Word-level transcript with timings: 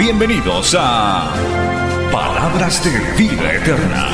Bienvenidos 0.00 0.74
a 0.78 1.30
Palabras 2.10 2.82
de 2.82 2.90
Vida 3.22 3.52
Eterna. 3.52 4.06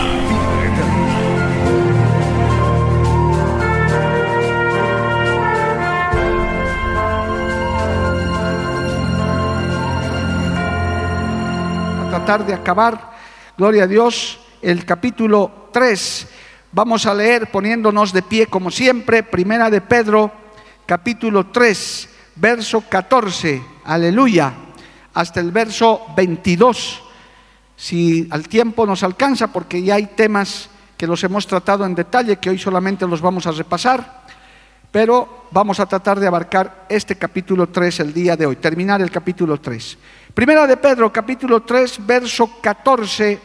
a 12.00 12.10
tratar 12.10 12.44
de 12.44 12.52
acabar, 12.52 13.12
gloria 13.56 13.84
a 13.84 13.86
Dios, 13.86 14.40
el 14.62 14.84
capítulo 14.84 15.68
3. 15.72 16.26
Vamos 16.72 17.06
a 17.06 17.14
leer 17.14 17.52
poniéndonos 17.52 18.12
de 18.12 18.22
pie 18.22 18.48
como 18.48 18.72
siempre, 18.72 19.22
primera 19.22 19.70
de 19.70 19.80
Pedro, 19.82 20.32
capítulo 20.84 21.46
3, 21.46 22.08
verso 22.34 22.80
14, 22.80 23.62
aleluya, 23.84 24.65
hasta 25.16 25.40
el 25.40 25.50
verso 25.50 26.02
22. 26.14 27.02
Si 27.74 28.28
al 28.30 28.48
tiempo 28.48 28.84
nos 28.84 29.02
alcanza, 29.02 29.50
porque 29.50 29.82
ya 29.82 29.94
hay 29.94 30.08
temas 30.08 30.68
que 30.96 31.06
los 31.06 31.24
hemos 31.24 31.46
tratado 31.46 31.86
en 31.86 31.94
detalle, 31.94 32.36
que 32.36 32.50
hoy 32.50 32.58
solamente 32.58 33.06
los 33.06 33.22
vamos 33.22 33.46
a 33.46 33.52
repasar, 33.52 34.24
pero 34.92 35.46
vamos 35.50 35.80
a 35.80 35.86
tratar 35.86 36.20
de 36.20 36.26
abarcar 36.26 36.84
este 36.90 37.16
capítulo 37.16 37.68
3 37.68 38.00
el 38.00 38.12
día 38.12 38.36
de 38.36 38.44
hoy, 38.44 38.56
terminar 38.56 39.00
el 39.00 39.10
capítulo 39.10 39.58
3. 39.58 39.98
Primera 40.34 40.66
de 40.66 40.76
Pedro, 40.76 41.10
capítulo 41.10 41.62
3, 41.62 42.06
verso 42.06 42.60
14, 42.60 43.40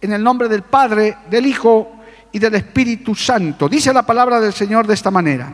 en 0.00 0.12
el 0.14 0.22
nombre 0.22 0.48
del 0.48 0.62
Padre, 0.62 1.18
del 1.28 1.44
Hijo 1.44 1.92
y 2.32 2.38
del 2.38 2.54
Espíritu 2.54 3.14
Santo. 3.14 3.68
Dice 3.68 3.92
la 3.92 4.06
palabra 4.06 4.40
del 4.40 4.54
Señor 4.54 4.86
de 4.86 4.94
esta 4.94 5.10
manera. 5.10 5.52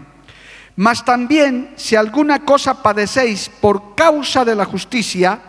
Mas 0.76 1.04
también 1.04 1.70
si 1.74 1.96
alguna 1.96 2.44
cosa 2.44 2.80
padecéis 2.80 3.50
por 3.60 3.96
causa 3.96 4.44
de 4.44 4.54
la 4.54 4.64
justicia, 4.64 5.47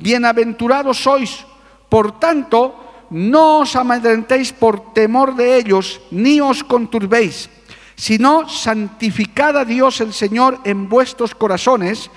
bienaventurados 0.00 0.98
sois. 0.98 1.46
Por 1.88 2.18
tanto, 2.18 2.74
no 3.10 3.60
os 3.66 3.76
amedrentéis 3.76 4.52
por 4.52 4.94
temor 4.94 5.36
de 5.36 5.58
ellos, 5.58 6.00
ni 6.10 6.40
os 6.40 6.64
conturbéis, 6.64 7.50
sino 7.94 8.48
santificad 8.48 9.58
a 9.58 9.64
Dios 9.64 10.00
el 10.00 10.12
Señor 10.12 10.58
en 10.64 10.88
vuestros 10.88 11.34
corazones 11.34 12.10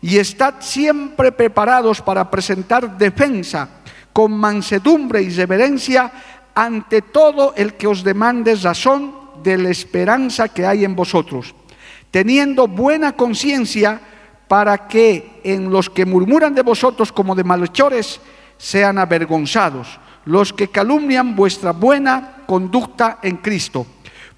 y 0.00 0.18
estad 0.18 0.54
siempre 0.60 1.32
preparados 1.32 2.00
para 2.00 2.30
presentar 2.30 2.96
defensa 2.96 3.68
con 4.12 4.32
mansedumbre 4.32 5.22
y 5.22 5.30
reverencia 5.30 6.10
ante 6.54 7.02
todo 7.02 7.54
el 7.56 7.74
que 7.74 7.86
os 7.86 8.02
demande 8.02 8.56
razón 8.56 9.14
de 9.42 9.58
la 9.58 9.70
esperanza 9.70 10.48
que 10.48 10.66
hay 10.66 10.84
en 10.84 10.96
vosotros, 10.96 11.54
teniendo 12.10 12.66
buena 12.66 13.12
conciencia 13.12 14.17
para 14.48 14.88
que 14.88 15.40
en 15.44 15.70
los 15.70 15.90
que 15.90 16.06
murmuran 16.06 16.54
de 16.54 16.62
vosotros 16.62 17.12
como 17.12 17.34
de 17.34 17.44
malhechores 17.44 18.20
sean 18.56 18.98
avergonzados, 18.98 20.00
los 20.24 20.52
que 20.52 20.68
calumnian 20.68 21.36
vuestra 21.36 21.72
buena 21.72 22.38
conducta 22.46 23.18
en 23.22 23.36
Cristo. 23.36 23.86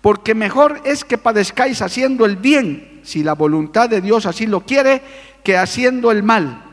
Porque 0.01 0.35
mejor 0.35 0.81
es 0.85 1.05
que 1.05 1.19
padezcáis 1.19 1.81
haciendo 1.81 2.27
el 2.27 2.37
bien, 2.37 3.01
si 3.05 3.23
la 3.23 3.35
voluntad 3.35 3.89
de 3.89 4.01
Dios 4.01 4.27
así 4.27 4.47
lo 4.47 4.61
quiere, 4.61 5.03
que 5.45 5.57
haciendo 5.57 6.11
el 6.11 6.23
mal. 6.23 6.65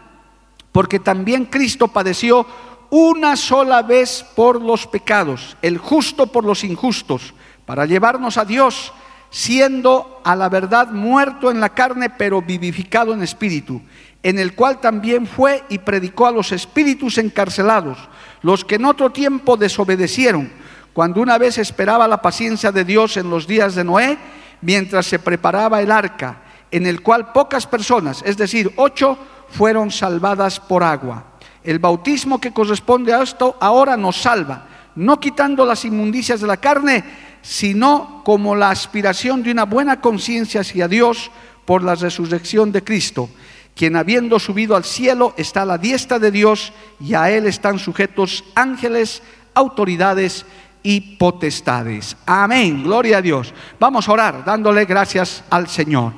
Porque 0.71 0.99
también 0.99 1.45
Cristo 1.45 1.87
padeció 1.87 2.45
una 2.89 3.35
sola 3.35 3.81
vez 3.81 4.25
por 4.35 4.61
los 4.61 4.87
pecados, 4.87 5.57
el 5.61 5.77
justo 5.77 6.27
por 6.27 6.43
los 6.43 6.63
injustos, 6.63 7.33
para 7.65 7.85
llevarnos 7.85 8.37
a 8.37 8.45
Dios, 8.45 8.93
siendo 9.37 10.19
a 10.23 10.35
la 10.35 10.49
verdad 10.49 10.87
muerto 10.87 11.51
en 11.51 11.59
la 11.59 11.69
carne, 11.69 12.09
pero 12.09 12.41
vivificado 12.41 13.13
en 13.13 13.21
espíritu, 13.21 13.79
en 14.23 14.39
el 14.39 14.55
cual 14.55 14.81
también 14.81 15.27
fue 15.27 15.63
y 15.69 15.77
predicó 15.77 16.25
a 16.25 16.31
los 16.31 16.51
espíritus 16.51 17.19
encarcelados, 17.19 17.99
los 18.41 18.65
que 18.65 18.75
en 18.75 18.85
otro 18.85 19.11
tiempo 19.11 19.55
desobedecieron, 19.55 20.49
cuando 20.91 21.21
una 21.21 21.37
vez 21.37 21.59
esperaba 21.59 22.07
la 22.07 22.19
paciencia 22.19 22.71
de 22.71 22.83
Dios 22.83 23.15
en 23.15 23.29
los 23.29 23.45
días 23.45 23.75
de 23.75 23.83
Noé, 23.83 24.17
mientras 24.61 25.05
se 25.05 25.19
preparaba 25.19 25.83
el 25.83 25.91
arca, 25.91 26.41
en 26.71 26.87
el 26.87 27.03
cual 27.03 27.31
pocas 27.31 27.67
personas, 27.67 28.23
es 28.25 28.37
decir, 28.37 28.73
ocho, 28.75 29.19
fueron 29.49 29.91
salvadas 29.91 30.59
por 30.59 30.83
agua. 30.83 31.25
El 31.63 31.77
bautismo 31.77 32.41
que 32.41 32.53
corresponde 32.53 33.13
a 33.13 33.21
esto 33.21 33.55
ahora 33.59 33.97
nos 33.97 34.19
salva, 34.19 34.65
no 34.95 35.19
quitando 35.19 35.63
las 35.63 35.85
inmundicias 35.85 36.41
de 36.41 36.47
la 36.47 36.57
carne, 36.57 37.26
sino 37.41 38.21
como 38.23 38.55
la 38.55 38.69
aspiración 38.69 39.43
de 39.43 39.51
una 39.51 39.65
buena 39.65 40.01
conciencia 40.01 40.61
hacia 40.61 40.87
Dios 40.87 41.31
por 41.65 41.83
la 41.83 41.95
resurrección 41.95 42.71
de 42.71 42.83
Cristo, 42.83 43.29
quien 43.75 43.95
habiendo 43.95 44.39
subido 44.39 44.75
al 44.75 44.83
cielo 44.83 45.33
está 45.37 45.61
a 45.61 45.65
la 45.65 45.77
diestra 45.77 46.19
de 46.19 46.31
Dios 46.31 46.73
y 46.99 47.13
a 47.13 47.29
él 47.29 47.45
están 47.45 47.79
sujetos 47.79 48.43
ángeles, 48.55 49.21
autoridades 49.53 50.45
y 50.83 51.17
potestades. 51.17 52.15
Amén, 52.25 52.83
gloria 52.83 53.17
a 53.17 53.21
Dios. 53.21 53.53
Vamos 53.79 54.07
a 54.07 54.11
orar 54.13 54.45
dándole 54.45 54.85
gracias 54.85 55.43
al 55.49 55.67
Señor. 55.67 56.13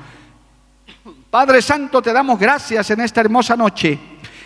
Padre 1.30 1.62
Santo, 1.62 2.02
te 2.02 2.14
damos 2.14 2.40
gracias 2.40 2.90
en 2.92 3.02
esta 3.02 3.22
hermosa 3.22 3.56
noche. 3.56 4.00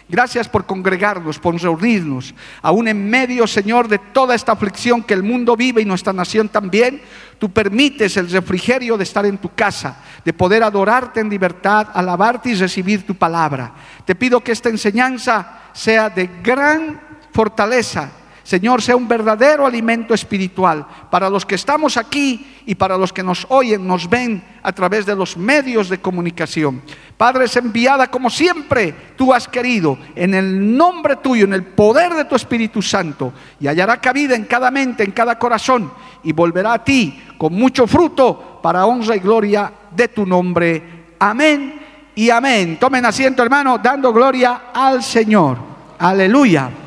Gracias 0.10 0.50
por 0.50 0.66
congregarnos, 0.66 1.40
por 1.40 1.60
reunirnos, 1.60 2.36
aún 2.62 2.88
en 2.88 3.10
medio, 3.10 3.48
Señor, 3.48 3.88
de 3.88 4.00
toda 4.00 4.36
esta 4.36 4.52
aflicción 4.52 5.02
que 5.02 5.14
el 5.14 5.24
mundo 5.24 5.56
vive 5.56 5.82
y 5.82 5.86
nuestra 5.86 6.12
nación 6.14 6.50
también. 6.50 7.02
Tú 7.40 7.50
permites 7.52 8.18
el 8.18 8.30
refrigerio 8.30 8.98
de 8.98 9.04
estar 9.04 9.26
en 9.26 9.38
tu 9.38 9.54
casa, 9.56 9.98
de 10.24 10.34
poder 10.34 10.64
adorarte 10.64 11.20
en 11.20 11.30
libertad, 11.30 11.88
alabarte 11.94 12.50
y 12.50 12.56
recibir 12.56 13.06
tu 13.06 13.16
palabra. 13.16 13.74
Te 14.06 14.16
pido 14.16 14.42
que 14.42 14.52
esta 14.52 14.70
enseñanza 14.70 15.60
sea 15.74 16.10
de 16.10 16.30
gran 16.44 17.00
fortaleza 17.32 18.12
Señor, 18.44 18.82
sea 18.82 18.98
un 18.98 19.08
verdadero 19.08 19.66
alimento 19.66 20.14
espiritual 20.14 20.86
para 21.10 21.30
los 21.30 21.46
que 21.46 21.56
estamos 21.56 21.96
aquí 21.96 22.46
y 22.66 22.76
para 22.76 22.98
los 22.98 23.14
que 23.14 23.24
nos 23.24 23.48
oyen, 23.50 23.88
nos 23.88 24.10
ven 24.10 24.44
a 24.62 24.74
través 24.74 25.06
de 25.06 25.16
los 25.16 25.38
medios 25.38 25.88
de 25.88 26.00
comunicación. 26.00 26.82
Padre, 27.16 27.46
es 27.46 27.56
enviada 27.56 28.08
como 28.08 28.30
siempre 28.30 28.94
tú 29.16 29.34
has 29.34 29.48
querido, 29.48 29.98
en 30.14 30.34
el 30.34 30.76
nombre 30.76 31.16
tuyo, 31.18 31.46
en 31.46 31.54
el 31.54 31.64
poder 31.64 32.14
de 32.14 32.26
tu 32.26 32.36
Espíritu 32.36 32.82
Santo, 32.82 33.32
y 33.62 33.68
hallará 33.68 34.02
cabida 34.02 34.36
en 34.36 34.44
cada 34.44 34.70
mente, 34.72 35.04
en 35.04 35.12
cada 35.12 35.40
corazón, 35.40 35.92
y 36.22 36.34
volverá 36.34 36.74
a 36.74 36.84
ti 36.84 37.24
con 37.38 37.54
mucho 37.54 37.88
fruto 37.88 38.60
para 38.62 38.86
honra 38.86 39.16
y 39.16 39.20
gloria 39.20 39.72
de 39.90 40.10
tu 40.10 40.26
nombre. 40.26 41.16
Amén 41.18 41.80
y 42.14 42.30
amén. 42.30 42.78
Tomen 42.78 43.06
asiento, 43.06 43.42
hermano, 43.42 43.78
dando 43.78 44.12
gloria 44.12 44.64
al 44.74 45.02
Señor. 45.02 45.58
Aleluya. 45.98 46.83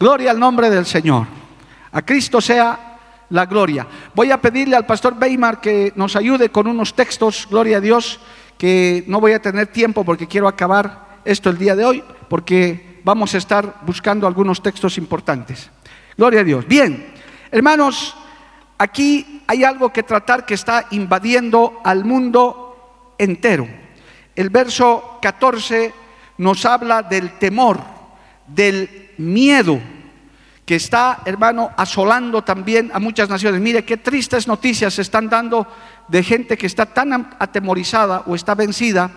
Gloria 0.00 0.30
al 0.30 0.40
nombre 0.40 0.70
del 0.70 0.86
Señor. 0.86 1.26
A 1.92 2.00
Cristo 2.00 2.40
sea 2.40 3.26
la 3.28 3.44
gloria. 3.44 3.86
Voy 4.14 4.30
a 4.30 4.40
pedirle 4.40 4.74
al 4.74 4.86
pastor 4.86 5.14
Weimar 5.20 5.60
que 5.60 5.92
nos 5.94 6.16
ayude 6.16 6.48
con 6.48 6.66
unos 6.66 6.94
textos, 6.94 7.46
gloria 7.50 7.76
a 7.76 7.80
Dios, 7.82 8.18
que 8.56 9.04
no 9.08 9.20
voy 9.20 9.32
a 9.32 9.42
tener 9.42 9.66
tiempo 9.66 10.02
porque 10.02 10.26
quiero 10.26 10.48
acabar 10.48 11.20
esto 11.26 11.50
el 11.50 11.58
día 11.58 11.76
de 11.76 11.84
hoy, 11.84 12.02
porque 12.30 13.02
vamos 13.04 13.34
a 13.34 13.36
estar 13.36 13.80
buscando 13.82 14.26
algunos 14.26 14.62
textos 14.62 14.96
importantes. 14.96 15.70
Gloria 16.16 16.40
a 16.40 16.44
Dios. 16.44 16.66
Bien, 16.66 17.12
hermanos, 17.50 18.16
aquí 18.78 19.42
hay 19.46 19.64
algo 19.64 19.92
que 19.92 20.02
tratar 20.02 20.46
que 20.46 20.54
está 20.54 20.86
invadiendo 20.92 21.78
al 21.84 22.06
mundo 22.06 23.14
entero. 23.18 23.68
El 24.34 24.48
verso 24.48 25.18
14 25.20 25.92
nos 26.38 26.64
habla 26.64 27.02
del 27.02 27.32
temor, 27.32 27.80
del 28.46 29.10
miedo 29.20 29.80
que 30.70 30.76
está, 30.76 31.22
hermano, 31.24 31.72
asolando 31.76 32.44
también 32.44 32.92
a 32.94 33.00
muchas 33.00 33.28
naciones. 33.28 33.60
Mire 33.60 33.84
qué 33.84 33.96
tristes 33.96 34.46
noticias 34.46 34.94
se 34.94 35.02
están 35.02 35.28
dando 35.28 35.66
de 36.06 36.22
gente 36.22 36.56
que 36.56 36.68
está 36.68 36.86
tan 36.86 37.28
atemorizada 37.40 38.22
o 38.28 38.36
está 38.36 38.54
vencida 38.54 39.10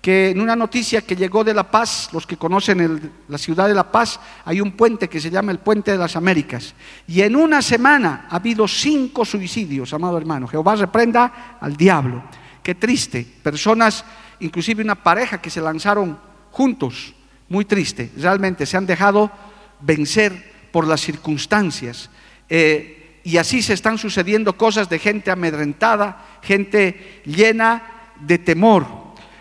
que 0.00 0.30
en 0.30 0.40
una 0.40 0.54
noticia 0.54 1.02
que 1.02 1.16
llegó 1.16 1.42
de 1.42 1.52
La 1.52 1.68
Paz, 1.68 2.10
los 2.12 2.28
que 2.28 2.36
conocen 2.36 3.10
la 3.26 3.38
ciudad 3.38 3.66
de 3.66 3.74
La 3.74 3.90
Paz, 3.90 4.20
hay 4.44 4.60
un 4.60 4.70
puente 4.70 5.08
que 5.08 5.20
se 5.20 5.30
llama 5.30 5.50
el 5.50 5.58
Puente 5.58 5.90
de 5.90 5.98
las 5.98 6.14
Américas. 6.14 6.76
Y 7.08 7.22
en 7.22 7.34
una 7.34 7.60
semana 7.60 8.28
ha 8.30 8.36
habido 8.36 8.68
cinco 8.68 9.24
suicidios, 9.24 9.92
amado 9.94 10.16
hermano. 10.16 10.46
Jehová 10.46 10.76
reprenda 10.76 11.56
al 11.60 11.76
diablo. 11.76 12.22
Qué 12.62 12.76
triste. 12.76 13.26
Personas, 13.42 14.04
inclusive 14.38 14.84
una 14.84 15.02
pareja 15.02 15.42
que 15.42 15.50
se 15.50 15.60
lanzaron 15.60 16.16
juntos 16.52 17.16
muy 17.48 17.64
triste. 17.64 18.12
Realmente 18.16 18.64
se 18.64 18.76
han 18.76 18.86
dejado 18.86 19.32
vencer 19.80 20.53
por 20.74 20.88
las 20.88 21.02
circunstancias. 21.02 22.10
Eh, 22.48 23.20
y 23.22 23.36
así 23.36 23.62
se 23.62 23.74
están 23.74 23.96
sucediendo 23.96 24.56
cosas 24.56 24.88
de 24.88 24.98
gente 24.98 25.30
amedrentada, 25.30 26.40
gente 26.42 27.22
llena 27.24 28.10
de 28.18 28.38
temor. 28.38 28.84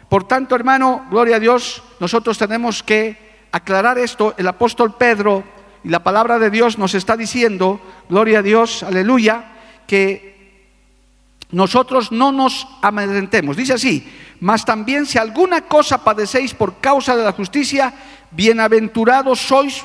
Por 0.09 0.27
tanto, 0.27 0.53
hermano, 0.53 1.07
gloria 1.09 1.37
a 1.37 1.39
Dios, 1.39 1.81
nosotros 1.99 2.37
tenemos 2.37 2.83
que 2.83 3.47
aclarar 3.51 3.97
esto. 3.97 4.35
El 4.37 4.47
apóstol 4.47 4.93
Pedro 4.95 5.43
y 5.83 5.89
la 5.89 6.03
palabra 6.03 6.37
de 6.37 6.51
Dios 6.51 6.77
nos 6.77 6.93
está 6.93 7.17
diciendo, 7.17 7.81
gloria 8.09 8.37
a 8.37 8.43
Dios, 8.43 8.83
aleluya, 8.83 9.53
que 9.87 10.69
nosotros 11.49 12.11
no 12.11 12.31
nos 12.31 12.67
amedrentemos. 12.83 13.57
Dice 13.57 13.73
así, 13.73 14.07
mas 14.39 14.65
también 14.65 15.07
si 15.07 15.17
alguna 15.17 15.61
cosa 15.61 16.03
padecéis 16.03 16.53
por 16.53 16.79
causa 16.79 17.15
de 17.15 17.23
la 17.23 17.31
justicia, 17.31 17.91
bienaventurados 18.29 19.39
sois, 19.39 19.83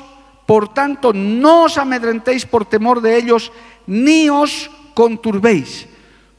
por 0.48 0.72
tanto 0.72 1.12
no 1.12 1.68
os 1.68 1.76
amedrentéis 1.76 2.48
por 2.48 2.64
temor 2.64 3.04
de 3.04 3.20
ellos, 3.20 3.52
ni 3.84 4.32
os 4.32 4.72
conturbéis. 4.96 5.84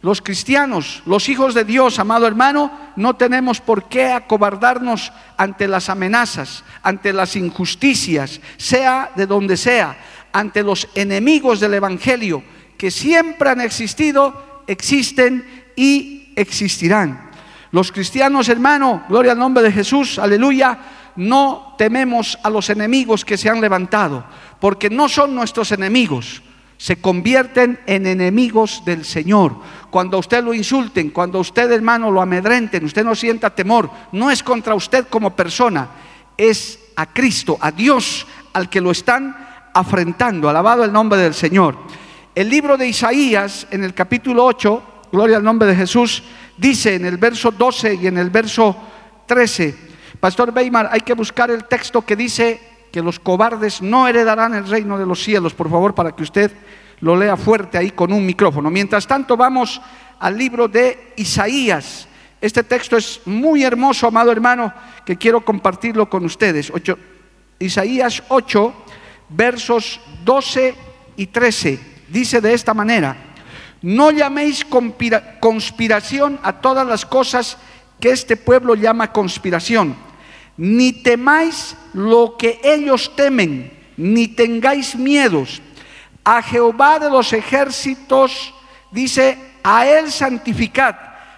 Los 0.01 0.19
cristianos, 0.19 1.03
los 1.05 1.29
hijos 1.29 1.53
de 1.53 1.63
Dios, 1.63 1.99
amado 1.99 2.25
hermano, 2.25 2.71
no 2.95 3.17
tenemos 3.17 3.61
por 3.61 3.83
qué 3.87 4.09
acobardarnos 4.09 5.13
ante 5.37 5.67
las 5.67 5.89
amenazas, 5.89 6.63
ante 6.81 7.13
las 7.13 7.35
injusticias, 7.35 8.41
sea 8.57 9.11
de 9.15 9.27
donde 9.27 9.55
sea, 9.57 9.95
ante 10.33 10.63
los 10.63 10.87
enemigos 10.95 11.59
del 11.59 11.75
Evangelio, 11.75 12.41
que 12.79 12.89
siempre 12.89 13.51
han 13.51 13.61
existido, 13.61 14.63
existen 14.65 15.45
y 15.75 16.33
existirán. 16.35 17.29
Los 17.71 17.91
cristianos, 17.91 18.49
hermano, 18.49 19.03
gloria 19.07 19.33
al 19.33 19.37
nombre 19.37 19.61
de 19.61 19.71
Jesús, 19.71 20.17
aleluya, 20.17 20.79
no 21.15 21.75
tememos 21.77 22.37
a 22.43 22.49
los 22.49 22.69
enemigos 22.69 23.25
que 23.25 23.37
se 23.37 23.49
han 23.49 23.61
levantado, 23.61 24.25
porque 24.59 24.89
no 24.89 25.09
son 25.09 25.35
nuestros 25.35 25.71
enemigos 25.71 26.41
se 26.79 27.01
convierten 27.01 27.77
en 27.85 28.07
enemigos 28.07 28.83
del 28.85 29.03
Señor. 29.03 29.53
Cuando 29.91 30.15
a 30.15 30.21
usted 30.21 30.41
lo 30.41 30.53
insulten, 30.53 31.09
cuando 31.09 31.37
a 31.37 31.41
usted 31.41 31.69
hermano 31.73 32.09
lo 32.09 32.21
amedrenten, 32.21 32.85
usted 32.85 33.03
no 33.03 33.15
sienta 33.15 33.53
temor, 33.53 33.91
no 34.13 34.31
es 34.31 34.41
contra 34.41 34.75
usted 34.75 35.05
como 35.09 35.35
persona, 35.35 35.89
es 36.37 36.79
a 36.95 37.05
Cristo, 37.07 37.57
a 37.59 37.71
Dios 37.71 38.25
al 38.53 38.69
que 38.69 38.79
lo 38.79 38.91
están 38.91 39.35
afrentando. 39.73 40.47
Alabado 40.47 40.85
el 40.85 40.93
nombre 40.93 41.19
del 41.19 41.33
Señor. 41.33 41.75
El 42.33 42.49
libro 42.49 42.77
de 42.77 42.87
Isaías 42.87 43.67
en 43.71 43.83
el 43.83 43.93
capítulo 43.93 44.45
8, 44.45 44.83
gloria 45.11 45.35
al 45.35 45.43
nombre 45.43 45.67
de 45.67 45.75
Jesús, 45.75 46.23
dice 46.55 46.95
en 46.95 47.03
el 47.03 47.17
verso 47.17 47.51
12 47.51 47.95
y 47.95 48.07
en 48.07 48.17
el 48.17 48.29
verso 48.29 48.73
13, 49.25 49.88
Pastor 50.19 50.51
Weimar, 50.53 50.89
hay 50.91 50.99
que 51.01 51.13
buscar 51.13 51.49
el 51.49 51.63
texto 51.63 52.01
que 52.01 52.15
dice 52.15 52.59
que 52.91 53.01
los 53.01 53.19
cobardes 53.19 53.81
no 53.81 54.07
heredarán 54.07 54.53
el 54.53 54.67
reino 54.67 54.97
de 54.97 55.05
los 55.05 55.23
cielos, 55.23 55.53
por 55.53 55.69
favor, 55.69 55.95
para 55.95 56.11
que 56.11 56.23
usted 56.23 56.51
lo 56.99 57.15
lea 57.15 57.37
fuerte 57.37 57.77
ahí 57.77 57.91
con 57.91 58.11
un 58.11 58.25
micrófono. 58.25 58.69
Mientras 58.69 59.07
tanto, 59.07 59.37
vamos 59.37 59.81
al 60.19 60.37
libro 60.37 60.67
de 60.67 61.13
Isaías. 61.15 62.07
Este 62.41 62.63
texto 62.63 62.97
es 62.97 63.21
muy 63.25 63.63
hermoso, 63.63 64.07
amado 64.07 64.31
hermano, 64.31 64.73
que 65.05 65.15
quiero 65.15 65.45
compartirlo 65.45 66.09
con 66.09 66.25
ustedes. 66.25 66.71
Isaías 67.57 68.21
8, 68.27 68.73
versos 69.29 70.01
12 70.25 70.75
y 71.15 71.27
13. 71.27 71.79
Dice 72.09 72.41
de 72.41 72.53
esta 72.53 72.73
manera, 72.73 73.15
no 73.81 74.11
llaméis 74.11 74.65
conspiración 75.39 76.39
a 76.43 76.59
todas 76.59 76.85
las 76.85 77.05
cosas 77.05 77.57
que 78.01 78.09
este 78.11 78.35
pueblo 78.35 78.75
llama 78.75 79.13
conspiración 79.13 80.08
ni 80.59 80.91
temáis 80.91 81.73
lo 81.93 82.35
que 82.37 82.59
ellos 82.61 83.15
temen, 83.15 83.71
ni 83.95 84.27
tengáis 84.27 84.93
miedos. 84.93 85.61
A 86.21 86.41
Jehová 86.41 86.99
de 86.99 87.09
los 87.09 87.31
ejércitos, 87.31 88.53
dice, 88.91 89.37
a 89.63 89.87
Él 89.87 90.11
santificad, 90.11 90.95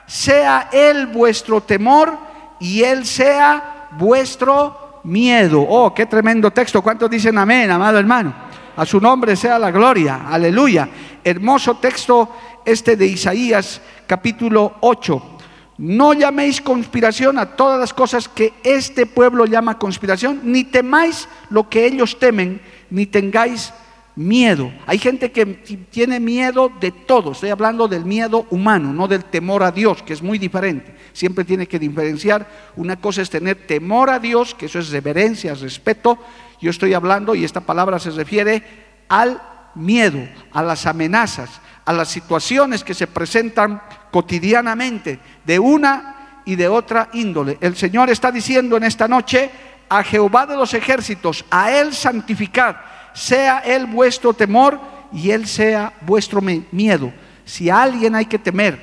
sea 0.08 0.70
Él 0.72 1.06
vuestro 1.06 1.62
temor 1.62 2.18
y 2.60 2.82
Él 2.82 3.06
sea 3.06 3.90
vuestro 3.92 5.02
miedo. 5.04 5.62
Oh, 5.70 5.94
qué 5.94 6.08
tremendo 6.08 6.50
texto. 6.50 6.82
¿Cuántos 6.82 7.08
dicen 7.08 7.38
amén, 7.38 7.70
amado 7.70 8.00
hermano? 8.00 8.34
A 8.76 8.88
su 8.88 9.00
nombre 9.00 9.36
sea 9.36 9.60
la 9.60 9.70
gloria. 9.70 10.22
Aleluya. 10.28 10.90
Hermoso 11.24 11.76
texto 11.76 12.28
este 12.66 12.96
de 12.96 13.06
Isaías 13.06 13.82
capítulo 14.08 14.78
8. 14.80 15.38
No 15.82 16.14
llaméis 16.14 16.62
conspiración 16.62 17.40
a 17.40 17.56
todas 17.56 17.80
las 17.80 17.92
cosas 17.92 18.30
que 18.30 18.54
este 18.64 19.08
pueblo 19.08 19.48
llama 19.48 19.80
conspiración, 19.80 20.42
ni 20.44 20.64
temáis 20.64 21.28
lo 21.50 21.70
que 21.70 21.88
ellos 21.88 22.20
temen, 22.20 22.62
ni 22.92 23.08
tengáis 23.08 23.74
miedo. 24.16 24.72
Hay 24.86 25.00
gente 25.00 25.32
que 25.32 25.44
tiene 25.90 26.20
miedo 26.20 26.72
de 26.80 26.92
todo. 26.92 27.32
Estoy 27.32 27.50
hablando 27.50 27.88
del 27.88 28.06
miedo 28.06 28.46
humano, 28.52 28.94
no 28.94 29.08
del 29.08 29.26
temor 29.26 29.64
a 29.64 29.72
Dios, 29.72 30.04
que 30.04 30.14
es 30.14 30.22
muy 30.22 30.38
diferente. 30.38 30.96
Siempre 31.14 31.46
tiene 31.46 31.66
que 31.66 31.80
diferenciar. 31.80 32.48
Una 32.76 32.98
cosa 32.98 33.24
es 33.24 33.32
tener 33.32 33.66
temor 33.66 34.12
a 34.12 34.20
Dios, 34.20 34.54
que 34.54 34.68
eso 34.68 34.78
es 34.78 34.92
reverencia, 34.92 35.56
respeto. 35.56 36.20
Yo 36.62 36.70
estoy 36.70 36.94
hablando, 36.94 37.34
y 37.34 37.44
esta 37.44 37.62
palabra 37.62 37.98
se 37.98 38.12
refiere 38.12 38.62
al 39.10 39.42
miedo, 39.74 40.20
a 40.52 40.62
las 40.62 40.86
amenazas, 40.86 41.50
a 41.86 41.92
las 41.92 42.10
situaciones 42.10 42.84
que 42.84 42.94
se 42.94 43.08
presentan 43.08 43.82
cotidianamente 44.12 45.20
de 45.46 45.60
una 45.60 46.42
y 46.46 46.56
de 46.56 46.68
otra 46.68 47.10
índole. 47.14 47.58
El 47.62 47.76
Señor 47.76 48.10
está 48.10 48.32
diciendo 48.32 48.78
en 48.78 48.84
esta 48.84 49.08
noche 49.08 49.50
a 49.90 50.04
Jehová 50.04 50.46
de 50.46 50.56
los 50.56 50.74
ejércitos, 50.74 51.46
a 51.50 51.72
Él 51.72 51.94
santificad, 51.94 52.76
sea 53.14 53.60
Él 53.60 53.86
vuestro 53.86 54.34
temor 54.34 54.80
y 55.14 55.32
Él 55.32 55.48
sea 55.48 55.94
vuestro 56.02 56.42
miedo. 56.42 57.12
Si 57.46 57.70
a 57.70 57.82
alguien 57.82 58.16
hay 58.16 58.26
que 58.26 58.40
temer, 58.40 58.80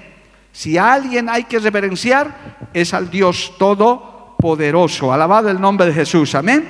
si 0.52 0.76
a 0.76 0.92
alguien 0.92 1.28
hay 1.28 1.44
que 1.44 1.58
reverenciar, 1.58 2.68
es 2.74 2.92
al 2.92 3.10
Dios 3.10 3.54
Todopoderoso. 3.58 5.12
Alabado 5.12 5.48
el 5.48 5.60
nombre 5.60 5.86
de 5.86 5.94
Jesús. 5.94 6.34
Amén. 6.34 6.68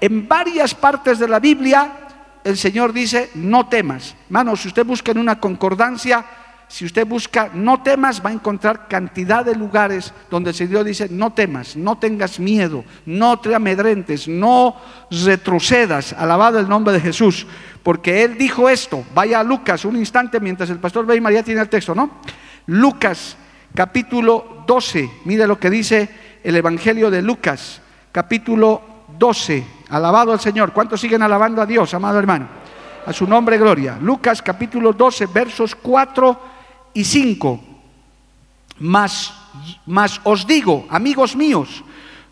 En 0.00 0.28
varias 0.28 0.74
partes 0.74 1.18
de 1.18 1.28
la 1.28 1.40
Biblia 1.40 2.04
el 2.44 2.58
Señor 2.58 2.92
dice, 2.92 3.30
no 3.34 3.68
temas. 3.68 4.14
Hermano, 4.26 4.54
si 4.54 4.68
usted 4.68 4.84
busca 4.84 5.12
en 5.12 5.18
una 5.18 5.40
concordancia, 5.40 6.24
si 6.74 6.84
usted 6.84 7.06
busca 7.06 7.50
no 7.54 7.84
temas, 7.84 8.20
va 8.20 8.30
a 8.30 8.32
encontrar 8.32 8.88
cantidad 8.88 9.44
de 9.44 9.54
lugares 9.54 10.12
donde 10.28 10.50
el 10.50 10.56
Señor 10.56 10.82
dice, 10.82 11.06
no 11.08 11.32
temas, 11.32 11.76
no 11.76 11.98
tengas 11.98 12.40
miedo, 12.40 12.84
no 13.06 13.38
te 13.38 13.54
amedrentes, 13.54 14.26
no 14.26 14.74
retrocedas. 15.08 16.14
Alabado 16.14 16.58
el 16.58 16.68
nombre 16.68 16.92
de 16.92 16.98
Jesús, 16.98 17.46
porque 17.84 18.24
Él 18.24 18.36
dijo 18.36 18.68
esto. 18.68 19.04
Vaya 19.14 19.38
a 19.38 19.44
Lucas 19.44 19.84
un 19.84 19.94
instante 19.94 20.40
mientras 20.40 20.68
el 20.68 20.80
pastor 20.80 21.06
ve 21.06 21.14
y 21.14 21.20
María 21.20 21.44
tiene 21.44 21.60
el 21.60 21.68
texto, 21.68 21.94
¿no? 21.94 22.10
Lucas 22.66 23.36
capítulo 23.72 24.64
12, 24.66 25.08
mire 25.26 25.46
lo 25.46 25.60
que 25.60 25.70
dice 25.70 26.08
el 26.42 26.56
Evangelio 26.56 27.08
de 27.08 27.22
Lucas, 27.22 27.82
capítulo 28.10 28.82
12. 29.16 29.64
Alabado 29.90 30.32
al 30.32 30.40
Señor. 30.40 30.72
¿Cuántos 30.72 31.00
siguen 31.00 31.22
alabando 31.22 31.62
a 31.62 31.66
Dios, 31.66 31.94
amado 31.94 32.18
hermano? 32.18 32.48
A 33.06 33.12
su 33.12 33.28
nombre, 33.28 33.58
gloria. 33.58 33.96
Lucas 34.00 34.42
capítulo 34.42 34.92
12, 34.92 35.26
versos 35.26 35.76
4 35.76 36.53
y 36.94 37.04
5. 37.04 37.60
Mas, 38.78 39.32
mas 39.86 40.20
os 40.24 40.46
digo, 40.46 40.86
amigos 40.90 41.36
míos, 41.36 41.84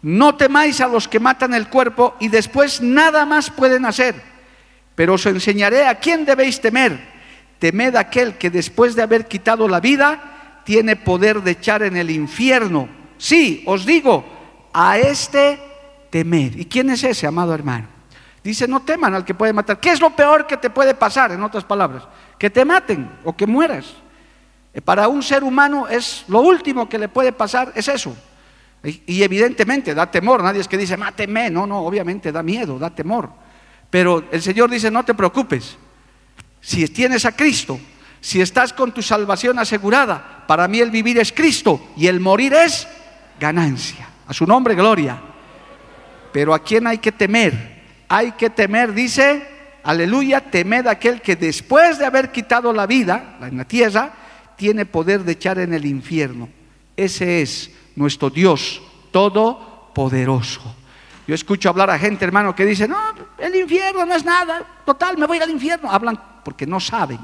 no 0.03 0.35
temáis 0.35 0.81
a 0.81 0.89
los 0.89 1.07
que 1.07 1.21
matan 1.21 1.55
el 1.55 1.69
cuerpo 1.69 2.17
y 2.19 2.29
después 2.29 2.81
nada 2.81 3.25
más 3.27 3.51
pueden 3.51 3.85
hacer. 3.85 4.21
Pero 4.95 5.15
os 5.15 5.27
enseñaré 5.27 5.87
a 5.87 5.97
quién 5.97 6.25
debéis 6.25 6.61
temer. 6.61 7.13
Temed 7.59 7.95
aquel 7.95 8.37
que 8.37 8.51
después 8.51 8.97
de 8.97 9.03
haber 9.03 9.29
quitado 9.29 9.69
la 9.69 9.79
vida 9.79 10.63
tiene 10.65 10.97
poder 10.97 11.43
de 11.43 11.53
echar 11.53 11.83
en 11.83 11.97
el 11.97 12.11
infierno. 12.11 12.89
Sí, 13.19 13.63
os 13.67 13.87
digo, 13.87 14.25
a 14.73 14.99
este 14.99 15.61
temer. 16.11 16.59
¿Y 16.59 16.65
quién 16.67 16.91
es 16.91 17.05
ese, 17.05 17.27
amado 17.27 17.55
hermano? 17.55 17.87
Dice, 18.43 18.67
no 18.67 18.83
teman 18.83 19.15
al 19.15 19.25
que 19.25 19.35
puede 19.35 19.53
matar. 19.53 19.79
¿Qué 19.79 19.91
es 19.91 20.01
lo 20.01 20.11
peor 20.11 20.49
que 20.49 20.57
te 20.57 20.71
puede 20.71 20.95
pasar, 20.95 21.31
en 21.31 21.43
otras 21.43 21.63
palabras? 21.63 22.03
Que 22.39 22.51
te 22.51 22.65
maten 22.65 23.09
o 23.23 23.37
que 23.37 23.47
mueras. 23.47 24.02
Eh, 24.75 24.81
para 24.81 25.09
un 25.09 25.23
ser 25.23 25.45
humano 25.45 25.87
es 25.89 26.25
lo 26.29 26.41
último 26.41 26.89
que 26.89 26.99
le 26.99 27.09
puede 27.09 27.33
pasar, 27.33 27.73
es 27.75 27.89
eso. 27.89 28.17
Y, 28.85 29.23
evidentemente 29.23 29.95
da 29.95 30.11
temor, 30.11 30.43
nadie 30.43 30.61
es 30.61 30.67
que 30.67 30.77
dice, 30.77 30.97
máteme, 30.97 31.51
no, 31.51 31.67
no, 31.67 31.81
obviamente 31.81 32.33
da 32.33 32.43
miedo, 32.43 32.79
da 32.79 32.91
temor. 32.91 33.31
Pero 33.91 34.25
el 34.33 34.43
Señor 34.43 34.71
dice, 34.71 34.91
no 34.91 35.05
te 35.05 35.15
preocupes, 35.15 35.77
si 36.61 36.89
tienes 36.89 37.25
a 37.25 37.33
Cristo, 37.33 37.79
si 38.21 38.41
estás 38.41 38.73
con 38.73 38.93
tu 38.93 39.03
salvación 39.03 39.59
asegurada, 39.59 40.45
para 40.49 40.67
mí 40.67 40.81
el 40.81 40.91
vivir 40.91 41.19
es 41.19 41.33
Cristo 41.33 41.91
y 41.97 42.09
el 42.09 42.19
morir 42.19 42.55
es 42.55 42.89
ganancia. 43.39 44.09
A 44.27 44.33
su 44.33 44.47
nombre, 44.47 44.75
gloria. 44.75 45.21
Pero 46.33 46.55
¿a 46.55 46.61
quién 46.61 46.87
hay 46.87 46.99
que 46.99 47.13
temer? 47.13 47.83
Hay 48.09 48.33
que 48.33 48.51
temer, 48.51 48.95
dice, 48.95 49.47
aleluya, 49.85 50.41
temed 50.41 50.87
a 50.87 50.93
aquel 50.93 51.21
que 51.21 51.37
después 51.37 51.99
de 51.99 52.07
haber 52.07 52.33
quitado 52.33 52.73
la 52.73 52.87
vida 52.87 53.37
en 53.43 53.59
la 53.59 53.65
tierra, 53.65 54.13
tiene 54.63 54.87
poder 54.87 55.25
de 55.25 55.33
echar 55.33 55.59
en 55.59 55.75
el 55.75 55.85
infierno. 55.85 56.49
Ese 56.97 57.43
es 57.43 57.69
nuestro 57.97 58.31
Dios 58.31 58.81
todopoderoso. 59.11 60.61
Yo 61.27 61.35
escucho 61.35 61.69
hablar 61.69 61.91
a 61.91 61.99
gente, 61.99 62.25
hermano, 62.25 62.55
que 62.55 62.65
dice, 62.65 62.87
no, 62.87 62.97
el 63.39 63.57
infierno 63.57 64.07
no 64.07 64.15
es 64.15 64.25
nada, 64.25 64.65
total, 64.87 65.19
me 65.19 65.27
voy 65.27 65.39
al 65.39 65.51
infierno. 65.51 65.91
Hablan 65.91 66.17
porque 66.45 66.65
no 66.65 66.79
saben, 66.79 67.19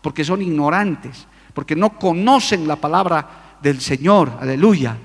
porque 0.00 0.22
son 0.22 0.40
ignorantes, 0.40 1.26
porque 1.52 1.74
no 1.74 1.98
conocen 1.98 2.68
la 2.68 2.76
palabra 2.76 3.56
del 3.60 3.80
Señor, 3.80 4.32
aleluya. 4.40 4.96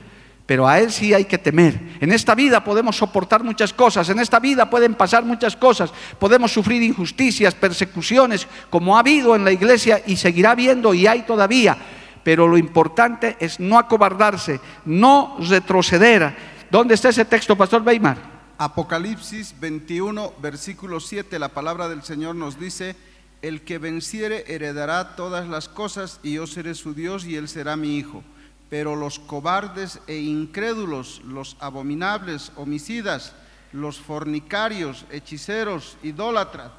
Pero 0.50 0.68
a 0.68 0.80
Él 0.80 0.92
sí 0.92 1.14
hay 1.14 1.26
que 1.26 1.38
temer. 1.38 1.80
En 2.00 2.12
esta 2.12 2.34
vida 2.34 2.64
podemos 2.64 2.98
soportar 2.98 3.44
muchas 3.44 3.72
cosas, 3.72 4.10
en 4.10 4.18
esta 4.18 4.40
vida 4.40 4.68
pueden 4.68 4.96
pasar 4.96 5.24
muchas 5.24 5.56
cosas, 5.56 5.94
podemos 6.18 6.52
sufrir 6.52 6.82
injusticias, 6.82 7.54
persecuciones, 7.54 8.48
como 8.72 8.98
ha 8.98 9.02
habido 9.02 9.36
en 9.36 9.46
la 9.46 9.52
iglesia 9.52 10.02
y 10.08 10.16
seguirá 10.16 10.50
habiendo 10.50 10.92
y 10.96 11.06
hay 11.06 11.22
todavía. 11.22 11.78
Pero 12.24 12.48
lo 12.48 12.58
importante 12.58 13.38
es 13.40 13.60
no 13.60 13.78
acobardarse, 13.78 14.60
no 14.86 15.38
retroceder. 15.40 16.36
¿Dónde 16.72 16.96
está 16.96 17.10
ese 17.10 17.26
texto, 17.26 17.56
Pastor 17.56 17.84
Weimar? 17.84 18.18
Apocalipsis 18.58 19.54
21, 19.60 20.34
versículo 20.42 21.00
7, 21.00 21.38
la 21.38 21.50
palabra 21.50 21.88
del 21.90 22.02
Señor 22.02 22.36
nos 22.36 22.60
dice, 22.60 22.96
el 23.44 23.62
que 23.62 23.78
venciere 23.78 24.46
heredará 24.48 25.16
todas 25.16 25.48
las 25.48 25.70
cosas 25.70 26.20
y 26.24 26.34
yo 26.34 26.48
seré 26.48 26.74
su 26.74 26.96
Dios 26.96 27.28
y 27.28 27.36
él 27.36 27.48
será 27.48 27.76
mi 27.76 27.98
hijo. 27.98 28.24
Pero 28.70 28.96
los 28.96 29.20
cobardes 29.20 30.00
e 30.08 30.18
incrédulos, 30.18 31.22
los 31.26 31.58
abominables, 31.60 32.52
homicidas, 32.56 33.34
los 33.72 34.00
fornicarios, 34.00 35.06
hechiceros, 35.12 35.98
idólatras, 36.04 36.72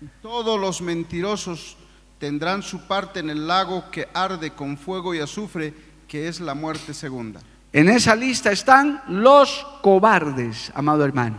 y 0.00 0.06
todos 0.22 0.60
los 0.60 0.80
mentirosos 0.82 1.76
tendrán 2.18 2.62
su 2.62 2.86
parte 2.86 3.20
en 3.20 3.30
el 3.30 3.46
lago 3.46 3.90
que 3.90 4.08
arde 4.14 4.52
con 4.52 4.76
fuego 4.76 5.14
y 5.14 5.20
azufre, 5.20 5.74
que 6.08 6.28
es 6.28 6.40
la 6.40 6.54
muerte 6.54 6.94
segunda. 6.94 7.40
En 7.72 7.88
esa 7.88 8.14
lista 8.14 8.52
están 8.52 9.02
los 9.08 9.66
cobardes, 9.82 10.72
amado 10.74 11.04
hermano. 11.04 11.38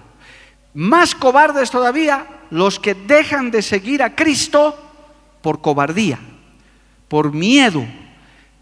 Más 0.74 1.16
cobardes 1.16 1.72
todavía 1.72 2.28
los 2.52 2.80
que 2.80 2.94
dejan 2.94 3.50
de 3.50 3.62
seguir 3.62 4.04
a 4.04 4.16
Cristo 4.16 4.78
por 5.42 5.62
cobardía, 5.62 6.20
por 7.08 7.34
miedo. 7.34 7.84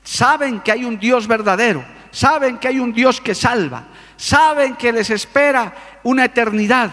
Saben 0.06 0.60
que 0.60 0.72
hay 0.72 0.86
un 0.86 1.00
Dios 1.00 1.28
verdadero, 1.28 1.84
saben 2.12 2.60
que 2.60 2.68
hay 2.68 2.80
un 2.80 2.94
Dios 2.94 3.20
que 3.20 3.34
salva, 3.34 3.88
saben 4.16 4.76
que 4.76 4.94
les 4.94 5.10
espera 5.10 5.74
una 6.04 6.26
eternidad. 6.26 6.92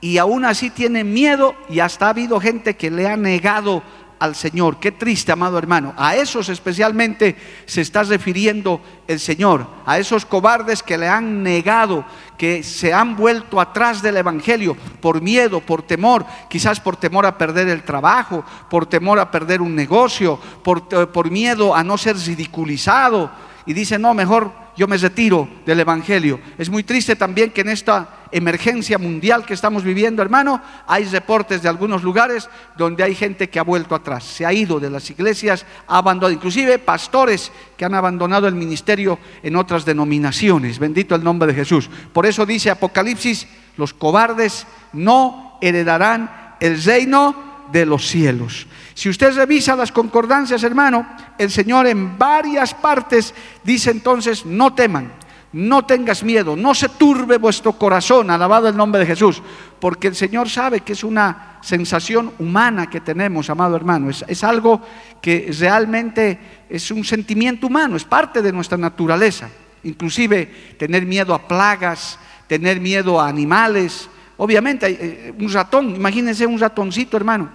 Y 0.00 0.18
aún 0.18 0.44
así 0.44 0.70
tienen 0.70 1.12
miedo 1.12 1.56
y 1.68 1.80
hasta 1.80 2.06
ha 2.06 2.10
habido 2.10 2.38
gente 2.38 2.76
que 2.76 2.90
le 2.90 3.08
ha 3.08 3.16
negado 3.16 3.82
al 4.24 4.34
Señor. 4.34 4.78
Qué 4.78 4.92
triste, 4.92 5.32
amado 5.32 5.58
hermano. 5.58 5.94
A 5.96 6.16
esos 6.16 6.48
especialmente 6.48 7.36
se 7.66 7.80
está 7.80 8.02
refiriendo 8.02 8.80
el 9.06 9.20
Señor, 9.20 9.66
a 9.86 9.98
esos 9.98 10.24
cobardes 10.26 10.82
que 10.82 10.98
le 10.98 11.08
han 11.08 11.42
negado, 11.42 12.04
que 12.38 12.62
se 12.62 12.92
han 12.92 13.16
vuelto 13.16 13.60
atrás 13.60 14.02
del 14.02 14.16
Evangelio 14.16 14.76
por 15.00 15.20
miedo, 15.20 15.60
por 15.60 15.82
temor, 15.82 16.26
quizás 16.48 16.80
por 16.80 16.96
temor 16.96 17.26
a 17.26 17.38
perder 17.38 17.68
el 17.68 17.82
trabajo, 17.82 18.44
por 18.68 18.86
temor 18.86 19.18
a 19.18 19.30
perder 19.30 19.60
un 19.60 19.74
negocio, 19.74 20.38
por, 20.62 20.88
eh, 20.90 21.06
por 21.06 21.30
miedo 21.30 21.74
a 21.74 21.84
no 21.84 21.96
ser 21.96 22.16
ridiculizado. 22.16 23.30
Y 23.66 23.72
dice, 23.72 23.98
no, 23.98 24.12
mejor 24.14 24.52
yo 24.76 24.88
me 24.88 24.96
retiro 24.96 25.48
del 25.64 25.80
Evangelio. 25.80 26.40
Es 26.58 26.68
muy 26.68 26.82
triste 26.82 27.16
también 27.16 27.50
que 27.50 27.60
en 27.60 27.68
esta 27.68 28.23
emergencia 28.34 28.98
mundial 28.98 29.46
que 29.46 29.54
estamos 29.54 29.84
viviendo, 29.84 30.20
hermano, 30.20 30.60
hay 30.88 31.04
reportes 31.04 31.62
de 31.62 31.68
algunos 31.68 32.02
lugares 32.02 32.50
donde 32.76 33.04
hay 33.04 33.14
gente 33.14 33.48
que 33.48 33.60
ha 33.60 33.62
vuelto 33.62 33.94
atrás, 33.94 34.24
se 34.24 34.44
ha 34.44 34.52
ido 34.52 34.80
de 34.80 34.90
las 34.90 35.08
iglesias, 35.08 35.64
ha 35.86 35.98
abandonado, 35.98 36.34
inclusive 36.34 36.80
pastores 36.80 37.52
que 37.76 37.84
han 37.84 37.94
abandonado 37.94 38.48
el 38.48 38.56
ministerio 38.56 39.20
en 39.40 39.54
otras 39.54 39.84
denominaciones. 39.84 40.80
Bendito 40.80 41.14
el 41.14 41.22
nombre 41.22 41.46
de 41.46 41.54
Jesús. 41.54 41.88
Por 42.12 42.26
eso 42.26 42.44
dice 42.44 42.70
Apocalipsis, 42.70 43.46
los 43.76 43.94
cobardes 43.94 44.66
no 44.92 45.56
heredarán 45.60 46.56
el 46.58 46.82
reino 46.82 47.36
de 47.70 47.86
los 47.86 48.08
cielos. 48.08 48.66
Si 48.94 49.08
usted 49.08 49.32
revisa 49.34 49.76
las 49.76 49.92
concordancias, 49.92 50.64
hermano, 50.64 51.06
el 51.38 51.52
Señor 51.52 51.86
en 51.86 52.18
varias 52.18 52.74
partes 52.74 53.32
dice 53.62 53.92
entonces, 53.92 54.44
no 54.44 54.74
teman, 54.74 55.12
no 55.54 55.86
tengas 55.86 56.24
miedo, 56.24 56.56
no 56.56 56.74
se 56.74 56.88
turbe 56.88 57.38
vuestro 57.38 57.74
corazón, 57.74 58.28
alabado 58.28 58.68
el 58.68 58.76
nombre 58.76 58.98
de 58.98 59.06
Jesús, 59.06 59.40
porque 59.78 60.08
el 60.08 60.16
Señor 60.16 60.50
sabe 60.50 60.80
que 60.80 60.94
es 60.94 61.04
una 61.04 61.58
sensación 61.62 62.32
humana 62.40 62.90
que 62.90 63.00
tenemos, 63.00 63.48
amado 63.48 63.76
hermano, 63.76 64.10
es, 64.10 64.44
algo 64.44 64.82
que 65.22 65.54
realmente 65.56 66.64
es 66.68 66.90
un 66.90 67.04
sentimiento 67.04 67.68
humano, 67.68 67.94
es 67.94 68.04
parte 68.04 68.42
de 68.42 68.52
nuestra 68.52 68.76
naturaleza, 68.76 69.48
inclusive 69.84 70.74
tener 70.76 71.06
miedo 71.06 71.32
a 71.32 71.46
plagas, 71.46 72.18
tener 72.48 72.80
miedo 72.80 73.20
a 73.20 73.28
animales, 73.28 74.10
obviamente 74.38 74.86
eh, 74.88 75.34
un 75.38 75.52
ratón, 75.52 75.94
imagínense 75.94 76.44
un 76.46 76.58
ratoncito, 76.58 77.16
hermano, 77.16 77.48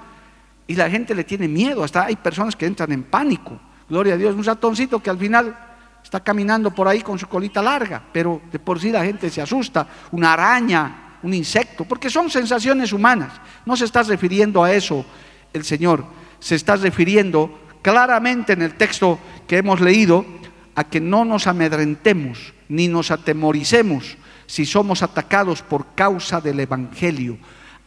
y 0.67 0.75
la 0.75 0.89
gente 0.89 1.13
le 1.13 1.25
tiene 1.25 1.49
miedo, 1.49 1.83
hasta 1.83 2.05
hay 2.05 2.15
personas 2.15 2.55
que 2.55 2.65
entran 2.65 2.93
en 2.93 3.03
pánico, 3.03 3.59
gloria 3.89 4.13
a 4.13 4.17
Dios, 4.17 4.35
un 4.35 4.45
ratoncito 4.45 5.03
que 5.03 5.09
al 5.09 5.17
final 5.17 5.68
está 6.09 6.21
caminando 6.21 6.71
por 6.71 6.87
ahí 6.87 7.01
con 7.01 7.19
su 7.19 7.27
colita 7.27 7.61
larga, 7.61 8.01
pero 8.11 8.41
de 8.51 8.57
por 8.57 8.79
sí 8.79 8.89
la 8.89 9.05
gente 9.05 9.29
se 9.29 9.43
asusta, 9.43 9.87
una 10.09 10.33
araña, 10.33 11.19
un 11.21 11.35
insecto, 11.35 11.85
porque 11.85 12.09
son 12.09 12.31
sensaciones 12.31 12.91
humanas. 12.91 13.31
No 13.63 13.77
se 13.77 13.85
está 13.85 14.01
refiriendo 14.01 14.63
a 14.63 14.73
eso 14.73 15.05
el 15.53 15.63
Señor, 15.63 16.03
se 16.39 16.55
está 16.55 16.77
refiriendo 16.77 17.59
claramente 17.83 18.53
en 18.53 18.63
el 18.63 18.73
texto 18.73 19.19
que 19.47 19.57
hemos 19.57 19.81
leído 19.81 20.25
a 20.73 20.83
que 20.83 20.99
no 20.99 21.25
nos 21.25 21.45
amedrentemos 21.45 22.55
ni 22.69 22.87
nos 22.87 23.11
atemoricemos 23.11 24.17
si 24.47 24.65
somos 24.65 25.03
atacados 25.03 25.61
por 25.61 25.93
causa 25.93 26.41
del 26.41 26.59
Evangelio, 26.59 27.37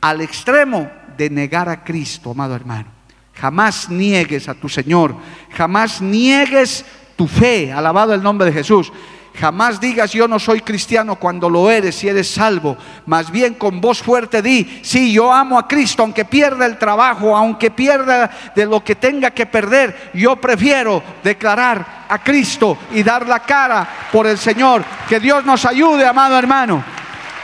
al 0.01 0.21
extremo 0.21 0.89
de 1.17 1.29
negar 1.29 1.69
a 1.69 1.83
Cristo, 1.83 2.31
amado 2.31 2.55
hermano. 2.55 2.87
Jamás 3.35 3.91
niegues 3.91 4.49
a 4.49 4.55
tu 4.55 4.69
Señor, 4.69 5.17
jamás 5.51 6.01
niegues 6.01 6.85
tu 7.17 7.27
fe, 7.27 7.73
alabado 7.73 8.15
el 8.15 8.23
nombre 8.23 8.47
de 8.47 8.53
Jesús. 8.53 8.93
Jamás 9.35 9.81
digas 9.81 10.13
yo 10.13 10.29
no 10.29 10.39
soy 10.39 10.61
cristiano 10.61 11.17
cuando 11.17 11.49
lo 11.49 11.71
eres 11.71 12.05
y 12.05 12.09
eres 12.09 12.31
salvo. 12.31 12.77
Más 13.07 13.31
bien 13.31 13.55
con 13.55 13.81
voz 13.81 14.03
fuerte 14.03 14.43
di, 14.43 14.81
sí, 14.83 15.13
yo 15.13 15.33
amo 15.33 15.59
a 15.59 15.67
Cristo, 15.67 16.03
aunque 16.03 16.25
pierda 16.25 16.67
el 16.67 16.77
trabajo, 16.77 17.35
aunque 17.35 17.71
pierda 17.71 18.31
de 18.55 18.67
lo 18.67 18.85
que 18.85 18.95
tenga 18.95 19.31
que 19.31 19.47
perder, 19.47 20.11
yo 20.13 20.37
prefiero 20.37 21.03
declarar 21.25 22.05
a 22.09 22.23
Cristo 22.23 22.77
y 22.93 23.03
dar 23.03 23.27
la 23.27 23.41
cara 23.41 23.89
por 24.13 24.27
el 24.27 24.37
Señor. 24.37 24.85
Que 25.09 25.19
Dios 25.19 25.45
nos 25.47 25.65
ayude, 25.65 26.07
amado 26.07 26.39
hermano. 26.39 26.85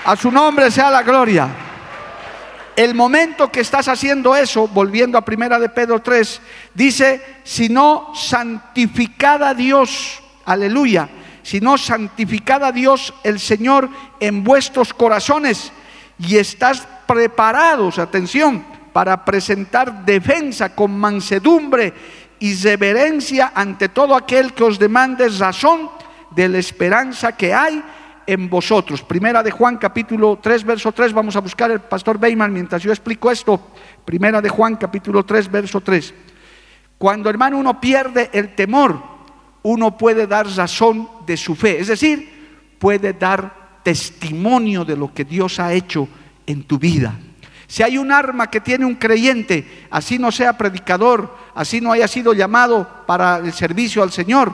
A 0.05 0.15
su 0.15 0.31
nombre 0.31 0.71
sea 0.71 0.91
la 0.91 1.03
gloria. 1.03 1.68
El 2.79 2.95
momento 2.95 3.51
que 3.51 3.59
estás 3.59 3.89
haciendo 3.89 4.37
eso, 4.37 4.69
volviendo 4.69 5.19
a 5.19 5.25
primera 5.25 5.59
de 5.59 5.69
Pedro 5.69 6.01
3, 6.01 6.41
dice, 6.75 7.41
si 7.43 7.69
no 7.69 8.13
santificada 8.15 9.53
Dios, 9.53 10.23
aleluya, 10.45 11.09
si 11.43 11.59
no 11.61 11.77
santificada 11.77 12.71
Dios 12.71 13.13
el 13.25 13.41
Señor 13.41 13.89
en 14.21 14.45
vuestros 14.45 14.95
corazones 14.95 15.73
y 16.21 16.37
estás 16.37 16.87
preparados, 17.09 17.99
atención, 17.99 18.65
para 18.93 19.25
presentar 19.25 20.05
defensa 20.05 20.73
con 20.77 20.97
mansedumbre 20.97 21.93
y 22.39 22.55
reverencia 22.55 23.51
ante 23.57 23.89
todo 23.89 24.15
aquel 24.15 24.53
que 24.53 24.63
os 24.63 24.79
demande 24.79 25.29
razón 25.31 25.91
de 26.31 26.49
la 26.49 26.59
esperanza 26.59 27.37
que 27.37 27.53
hay 27.53 27.83
en 28.29 28.51
vosotros. 28.51 29.01
Primera 29.01 29.43
de 29.43 29.51
Juan 29.51 29.79
capítulo 29.79 30.39
3, 30.41 30.63
verso 30.63 30.93
3, 30.93 31.15
vamos 31.15 31.35
a 31.35 31.41
buscar 31.41 31.71
el 31.71 31.81
pastor 31.81 32.19
Beyman 32.19 32.53
mientras 32.53 32.83
yo 32.83 32.91
explico 32.93 33.31
esto. 33.31 33.71
Primera 34.05 34.43
de 34.43 34.51
Juan 34.51 34.77
capítulo 34.77 35.25
3, 35.25 35.51
verso 35.51 35.81
3. 35.81 36.13
Cuando 36.99 37.31
hermano 37.31 37.57
uno 37.57 37.81
pierde 37.81 38.29
el 38.35 38.55
temor, 38.55 39.03
uno 39.63 39.97
puede 39.97 40.27
dar 40.27 40.47
razón 40.47 41.09
de 41.25 41.39
su 41.39 41.55
fe, 41.55 41.81
es 41.81 41.87
decir, 41.87 42.77
puede 42.79 43.15
dar 43.15 43.81
testimonio 43.83 44.85
de 44.85 44.97
lo 44.99 45.15
que 45.15 45.25
Dios 45.25 45.59
ha 45.59 45.73
hecho 45.73 46.07
en 46.47 46.65
tu 46.65 46.79
vida. 46.79 47.19
Si 47.67 47.83
hay 47.83 47.97
un 47.97 48.13
arma 48.13 48.51
que 48.51 48.61
tiene 48.61 48.85
un 48.85 48.97
creyente, 48.97 49.87
así 49.91 50.19
no 50.19 50.31
sea 50.33 50.59
predicador, 50.59 51.35
así 51.55 51.81
no 51.81 51.93
haya 51.93 52.07
sido 52.07 52.35
llamado 52.35 52.87
para 53.07 53.39
el 53.39 53.55
servicio 53.55 54.03
al 54.03 54.13
Señor, 54.13 54.53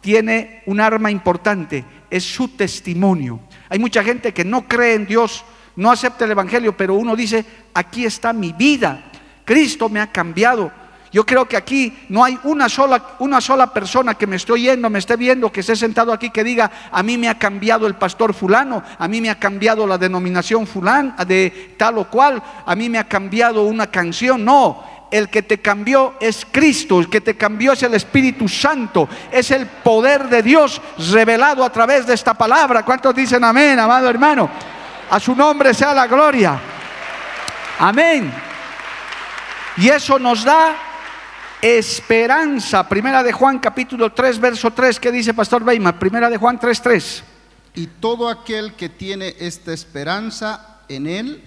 tiene 0.00 0.62
un 0.66 0.80
arma 0.80 1.12
importante 1.12 1.84
es 2.14 2.22
su 2.22 2.46
testimonio. 2.46 3.40
Hay 3.68 3.80
mucha 3.80 4.04
gente 4.04 4.32
que 4.32 4.44
no 4.44 4.68
cree 4.68 4.94
en 4.94 5.04
Dios, 5.04 5.44
no 5.74 5.90
acepta 5.90 6.24
el 6.24 6.30
Evangelio, 6.30 6.76
pero 6.76 6.94
uno 6.94 7.16
dice, 7.16 7.44
aquí 7.74 8.04
está 8.04 8.32
mi 8.32 8.52
vida, 8.52 9.10
Cristo 9.44 9.88
me 9.88 9.98
ha 9.98 10.12
cambiado. 10.12 10.70
Yo 11.10 11.26
creo 11.26 11.48
que 11.48 11.56
aquí 11.56 11.96
no 12.08 12.24
hay 12.24 12.38
una 12.44 12.68
sola, 12.68 13.16
una 13.18 13.40
sola 13.40 13.72
persona 13.72 14.14
que 14.14 14.28
me 14.28 14.36
estoy 14.36 14.62
yendo, 14.62 14.90
me 14.90 15.00
esté 15.00 15.16
viendo, 15.16 15.50
que 15.50 15.60
esté 15.60 15.74
sentado 15.74 16.12
aquí 16.12 16.30
que 16.30 16.44
diga, 16.44 16.70
a 16.90 17.02
mí 17.02 17.18
me 17.18 17.28
ha 17.28 17.36
cambiado 17.36 17.88
el 17.88 17.94
pastor 17.94 18.32
fulano, 18.32 18.82
a 18.96 19.08
mí 19.08 19.20
me 19.20 19.30
ha 19.30 19.38
cambiado 19.38 19.84
la 19.84 19.98
denominación 19.98 20.68
fulano, 20.68 21.14
de 21.24 21.74
tal 21.76 21.98
o 21.98 22.08
cual, 22.08 22.40
a 22.64 22.76
mí 22.76 22.88
me 22.88 22.98
ha 22.98 23.08
cambiado 23.08 23.64
una 23.64 23.88
canción. 23.88 24.44
No, 24.44 24.84
el 25.14 25.28
que 25.28 25.44
te 25.44 25.58
cambió 25.58 26.16
es 26.18 26.44
Cristo, 26.50 26.98
el 26.98 27.08
que 27.08 27.20
te 27.20 27.36
cambió 27.36 27.74
es 27.74 27.84
el 27.84 27.94
Espíritu 27.94 28.48
Santo, 28.48 29.08
es 29.30 29.52
el 29.52 29.66
poder 29.66 30.28
de 30.28 30.42
Dios 30.42 30.82
revelado 31.12 31.64
a 31.64 31.70
través 31.70 32.04
de 32.04 32.14
esta 32.14 32.34
palabra. 32.34 32.84
¿Cuántos 32.84 33.14
dicen 33.14 33.44
amén, 33.44 33.78
amado 33.78 34.10
hermano? 34.10 34.50
A 35.08 35.20
su 35.20 35.36
nombre 35.36 35.72
sea 35.72 35.94
la 35.94 36.08
gloria. 36.08 36.60
Amén. 37.78 38.32
Y 39.76 39.88
eso 39.88 40.18
nos 40.18 40.42
da 40.42 40.74
esperanza. 41.62 42.88
Primera 42.88 43.22
de 43.22 43.30
Juan 43.30 43.60
capítulo 43.60 44.12
3, 44.12 44.40
verso 44.40 44.72
3, 44.72 44.98
¿qué 44.98 45.12
dice 45.12 45.32
Pastor 45.32 45.62
Weimar? 45.62 45.96
Primera 45.96 46.28
de 46.28 46.38
Juan 46.38 46.58
3, 46.58 46.82
3. 46.82 47.24
Y 47.76 47.86
todo 47.86 48.28
aquel 48.28 48.74
que 48.74 48.88
tiene 48.88 49.36
esta 49.38 49.72
esperanza 49.72 50.80
en 50.88 51.06
Él 51.06 51.40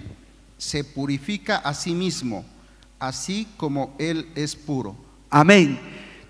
se 0.57 0.85
purifica 0.85 1.57
a 1.57 1.73
sí 1.73 1.93
mismo, 1.93 2.45
así 2.99 3.47
como 3.57 3.95
Él 3.97 4.29
es 4.35 4.55
puro. 4.55 4.95
Amén. 5.29 5.79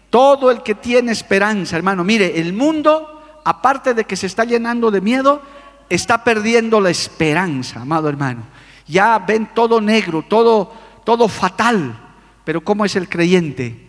Todo 0.10 0.52
el 0.52 0.64
que 0.64 0.76
tiene 0.76 1.12
esperanza, 1.12 1.76
hermano, 1.76 2.04
mire, 2.04 2.40
el 2.40 2.54
mundo, 2.54 3.42
aparte 3.44 3.94
de 3.94 4.06
que 4.06 4.16
se 4.16 4.28
está 4.28 4.46
llenando 4.46 4.90
de 4.92 5.02
miedo, 5.02 5.42
está 5.90 6.24
perdiendo 6.24 6.80
la 6.82 6.90
esperanza, 6.90 7.82
amado 7.82 8.10
hermano. 8.10 8.44
Ya 8.88 9.20
ven 9.20 9.50
todo 9.54 9.82
negro, 9.82 10.24
todo, 10.28 10.72
todo 11.04 11.28
fatal. 11.28 12.00
Pero 12.44 12.64
¿cómo 12.64 12.86
es 12.86 12.96
el 12.96 13.10
creyente? 13.10 13.88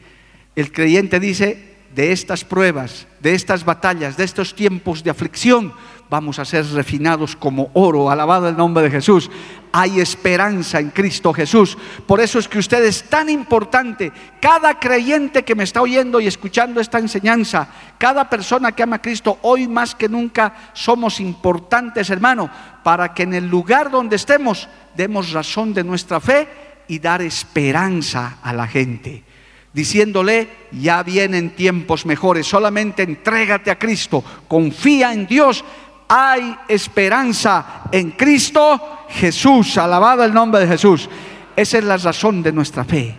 El 0.57 0.73
creyente 0.73 1.21
dice, 1.21 1.68
de 1.95 2.13
estas 2.13 2.45
pruebas, 2.45 3.07
de 3.21 3.35
estas 3.35 3.65
batallas, 3.65 4.17
de 4.17 4.25
estos 4.25 4.55
tiempos 4.55 5.03
de 5.03 5.11
aflicción, 5.11 5.73
vamos 6.11 6.39
a 6.39 6.45
ser 6.45 6.67
refinados 6.73 7.37
como 7.37 7.71
oro. 7.75 8.11
Alabado 8.11 8.49
el 8.49 8.57
nombre 8.57 8.85
de 8.85 8.91
Jesús. 8.91 9.31
Hay 9.73 10.01
esperanza 10.01 10.81
en 10.81 10.91
Cristo 10.91 11.33
Jesús. 11.33 11.77
Por 12.07 12.21
eso 12.21 12.39
es 12.39 12.49
que 12.49 12.59
usted 12.59 12.85
es 12.85 13.05
tan 13.05 13.29
importante. 13.29 14.13
Cada 14.41 14.79
creyente 14.79 15.45
que 15.45 15.55
me 15.55 15.65
está 15.65 15.83
oyendo 15.83 16.21
y 16.21 16.27
escuchando 16.27 16.81
esta 16.81 16.99
enseñanza, 16.99 17.69
cada 17.99 18.29
persona 18.31 18.73
que 18.73 18.83
ama 18.83 18.97
a 18.97 19.03
Cristo, 19.03 19.39
hoy 19.43 19.69
más 19.69 19.95
que 19.95 20.09
nunca 20.09 20.55
somos 20.73 21.21
importantes, 21.21 22.11
hermano, 22.11 22.51
para 22.83 23.13
que 23.13 23.25
en 23.25 23.35
el 23.35 23.49
lugar 23.49 23.91
donde 23.91 24.17
estemos 24.17 24.69
demos 24.97 25.33
razón 25.33 25.75
de 25.75 25.85
nuestra 25.85 26.21
fe 26.21 26.49
y 26.89 26.99
dar 26.99 27.21
esperanza 27.21 28.39
a 28.43 28.53
la 28.53 28.67
gente 28.67 29.28
diciéndole, 29.73 30.49
ya 30.73 31.03
vienen 31.03 31.51
tiempos 31.51 32.07
mejores, 32.07 32.47
solamente 32.47 33.03
entrégate 33.03 33.71
a 33.71 33.79
Cristo, 33.79 34.25
confía 34.49 35.13
en 35.13 35.27
Dios 35.27 35.65
hay 36.09 36.57
esperanza 36.67 37.83
en 37.93 38.13
Cristo 38.13 39.07
Jesús. 39.11 39.77
Alabado 39.77 40.25
el 40.25 40.33
nombre 40.33 40.61
de 40.61 40.67
Jesús. 40.67 41.09
Esa 41.55 41.79
es 41.79 41.85
la 41.85 41.99
razón 41.99 42.43
de 42.43 42.53
nuestra 42.53 42.85
fe. 42.85 43.15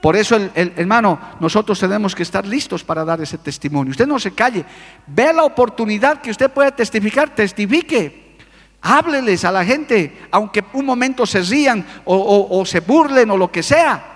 Por 0.00 0.14
eso, 0.14 0.38
hermano, 0.54 1.18
nosotros 1.40 1.80
tenemos 1.80 2.14
que 2.14 2.22
estar 2.22 2.46
listos 2.46 2.84
para 2.84 3.04
dar 3.04 3.20
ese 3.20 3.38
testimonio. 3.38 3.90
Usted 3.90 4.06
no 4.06 4.20
se 4.20 4.32
calle. 4.32 4.64
Ve 5.06 5.32
la 5.32 5.42
oportunidad 5.42 6.20
que 6.20 6.30
usted 6.30 6.50
puede 6.50 6.70
testificar, 6.72 7.34
testifique. 7.34 8.36
Hábleles 8.82 9.44
a 9.44 9.50
la 9.50 9.64
gente, 9.64 10.28
aunque 10.30 10.62
un 10.74 10.86
momento 10.86 11.26
se 11.26 11.40
rían 11.40 11.84
o 12.04 12.62
se 12.64 12.80
burlen 12.80 13.30
o 13.30 13.36
lo 13.36 13.50
que 13.50 13.64
sea. 13.64 14.12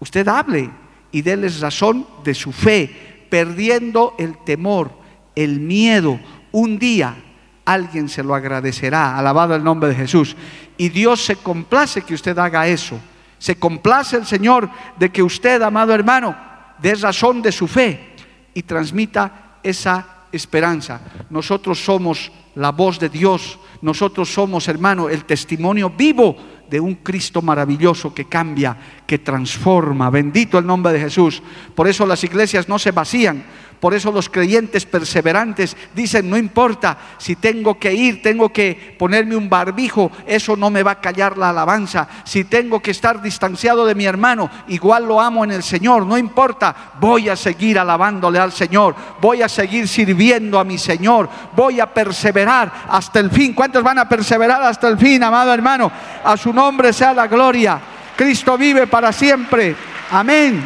Usted 0.00 0.26
hable 0.26 0.70
y 1.12 1.22
déles 1.22 1.60
razón 1.60 2.06
de 2.24 2.34
su 2.34 2.52
fe, 2.52 3.26
perdiendo 3.30 4.14
el 4.18 4.36
temor, 4.38 4.90
el 5.34 5.60
miedo. 5.60 6.18
Un 6.52 6.78
día 6.78 7.16
alguien 7.64 8.08
se 8.08 8.22
lo 8.22 8.34
agradecerá. 8.34 9.16
Alabado 9.16 9.54
el 9.54 9.64
nombre 9.64 9.90
de 9.90 9.94
Jesús. 9.94 10.36
Y 10.76 10.88
Dios 10.88 11.24
se 11.24 11.36
complace 11.36 12.02
que 12.02 12.14
usted 12.14 12.38
haga 12.38 12.66
eso. 12.66 12.98
Se 13.38 13.56
complace 13.56 14.16
el 14.16 14.26
Señor 14.26 14.68
de 14.98 15.10
que 15.10 15.22
usted, 15.22 15.62
amado 15.62 15.94
hermano, 15.94 16.36
dé 16.80 16.94
razón 16.94 17.42
de 17.42 17.52
su 17.52 17.68
fe 17.68 18.14
y 18.54 18.62
transmita 18.62 19.58
esa 19.62 20.17
esperanza. 20.32 21.00
Nosotros 21.30 21.84
somos 21.84 22.30
la 22.54 22.72
voz 22.72 22.98
de 22.98 23.08
Dios. 23.08 23.58
Nosotros 23.82 24.32
somos, 24.32 24.68
hermano, 24.68 25.08
el 25.08 25.24
testimonio 25.24 25.90
vivo 25.90 26.36
de 26.68 26.80
un 26.80 26.96
Cristo 26.96 27.40
maravilloso 27.40 28.12
que 28.12 28.26
cambia, 28.26 28.76
que 29.06 29.18
transforma. 29.18 30.10
Bendito 30.10 30.58
el 30.58 30.66
nombre 30.66 30.92
de 30.92 31.00
Jesús. 31.00 31.42
Por 31.74 31.88
eso 31.88 32.04
las 32.06 32.22
iglesias 32.24 32.68
no 32.68 32.78
se 32.78 32.90
vacían 32.90 33.44
por 33.80 33.94
eso 33.94 34.10
los 34.10 34.28
creyentes 34.28 34.86
perseverantes 34.86 35.76
dicen, 35.94 36.28
no 36.28 36.36
importa 36.36 36.98
si 37.18 37.36
tengo 37.36 37.78
que 37.78 37.94
ir, 37.94 38.22
tengo 38.22 38.52
que 38.52 38.96
ponerme 38.98 39.36
un 39.36 39.48
barbijo, 39.48 40.10
eso 40.26 40.56
no 40.56 40.68
me 40.70 40.82
va 40.82 40.92
a 40.92 41.00
callar 41.00 41.38
la 41.38 41.50
alabanza. 41.50 42.08
Si 42.24 42.44
tengo 42.44 42.80
que 42.80 42.90
estar 42.90 43.22
distanciado 43.22 43.86
de 43.86 43.94
mi 43.94 44.04
hermano, 44.04 44.50
igual 44.68 45.06
lo 45.06 45.20
amo 45.20 45.44
en 45.44 45.52
el 45.52 45.62
Señor, 45.62 46.06
no 46.06 46.18
importa, 46.18 46.74
voy 47.00 47.28
a 47.28 47.36
seguir 47.36 47.78
alabándole 47.78 48.38
al 48.38 48.52
Señor, 48.52 48.96
voy 49.20 49.42
a 49.42 49.48
seguir 49.48 49.86
sirviendo 49.86 50.58
a 50.58 50.64
mi 50.64 50.78
Señor, 50.78 51.28
voy 51.54 51.80
a 51.80 51.86
perseverar 51.86 52.72
hasta 52.88 53.20
el 53.20 53.30
fin. 53.30 53.54
¿Cuántos 53.54 53.82
van 53.82 53.98
a 53.98 54.08
perseverar 54.08 54.62
hasta 54.62 54.88
el 54.88 54.98
fin, 54.98 55.22
amado 55.22 55.52
hermano? 55.54 55.90
A 56.24 56.36
su 56.36 56.52
nombre 56.52 56.92
sea 56.92 57.14
la 57.14 57.26
gloria. 57.26 57.80
Cristo 58.16 58.58
vive 58.58 58.88
para 58.88 59.12
siempre. 59.12 59.76
Amén. 60.10 60.64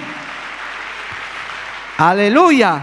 Aleluya. 1.98 2.80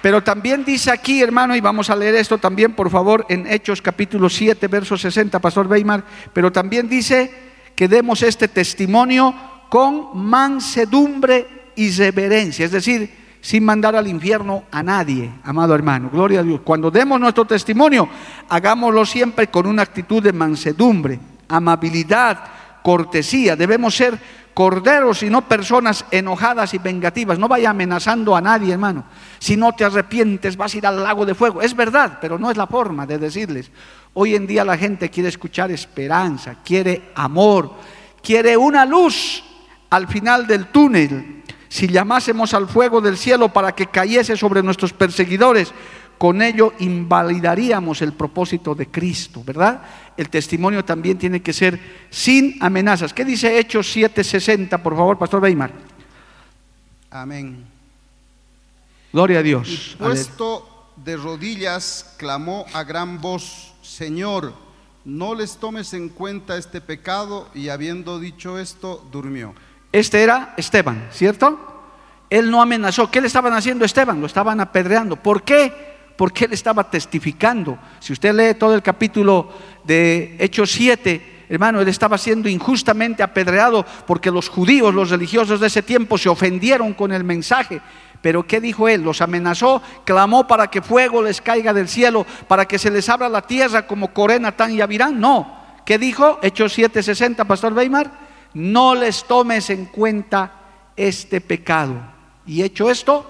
Pero 0.00 0.22
también 0.22 0.64
dice 0.64 0.90
aquí, 0.90 1.22
hermano, 1.22 1.56
y 1.56 1.60
vamos 1.60 1.90
a 1.90 1.96
leer 1.96 2.14
esto 2.14 2.38
también, 2.38 2.74
por 2.74 2.90
favor, 2.90 3.26
en 3.28 3.46
Hechos 3.46 3.82
capítulo 3.82 4.28
7, 4.28 4.68
verso 4.68 4.96
60, 4.96 5.38
Pastor 5.40 5.66
Weimar, 5.66 6.04
pero 6.32 6.52
también 6.52 6.88
dice 6.88 7.32
que 7.74 7.88
demos 7.88 8.22
este 8.22 8.48
testimonio 8.48 9.34
con 9.68 10.10
mansedumbre 10.14 11.72
y 11.74 11.90
reverencia, 11.90 12.64
es 12.64 12.72
decir, 12.72 13.10
sin 13.40 13.64
mandar 13.64 13.96
al 13.96 14.08
infierno 14.08 14.64
a 14.70 14.82
nadie, 14.82 15.30
amado 15.44 15.74
hermano, 15.74 16.10
gloria 16.10 16.40
a 16.40 16.42
Dios. 16.42 16.60
Cuando 16.64 16.90
demos 16.90 17.20
nuestro 17.20 17.44
testimonio, 17.44 18.08
hagámoslo 18.48 19.04
siempre 19.04 19.48
con 19.48 19.66
una 19.66 19.82
actitud 19.82 20.22
de 20.22 20.32
mansedumbre, 20.32 21.18
amabilidad, 21.48 22.38
cortesía. 22.82 23.54
Debemos 23.56 23.94
ser 23.94 24.18
corderos 24.58 25.22
y 25.22 25.30
no 25.30 25.42
personas 25.42 26.04
enojadas 26.10 26.74
y 26.74 26.78
vengativas. 26.78 27.38
No 27.38 27.46
vaya 27.46 27.70
amenazando 27.70 28.34
a 28.34 28.40
nadie, 28.40 28.72
hermano. 28.72 29.04
Si 29.38 29.56
no 29.56 29.72
te 29.72 29.84
arrepientes, 29.84 30.56
vas 30.56 30.74
a 30.74 30.78
ir 30.78 30.84
al 30.84 31.00
lago 31.00 31.24
de 31.24 31.36
fuego. 31.36 31.62
Es 31.62 31.76
verdad, 31.76 32.18
pero 32.20 32.40
no 32.40 32.50
es 32.50 32.56
la 32.56 32.66
forma 32.66 33.06
de 33.06 33.18
decirles. 33.18 33.70
Hoy 34.14 34.34
en 34.34 34.48
día 34.48 34.64
la 34.64 34.76
gente 34.76 35.10
quiere 35.10 35.28
escuchar 35.28 35.70
esperanza, 35.70 36.56
quiere 36.64 37.12
amor, 37.14 37.72
quiere 38.20 38.56
una 38.56 38.84
luz 38.84 39.44
al 39.90 40.08
final 40.08 40.48
del 40.48 40.66
túnel. 40.72 41.44
Si 41.68 41.86
llamásemos 41.86 42.52
al 42.52 42.66
fuego 42.66 43.00
del 43.00 43.16
cielo 43.16 43.52
para 43.52 43.76
que 43.76 43.86
cayese 43.86 44.36
sobre 44.36 44.64
nuestros 44.64 44.92
perseguidores, 44.92 45.72
con 46.18 46.42
ello 46.42 46.74
invalidaríamos 46.80 48.02
el 48.02 48.12
propósito 48.12 48.74
de 48.74 48.88
Cristo, 48.88 49.42
¿verdad? 49.44 49.80
El 50.16 50.28
testimonio 50.28 50.84
también 50.84 51.16
tiene 51.16 51.40
que 51.40 51.52
ser 51.52 51.80
sin 52.10 52.56
amenazas. 52.60 53.14
¿Qué 53.14 53.24
dice 53.24 53.58
Hechos 53.58 53.96
7:60, 53.96 54.82
por 54.82 54.96
favor, 54.96 55.16
Pastor 55.16 55.40
Weimar? 55.40 55.70
Amén. 57.10 57.64
Gloria 59.12 59.38
a 59.38 59.42
Dios. 59.42 59.96
puesto 59.98 60.92
de 60.96 61.16
rodillas, 61.16 62.14
clamó 62.18 62.66
a 62.74 62.82
gran 62.82 63.20
voz, 63.20 63.72
Señor, 63.82 64.52
no 65.04 65.34
les 65.34 65.56
tomes 65.56 65.94
en 65.94 66.08
cuenta 66.08 66.58
este 66.58 66.80
pecado, 66.80 67.48
y 67.54 67.68
habiendo 67.68 68.18
dicho 68.18 68.58
esto, 68.58 69.06
durmió. 69.10 69.54
Este 69.92 70.22
era 70.22 70.54
Esteban, 70.56 71.08
¿cierto? 71.12 71.58
Él 72.28 72.50
no 72.50 72.60
amenazó. 72.60 73.10
¿Qué 73.10 73.20
le 73.20 73.28
estaban 73.28 73.54
haciendo 73.54 73.84
a 73.84 73.86
Esteban? 73.86 74.20
Lo 74.20 74.26
estaban 74.26 74.60
apedreando. 74.60 75.16
¿Por 75.16 75.42
qué? 75.44 75.97
Porque 76.18 76.46
él 76.46 76.52
estaba 76.52 76.90
testificando. 76.90 77.78
Si 78.00 78.12
usted 78.12 78.34
lee 78.34 78.58
todo 78.58 78.74
el 78.74 78.82
capítulo 78.82 79.50
de 79.84 80.34
Hechos 80.40 80.72
7, 80.72 81.44
hermano, 81.48 81.80
él 81.80 81.86
estaba 81.86 82.18
siendo 82.18 82.48
injustamente 82.48 83.22
apedreado 83.22 83.86
porque 84.04 84.32
los 84.32 84.48
judíos, 84.48 84.92
los 84.92 85.10
religiosos 85.10 85.60
de 85.60 85.68
ese 85.68 85.80
tiempo 85.80 86.18
se 86.18 86.28
ofendieron 86.28 86.92
con 86.92 87.12
el 87.12 87.22
mensaje. 87.22 87.80
Pero 88.20 88.44
¿qué 88.44 88.60
dijo 88.60 88.88
él? 88.88 89.02
Los 89.02 89.20
amenazó, 89.20 89.80
clamó 90.04 90.48
para 90.48 90.66
que 90.66 90.82
fuego 90.82 91.22
les 91.22 91.40
caiga 91.40 91.72
del 91.72 91.86
cielo, 91.86 92.26
para 92.48 92.64
que 92.64 92.80
se 92.80 92.90
les 92.90 93.08
abra 93.08 93.28
la 93.28 93.42
tierra 93.42 93.86
como 93.86 94.12
Corena, 94.12 94.50
Tan 94.50 94.72
y 94.72 94.80
Avirán. 94.80 95.20
No. 95.20 95.56
¿Qué 95.84 95.98
dijo? 95.98 96.40
Hechos 96.42 96.76
7:60, 96.76 97.46
Pastor 97.46 97.74
Weimar. 97.74 98.10
No 98.54 98.96
les 98.96 99.22
tomes 99.22 99.70
en 99.70 99.84
cuenta 99.84 100.50
este 100.96 101.40
pecado. 101.40 101.94
Y 102.44 102.64
hecho 102.64 102.90
esto, 102.90 103.24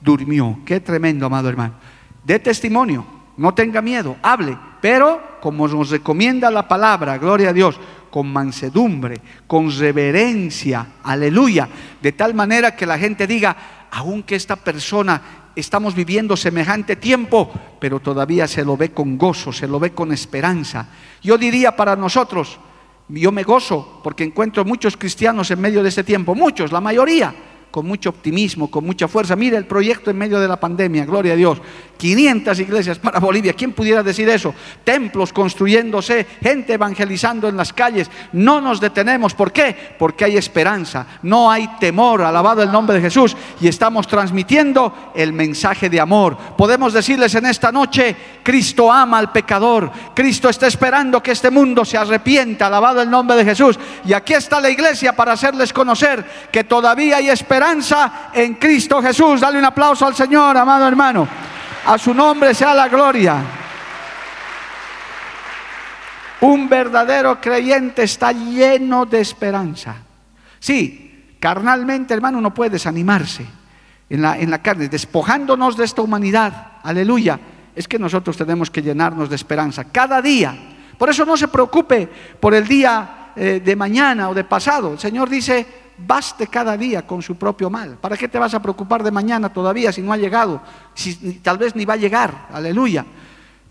durmió. 0.00 0.58
Qué 0.66 0.80
tremendo, 0.80 1.26
amado 1.26 1.48
hermano 1.48 1.93
dé 2.24 2.38
testimonio, 2.38 3.06
no 3.36 3.54
tenga 3.54 3.82
miedo, 3.82 4.16
hable, 4.22 4.56
pero 4.80 5.38
como 5.40 5.68
nos 5.68 5.90
recomienda 5.90 6.50
la 6.50 6.66
palabra, 6.66 7.18
gloria 7.18 7.50
a 7.50 7.52
Dios, 7.52 7.78
con 8.10 8.32
mansedumbre, 8.32 9.20
con 9.46 9.76
reverencia, 9.76 10.86
aleluya, 11.02 11.68
de 12.00 12.12
tal 12.12 12.32
manera 12.34 12.76
que 12.76 12.86
la 12.86 12.98
gente 12.98 13.26
diga, 13.26 13.56
aunque 13.90 14.36
esta 14.36 14.56
persona 14.56 15.20
estamos 15.56 15.94
viviendo 15.94 16.36
semejante 16.36 16.96
tiempo, 16.96 17.52
pero 17.80 18.00
todavía 18.00 18.46
se 18.46 18.64
lo 18.64 18.76
ve 18.76 18.92
con 18.92 19.18
gozo, 19.18 19.52
se 19.52 19.68
lo 19.68 19.78
ve 19.78 19.92
con 19.92 20.12
esperanza. 20.12 20.88
Yo 21.22 21.38
diría 21.38 21.76
para 21.76 21.96
nosotros, 21.96 22.58
yo 23.08 23.32
me 23.32 23.42
gozo 23.42 24.00
porque 24.02 24.24
encuentro 24.24 24.64
muchos 24.64 24.96
cristianos 24.96 25.50
en 25.50 25.60
medio 25.60 25.82
de 25.82 25.88
este 25.88 26.04
tiempo, 26.04 26.34
muchos, 26.34 26.72
la 26.72 26.80
mayoría, 26.80 27.34
con 27.74 27.88
mucho 27.88 28.10
optimismo, 28.10 28.70
con 28.70 28.86
mucha 28.86 29.08
fuerza. 29.08 29.34
Mire 29.34 29.56
el 29.56 29.66
proyecto 29.66 30.08
en 30.08 30.16
medio 30.16 30.38
de 30.38 30.46
la 30.46 30.60
pandemia, 30.60 31.04
gloria 31.04 31.32
a 31.32 31.36
Dios. 31.36 31.60
500 31.96 32.60
iglesias 32.60 32.98
para 33.00 33.18
Bolivia. 33.18 33.52
¿Quién 33.52 33.72
pudiera 33.72 34.02
decir 34.02 34.28
eso? 34.28 34.54
Templos 34.84 35.32
construyéndose, 35.32 36.24
gente 36.40 36.74
evangelizando 36.74 37.48
en 37.48 37.56
las 37.56 37.72
calles. 37.72 38.08
No 38.32 38.60
nos 38.60 38.80
detenemos. 38.80 39.34
¿Por 39.34 39.50
qué? 39.50 39.76
Porque 39.98 40.24
hay 40.24 40.36
esperanza, 40.36 41.04
no 41.22 41.50
hay 41.50 41.68
temor. 41.80 42.22
Alabado 42.22 42.62
el 42.62 42.70
nombre 42.70 42.94
de 42.94 43.02
Jesús. 43.02 43.36
Y 43.60 43.66
estamos 43.66 44.06
transmitiendo 44.06 45.12
el 45.16 45.32
mensaje 45.32 45.90
de 45.90 45.98
amor. 45.98 46.36
Podemos 46.56 46.92
decirles 46.92 47.34
en 47.34 47.46
esta 47.46 47.72
noche, 47.72 48.14
Cristo 48.44 48.92
ama 48.92 49.18
al 49.18 49.32
pecador. 49.32 49.90
Cristo 50.14 50.48
está 50.48 50.68
esperando 50.68 51.20
que 51.20 51.32
este 51.32 51.50
mundo 51.50 51.84
se 51.84 51.98
arrepienta. 51.98 52.68
Alabado 52.68 53.02
el 53.02 53.10
nombre 53.10 53.36
de 53.36 53.44
Jesús. 53.44 53.76
Y 54.04 54.12
aquí 54.12 54.34
está 54.34 54.60
la 54.60 54.70
iglesia 54.70 55.16
para 55.16 55.32
hacerles 55.32 55.72
conocer 55.72 56.24
que 56.52 56.62
todavía 56.62 57.16
hay 57.16 57.30
esperanza 57.30 57.63
en 58.32 58.54
Cristo 58.54 59.00
Jesús. 59.00 59.40
Dale 59.40 59.58
un 59.58 59.64
aplauso 59.64 60.06
al 60.06 60.14
Señor, 60.14 60.56
amado 60.56 60.86
hermano. 60.86 61.26
A 61.86 61.98
su 61.98 62.14
nombre 62.14 62.54
sea 62.54 62.74
la 62.74 62.88
gloria. 62.88 63.36
Un 66.40 66.68
verdadero 66.68 67.40
creyente 67.40 68.02
está 68.02 68.32
lleno 68.32 69.06
de 69.06 69.20
esperanza. 69.20 69.96
Sí, 70.58 71.36
carnalmente, 71.40 72.12
hermano, 72.12 72.40
no 72.40 72.52
puede 72.52 72.70
desanimarse 72.70 73.46
en 74.10 74.22
la, 74.22 74.38
en 74.38 74.50
la 74.50 74.62
carne, 74.62 74.88
despojándonos 74.88 75.76
de 75.76 75.84
esta 75.84 76.02
humanidad. 76.02 76.72
Aleluya. 76.82 77.38
Es 77.74 77.88
que 77.88 77.98
nosotros 77.98 78.36
tenemos 78.36 78.70
que 78.70 78.82
llenarnos 78.82 79.28
de 79.28 79.36
esperanza 79.36 79.84
cada 79.84 80.20
día. 80.20 80.54
Por 80.98 81.08
eso 81.08 81.24
no 81.24 81.36
se 81.36 81.48
preocupe 81.48 82.08
por 82.38 82.54
el 82.54 82.66
día 82.68 83.32
eh, 83.36 83.60
de 83.64 83.76
mañana 83.76 84.28
o 84.28 84.34
de 84.34 84.44
pasado. 84.44 84.92
El 84.92 84.98
Señor 84.98 85.28
dice, 85.28 85.83
baste 85.98 86.46
cada 86.46 86.76
día 86.76 87.06
con 87.06 87.22
su 87.22 87.36
propio 87.36 87.70
mal. 87.70 87.96
¿Para 88.00 88.16
qué 88.16 88.28
te 88.28 88.38
vas 88.38 88.54
a 88.54 88.62
preocupar 88.62 89.02
de 89.02 89.10
mañana 89.10 89.52
todavía 89.52 89.92
si 89.92 90.02
no 90.02 90.12
ha 90.12 90.16
llegado? 90.16 90.60
Si, 90.94 91.14
tal 91.34 91.58
vez 91.58 91.74
ni 91.76 91.84
va 91.84 91.94
a 91.94 91.98
llegar. 91.98 92.48
Aleluya. 92.52 93.04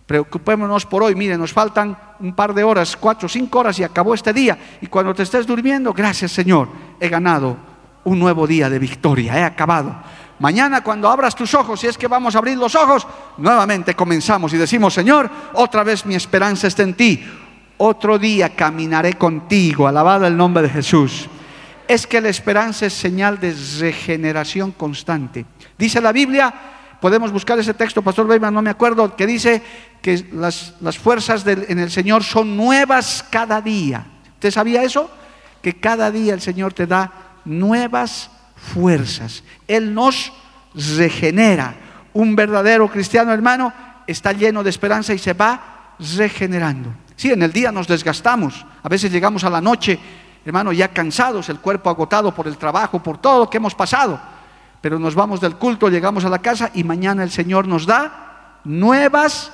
Preocupémonos 0.06 0.86
por 0.86 1.04
hoy. 1.04 1.16
Mire, 1.16 1.38
nos 1.38 1.54
faltan 1.54 1.98
un 2.20 2.34
par 2.34 2.54
de 2.54 2.64
horas, 2.64 2.96
cuatro, 2.98 3.28
cinco 3.28 3.60
horas 3.60 3.80
y 3.80 3.84
acabó 3.84 4.14
este 4.14 4.34
día. 4.34 4.58
Y 4.82 4.88
cuando 4.88 5.14
te 5.14 5.24
estés 5.24 5.46
durmiendo, 5.46 5.94
gracias 5.94 6.32
Señor, 6.32 6.70
he 7.00 7.10
ganado 7.10 7.58
un 8.06 8.20
nuevo 8.20 8.46
día 8.46 8.70
de 8.70 8.80
victoria, 8.80 9.38
he 9.38 9.44
acabado. 9.44 9.96
Mañana 10.40 10.84
cuando 10.84 11.10
abras 11.10 11.36
tus 11.36 11.54
ojos, 11.54 11.80
si 11.80 11.88
es 11.88 11.98
que 11.98 12.08
vamos 12.08 12.36
a 12.36 12.40
abrir 12.40 12.58
los 12.58 12.76
ojos, 12.76 13.08
nuevamente 13.38 13.96
comenzamos 13.96 14.54
y 14.54 14.58
decimos, 14.58 14.94
Señor, 14.94 15.30
otra 15.54 15.84
vez 15.84 16.06
mi 16.06 16.16
esperanza 16.16 16.68
está 16.68 16.84
en 16.84 16.96
ti. 16.96 17.24
Otro 17.78 18.20
día 18.20 18.56
caminaré 18.56 19.14
contigo, 19.14 19.88
alabado 19.88 20.28
el 20.28 20.36
nombre 20.36 20.64
de 20.64 20.70
Jesús 20.70 21.30
es 21.88 22.08
que 22.08 22.22
la 22.22 22.30
esperanza 22.30 22.86
es 22.86 22.94
señal 22.94 23.40
de 23.40 23.56
regeneración 23.80 24.72
constante. 24.72 25.46
Dice 25.78 26.02
la 26.02 26.12
Biblia, 26.12 26.54
podemos 27.02 27.32
buscar 27.32 27.60
ese 27.60 27.74
texto, 27.74 28.02
Pastor 28.02 28.28
Beyman, 28.28 28.54
no 28.54 28.62
me 28.62 28.70
acuerdo, 28.70 29.16
que 29.16 29.28
dice 29.28 29.62
que 30.02 30.26
las, 30.32 30.74
fuerzas 30.98 31.46
en 31.46 31.80
el 31.80 31.92
Señor 31.92 32.24
son 32.24 32.56
nuevas 32.56 33.26
cada 33.30 33.62
día. 33.62 34.06
¿Usted 34.36 34.52
sabía 34.52 34.84
eso? 34.84 35.10
Que 35.62 35.80
cada 35.80 36.12
día 36.12 36.34
el 36.34 36.42
Señor 36.42 36.74
te 36.74 36.88
da 36.88 37.12
nuevas 37.46 38.30
fuerzas. 38.56 39.44
Él 39.68 39.94
nos 39.94 40.32
regenera. 40.76 41.76
Un 42.14 42.36
verdadero 42.36 42.90
cristiano, 42.90 43.34
hermano, 43.34 43.74
está 44.08 44.34
lleno 44.34 44.64
de 44.64 44.70
esperanza 44.70 45.14
y 45.14 45.18
se 45.18 45.34
va 45.34 45.96
regenerando. 46.18 46.94
Sí, 47.16 47.32
en 47.32 47.42
el 47.44 47.52
día 47.52 47.72
nos 47.72 47.88
desgastamos. 47.88 48.66
A 48.82 48.90
veces 48.90 49.12
llegamos 49.12 49.44
a 49.44 49.50
la 49.50 49.62
noche 49.62 50.00
hermano, 50.46 50.72
ya 50.72 50.90
cansados, 50.90 51.50
el 51.50 51.60
cuerpo 51.60 51.90
agotado 51.90 52.34
por 52.34 52.48
el 52.48 52.58
trabajo, 52.58 53.02
por 53.02 53.18
todo 53.18 53.40
lo 53.40 53.50
que 53.50 53.58
hemos 53.58 53.76
pasado. 53.76 54.20
Pero 54.82 55.00
nos 55.00 55.16
vamos 55.16 55.40
del 55.40 55.56
culto, 55.56 55.90
llegamos 55.90 56.26
a 56.26 56.30
la 56.30 56.40
casa 56.40 56.72
y 56.74 56.84
mañana 56.84 57.24
el 57.24 57.32
Señor 57.32 57.68
nos 57.68 57.86
da 57.86 58.60
nuevas 58.66 59.52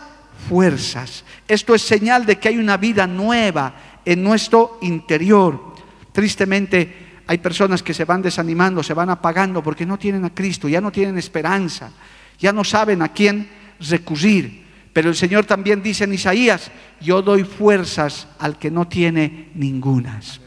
fuerzas. 0.48 1.24
Esto 1.48 1.76
es 1.76 1.82
señal 1.82 2.26
de 2.26 2.40
que 2.40 2.48
hay 2.48 2.58
una 2.58 2.78
vida 2.78 3.06
nueva 3.06 3.74
en 4.06 4.24
nuestro 4.24 4.80
interior. 4.82 5.76
Tristemente 6.12 7.22
hay 7.28 7.38
personas 7.38 7.84
que 7.84 7.94
se 7.94 8.06
van 8.06 8.22
desanimando, 8.22 8.82
se 8.82 8.96
van 8.96 9.10
apagando 9.10 9.62
porque 9.62 9.86
no 9.86 10.00
tienen 10.00 10.26
a 10.26 10.34
Cristo, 10.34 10.68
ya 10.68 10.82
no 10.82 10.92
tienen 10.92 11.18
esperanza, 11.18 11.92
ya 12.40 12.52
no 12.52 12.64
saben 12.64 13.04
a 13.04 13.10
quién 13.10 13.50
recurrir. 13.80 14.66
Pero 14.94 15.10
el 15.10 15.16
Señor 15.16 15.46
también 15.46 15.84
dice 15.84 16.06
en 16.06 16.14
Isaías, 16.14 16.72
yo 17.00 17.22
doy 17.22 17.44
fuerzas 17.44 18.28
al 18.40 18.58
que 18.58 18.72
no 18.72 18.88
tiene 18.88 19.50
ningunas. 19.54 20.42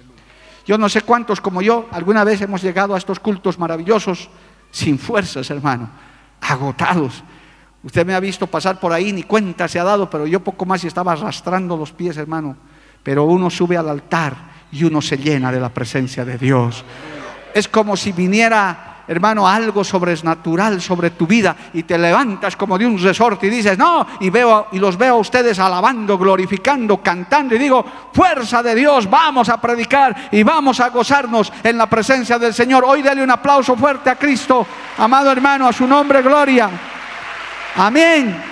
Yo 0.67 0.79
no 0.79 0.89
sé 0.89 1.03
cuántos 1.03 1.41
como 1.41 1.63
yo 1.63 1.89
alguna 1.91 2.25
vez 2.25 2.41
hemos 2.41 2.63
llegado 2.63 2.95
a 2.95 2.99
estos 2.99 3.19
cultos 3.21 3.59
maravillosos 3.59 4.29
sin 4.71 4.99
fuerzas, 4.99 5.51
hermano, 5.51 5.91
agotados. 6.41 7.23
Usted 7.83 8.07
me 8.07 8.15
ha 8.15 8.21
visto 8.21 8.47
pasar 8.47 8.79
por 8.79 8.93
ahí, 8.93 9.13
ni 9.13 9.25
cuenta 9.25 9.67
se 9.67 9.81
ha 9.81 9.85
dado, 9.85 10.09
pero 10.09 10.27
yo 10.27 10.41
poco 10.41 10.65
más 10.65 10.85
y 10.85 10.87
estaba 10.87 11.13
arrastrando 11.13 11.77
los 11.77 11.93
pies, 11.93 12.17
hermano. 12.17 12.57
Pero 13.03 13.25
uno 13.25 13.51
sube 13.51 13.77
al 13.77 13.89
altar 13.89 14.37
y 14.71 14.85
uno 14.85 15.03
se 15.03 15.19
llena 15.19 15.51
de 15.51 15.61
la 15.61 15.69
presencia 15.69 16.25
de 16.25 16.39
Dios. 16.39 16.85
Es 17.55 17.67
como 17.67 17.97
si 17.97 18.13
viniera 18.13 18.92
hermano, 19.13 19.47
algo 19.47 19.85
sobrenatural 19.85 20.81
sobre 20.81 21.11
tu 21.11 21.27
vida 21.27 21.55
y 21.73 21.85
te 21.85 21.97
levantas 21.97 22.57
como 22.57 22.77
de 22.77 22.87
un 22.87 23.01
resorte 23.01 23.47
y 23.47 23.51
dices, 23.51 23.79
no, 23.79 24.07
y, 24.21 24.31
veo, 24.31 24.67
y 24.73 24.79
los 24.79 24.97
veo 24.99 25.15
a 25.15 25.19
ustedes 25.19 25.59
alabando, 25.59 26.19
glorificando, 26.19 26.99
cantando 26.99 27.55
y 27.55 27.59
digo, 27.59 27.85
fuerza 28.13 28.63
de 28.63 28.75
Dios, 28.75 29.09
vamos 29.09 29.49
a 29.49 29.61
predicar 29.61 30.29
y 30.33 30.43
vamos 30.43 30.81
a 30.81 30.89
gozarnos 30.89 31.53
en 31.63 31.79
la 31.79 31.87
presencia 31.87 32.39
del 32.39 32.55
Señor. 32.55 32.85
Hoy 32.87 33.03
dale 33.03 33.23
un 33.23 33.31
aplauso 33.31 33.77
fuerte 33.77 34.11
a 34.11 34.17
Cristo, 34.17 34.67
amado 34.99 35.31
hermano, 35.31 35.69
a 35.69 35.73
su 35.73 35.87
nombre, 35.87 36.23
gloria. 36.23 36.69
Amén. 37.77 38.43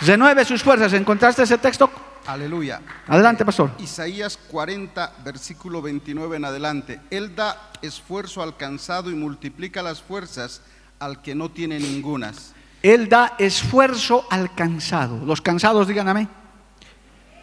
Renueve 0.00 0.44
sus 0.44 0.62
fuerzas. 0.62 0.92
¿Encontraste 0.92 1.42
ese 1.42 1.58
texto? 1.58 1.90
Aleluya. 2.30 2.80
Adelante, 3.08 3.44
pastor. 3.44 3.72
Isaías 3.80 4.36
40, 4.36 5.14
versículo 5.24 5.82
29 5.82 6.36
en 6.36 6.44
adelante. 6.44 7.00
Él 7.10 7.34
da 7.34 7.72
esfuerzo 7.82 8.40
al 8.40 8.56
cansado 8.56 9.10
y 9.10 9.14
multiplica 9.14 9.82
las 9.82 10.00
fuerzas 10.00 10.62
al 11.00 11.22
que 11.22 11.34
no 11.34 11.50
tiene 11.50 11.80
ningunas. 11.80 12.54
Él 12.82 13.08
da 13.08 13.34
esfuerzo 13.38 14.26
al 14.30 14.54
cansado. 14.54 15.24
Los 15.24 15.40
cansados, 15.40 15.88
digan 15.88 16.08
amén. 16.08 16.28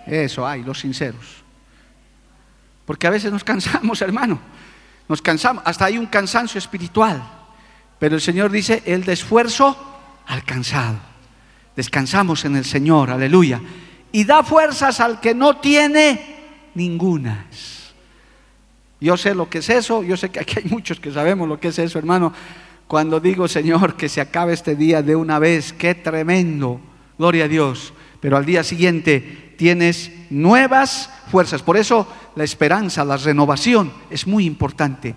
Eso 0.06 0.48
hay, 0.48 0.64
los 0.64 0.80
sinceros. 0.80 1.44
Porque 2.86 3.08
a 3.08 3.10
veces 3.10 3.30
nos 3.30 3.44
cansamos, 3.44 4.02
hermano. 4.02 4.40
Nos 5.10 5.22
cansamos, 5.22 5.64
hasta 5.66 5.84
hay 5.84 5.98
un 5.98 6.06
cansancio 6.06 6.60
espiritual. 6.60 7.22
Pero 8.00 8.16
el 8.16 8.22
Señor 8.22 8.52
dice, 8.52 8.84
Él 8.86 9.04
da 9.04 9.12
esfuerzo 9.12 9.76
al 10.28 10.46
cansado. 10.46 10.98
Descansamos 11.76 12.46
en 12.46 12.56
el 12.56 12.64
Señor, 12.64 13.10
aleluya 13.10 13.62
y 14.12 14.24
da 14.24 14.44
fuerzas 14.44 15.00
al 15.00 15.20
que 15.20 15.34
no 15.34 15.58
tiene 15.58 16.38
ningunas. 16.76 17.94
Yo 19.00 19.16
sé 19.16 19.36
lo 19.36 19.50
que 19.50 19.60
es 19.60 19.70
eso, 19.70 20.04
yo 20.04 20.18
sé 20.18 20.30
que 20.30 20.40
aquí 20.40 20.56
hay 20.58 20.70
muchos 20.70 21.00
que 21.00 21.12
sabemos 21.12 21.48
lo 21.48 21.60
que 21.60 21.68
es 21.68 21.80
eso, 21.80 22.00
hermano. 22.00 22.34
Cuando 22.88 23.20
digo, 23.20 23.48
Señor, 23.48 23.96
que 23.96 24.10
se 24.10 24.22
acabe 24.22 24.54
este 24.54 24.76
día 24.76 25.02
de 25.02 25.16
una 25.16 25.40
vez, 25.40 25.74
qué 25.74 25.94
tremendo, 25.94 26.80
gloria 27.18 27.46
a 27.46 27.48
Dios. 27.48 27.94
Pero 28.20 28.38
al 28.38 28.46
día 28.46 28.64
siguiente 28.64 29.54
tienes 29.58 30.12
nuevas 30.30 31.10
fuerzas. 31.30 31.62
Por 31.62 31.78
eso 31.78 32.08
la 32.36 32.44
esperanza, 32.44 33.04
la 33.06 33.18
renovación 33.18 33.92
es 34.10 34.26
muy 34.26 34.46
importante. 34.46 35.16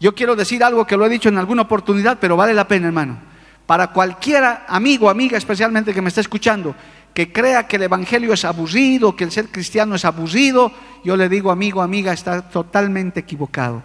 Yo 0.00 0.14
quiero 0.14 0.34
decir 0.34 0.64
algo 0.64 0.86
que 0.86 0.96
lo 0.96 1.06
he 1.06 1.10
dicho 1.10 1.28
en 1.28 1.38
alguna 1.38 1.62
oportunidad, 1.62 2.18
pero 2.20 2.36
vale 2.36 2.54
la 2.54 2.66
pena, 2.66 2.88
hermano. 2.88 3.18
Para 3.66 3.92
cualquiera 3.92 4.64
amigo, 4.66 5.08
amiga, 5.08 5.38
especialmente 5.38 5.94
que 5.94 6.02
me 6.02 6.08
esté 6.08 6.22
escuchando, 6.22 6.74
que 7.14 7.32
crea 7.32 7.66
que 7.66 7.76
el 7.76 7.82
Evangelio 7.82 8.32
es 8.32 8.44
aburrido, 8.44 9.14
que 9.14 9.24
el 9.24 9.32
ser 9.32 9.48
cristiano 9.48 9.94
es 9.94 10.04
aburrido, 10.04 10.72
yo 11.04 11.16
le 11.16 11.28
digo, 11.28 11.50
amigo, 11.50 11.82
amiga, 11.82 12.12
está 12.12 12.42
totalmente 12.42 13.20
equivocado. 13.20 13.82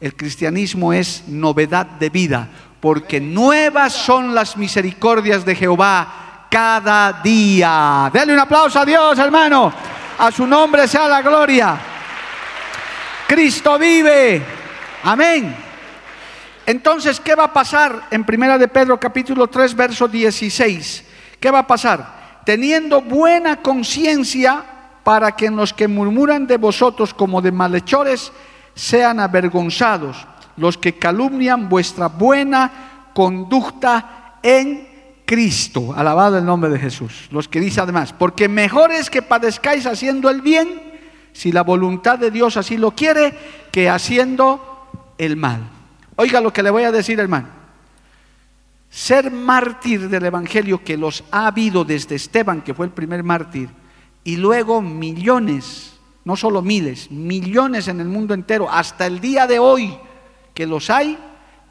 El 0.00 0.14
cristianismo 0.14 0.92
es 0.92 1.24
novedad 1.28 1.86
de 1.86 2.10
vida, 2.10 2.48
porque 2.80 3.20
nuevas 3.20 3.92
son 3.92 4.34
las 4.34 4.56
misericordias 4.56 5.44
de 5.44 5.54
Jehová 5.54 6.46
cada 6.50 7.20
día. 7.22 8.10
Denle 8.12 8.34
un 8.34 8.40
aplauso 8.40 8.80
a 8.80 8.84
Dios, 8.84 9.18
hermano. 9.18 9.72
A 10.18 10.30
su 10.30 10.46
nombre 10.46 10.86
sea 10.88 11.08
la 11.08 11.22
gloria. 11.22 11.78
Cristo 13.26 13.78
vive. 13.78 14.42
Amén. 15.04 15.54
Entonces, 16.66 17.20
¿qué 17.20 17.34
va 17.34 17.44
a 17.44 17.52
pasar 17.52 18.02
en 18.10 18.24
Primera 18.24 18.58
de 18.58 18.68
Pedro 18.68 18.98
capítulo 19.00 19.46
3 19.46 19.74
verso 19.74 20.08
16? 20.08 21.04
¿Qué 21.38 21.50
va 21.50 21.60
a 21.60 21.66
pasar? 21.66 22.19
Teniendo 22.50 23.00
buena 23.00 23.62
conciencia 23.62 24.64
para 25.04 25.36
que 25.36 25.48
los 25.52 25.72
que 25.72 25.86
murmuran 25.86 26.48
de 26.48 26.56
vosotros 26.56 27.14
como 27.14 27.40
de 27.40 27.52
malhechores 27.52 28.32
sean 28.74 29.20
avergonzados, 29.20 30.26
los 30.56 30.76
que 30.76 30.98
calumnian 30.98 31.68
vuestra 31.68 32.08
buena 32.08 33.12
conducta 33.14 34.34
en 34.42 34.88
Cristo. 35.24 35.94
Alabado 35.96 36.38
el 36.38 36.44
nombre 36.44 36.70
de 36.70 36.80
Jesús. 36.80 37.28
Los 37.30 37.46
que 37.46 37.60
dice 37.60 37.82
además, 37.82 38.12
porque 38.12 38.48
mejor 38.48 38.90
es 38.90 39.10
que 39.10 39.22
padezcáis 39.22 39.86
haciendo 39.86 40.28
el 40.28 40.42
bien, 40.42 40.82
si 41.32 41.52
la 41.52 41.62
voluntad 41.62 42.18
de 42.18 42.32
Dios 42.32 42.56
así 42.56 42.76
lo 42.76 42.90
quiere, 42.96 43.32
que 43.70 43.88
haciendo 43.88 44.88
el 45.18 45.36
mal. 45.36 45.60
Oiga 46.16 46.40
lo 46.40 46.52
que 46.52 46.64
le 46.64 46.70
voy 46.70 46.82
a 46.82 46.90
decir, 46.90 47.20
hermano. 47.20 47.59
Ser 48.90 49.30
mártir 49.30 50.08
del 50.08 50.24
Evangelio 50.24 50.82
que 50.82 50.96
los 50.96 51.22
ha 51.30 51.46
habido 51.46 51.84
desde 51.84 52.16
Esteban, 52.16 52.60
que 52.60 52.74
fue 52.74 52.86
el 52.86 52.92
primer 52.92 53.22
mártir, 53.22 53.70
y 54.24 54.36
luego 54.36 54.82
millones, 54.82 55.98
no 56.24 56.36
solo 56.36 56.60
miles, 56.60 57.10
millones 57.10 57.86
en 57.86 58.00
el 58.00 58.08
mundo 58.08 58.34
entero, 58.34 58.68
hasta 58.68 59.06
el 59.06 59.20
día 59.20 59.46
de 59.46 59.60
hoy 59.60 59.96
que 60.54 60.66
los 60.66 60.90
hay, 60.90 61.16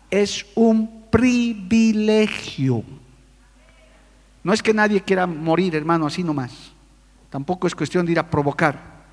es 0.09 0.45
un 0.55 1.07
privilegio. 1.11 2.83
No 4.43 4.53
es 4.53 4.63
que 4.63 4.73
nadie 4.73 5.01
quiera 5.01 5.27
morir, 5.27 5.75
hermano, 5.75 6.07
así 6.07 6.23
nomás. 6.23 6.71
Tampoco 7.29 7.67
es 7.67 7.75
cuestión 7.75 8.05
de 8.05 8.13
ir 8.13 8.19
a 8.19 8.29
provocar. 8.29 9.03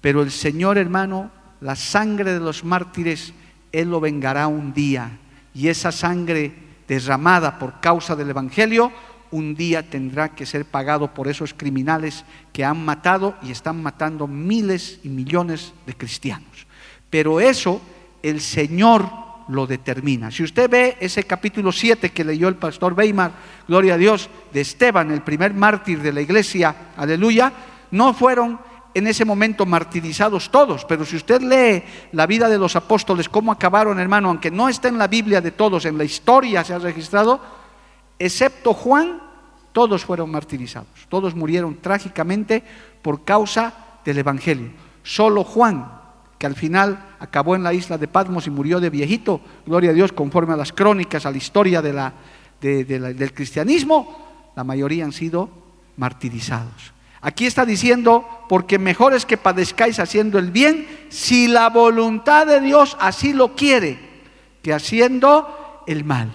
Pero 0.00 0.22
el 0.22 0.30
Señor, 0.30 0.78
hermano, 0.78 1.30
la 1.60 1.76
sangre 1.76 2.32
de 2.32 2.40
los 2.40 2.64
mártires, 2.64 3.34
Él 3.72 3.90
lo 3.90 4.00
vengará 4.00 4.46
un 4.46 4.72
día. 4.72 5.18
Y 5.52 5.68
esa 5.68 5.92
sangre 5.92 6.54
derramada 6.92 7.58
por 7.58 7.80
causa 7.80 8.14
del 8.14 8.30
Evangelio, 8.30 8.92
un 9.30 9.54
día 9.54 9.88
tendrá 9.88 10.34
que 10.34 10.44
ser 10.44 10.66
pagado 10.66 11.14
por 11.14 11.26
esos 11.26 11.54
criminales 11.54 12.24
que 12.52 12.64
han 12.64 12.84
matado 12.84 13.34
y 13.42 13.50
están 13.50 13.82
matando 13.82 14.26
miles 14.26 15.00
y 15.02 15.08
millones 15.08 15.72
de 15.86 15.94
cristianos. 15.94 16.66
Pero 17.08 17.40
eso 17.40 17.80
el 18.22 18.42
Señor 18.42 19.08
lo 19.48 19.66
determina. 19.66 20.30
Si 20.30 20.42
usted 20.42 20.68
ve 20.68 20.96
ese 21.00 21.24
capítulo 21.24 21.72
7 21.72 22.10
que 22.10 22.24
leyó 22.24 22.48
el 22.48 22.56
pastor 22.56 22.92
Weimar, 22.92 23.32
gloria 23.66 23.94
a 23.94 23.98
Dios, 23.98 24.28
de 24.52 24.60
Esteban, 24.60 25.10
el 25.10 25.22
primer 25.22 25.54
mártir 25.54 26.00
de 26.02 26.12
la 26.12 26.20
iglesia, 26.20 26.92
aleluya, 26.96 27.52
no 27.90 28.12
fueron 28.12 28.60
en 28.94 29.06
ese 29.06 29.24
momento 29.24 29.64
martirizados 29.66 30.50
todos, 30.50 30.84
pero 30.84 31.04
si 31.04 31.16
usted 31.16 31.40
lee 31.40 31.82
la 32.12 32.26
vida 32.26 32.48
de 32.48 32.58
los 32.58 32.76
apóstoles, 32.76 33.28
cómo 33.28 33.52
acabaron, 33.52 33.98
hermano, 33.98 34.28
aunque 34.28 34.50
no 34.50 34.68
está 34.68 34.88
en 34.88 34.98
la 34.98 35.08
Biblia 35.08 35.40
de 35.40 35.52
todos, 35.52 35.84
en 35.84 35.96
la 35.96 36.04
historia 36.04 36.64
se 36.64 36.74
ha 36.74 36.78
registrado, 36.78 37.40
excepto 38.18 38.74
Juan, 38.74 39.20
todos 39.72 40.04
fueron 40.04 40.30
martirizados, 40.30 41.06
todos 41.08 41.34
murieron 41.34 41.78
trágicamente 41.80 42.62
por 43.00 43.24
causa 43.24 43.72
del 44.04 44.18
Evangelio. 44.18 44.70
Solo 45.02 45.44
Juan 45.44 46.02
que 46.42 46.46
al 46.46 46.56
final 46.56 47.14
acabó 47.20 47.54
en 47.54 47.62
la 47.62 47.72
isla 47.72 47.98
de 47.98 48.08
Patmos 48.08 48.48
y 48.48 48.50
murió 48.50 48.80
de 48.80 48.90
viejito, 48.90 49.40
gloria 49.64 49.90
a 49.90 49.92
Dios, 49.92 50.10
conforme 50.10 50.54
a 50.54 50.56
las 50.56 50.72
crónicas, 50.72 51.24
a 51.24 51.30
la 51.30 51.36
historia 51.36 51.80
del 51.80 53.32
cristianismo, 53.32 54.50
la 54.56 54.64
mayoría 54.64 55.04
han 55.04 55.12
sido 55.12 55.48
martirizados. 55.96 56.92
Aquí 57.22 57.46
está 57.46 57.64
diciendo, 57.64 58.26
porque 58.48 58.80
mejor 58.80 59.14
es 59.14 59.24
que 59.24 59.36
padezcáis 59.36 60.00
haciendo 60.00 60.40
el 60.40 60.50
bien, 60.50 60.88
si 61.08 61.46
la 61.46 61.68
voluntad 61.68 62.46
de 62.48 62.60
Dios 62.60 62.96
así 62.98 63.32
lo 63.32 63.54
quiere, 63.54 63.96
que 64.60 64.72
haciendo 64.72 65.84
el 65.86 66.04
mal. 66.04 66.32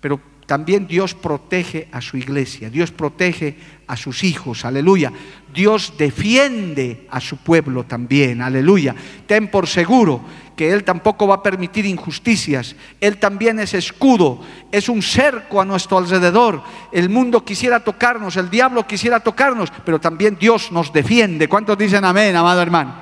Pero 0.00 0.20
también 0.44 0.86
Dios 0.86 1.14
protege 1.14 1.88
a 1.90 2.02
su 2.02 2.18
iglesia, 2.18 2.68
Dios 2.68 2.90
protege 2.90 3.56
a 3.86 3.96
sus 3.96 4.22
hijos, 4.22 4.66
aleluya. 4.66 5.10
Dios 5.54 5.94
defiende 5.96 7.06
a 7.08 7.20
su 7.20 7.38
pueblo 7.38 7.84
también, 7.84 8.42
aleluya. 8.42 8.94
Ten 9.26 9.48
por 9.48 9.66
seguro 9.66 10.20
que 10.56 10.72
Él 10.72 10.84
tampoco 10.84 11.26
va 11.26 11.36
a 11.36 11.42
permitir 11.42 11.86
injusticias. 11.86 12.76
Él 13.00 13.18
también 13.18 13.58
es 13.60 13.74
escudo, 13.74 14.40
es 14.70 14.88
un 14.88 15.02
cerco 15.02 15.60
a 15.60 15.64
nuestro 15.64 15.98
alrededor. 15.98 16.62
El 16.92 17.08
mundo 17.08 17.44
quisiera 17.44 17.80
tocarnos, 17.80 18.36
el 18.36 18.50
diablo 18.50 18.86
quisiera 18.86 19.20
tocarnos, 19.20 19.72
pero 19.84 20.00
también 20.00 20.36
Dios 20.38 20.70
nos 20.72 20.92
defiende. 20.92 21.48
¿Cuántos 21.48 21.78
dicen 21.78 22.04
amén, 22.04 22.36
amado 22.36 22.60
hermano? 22.62 22.94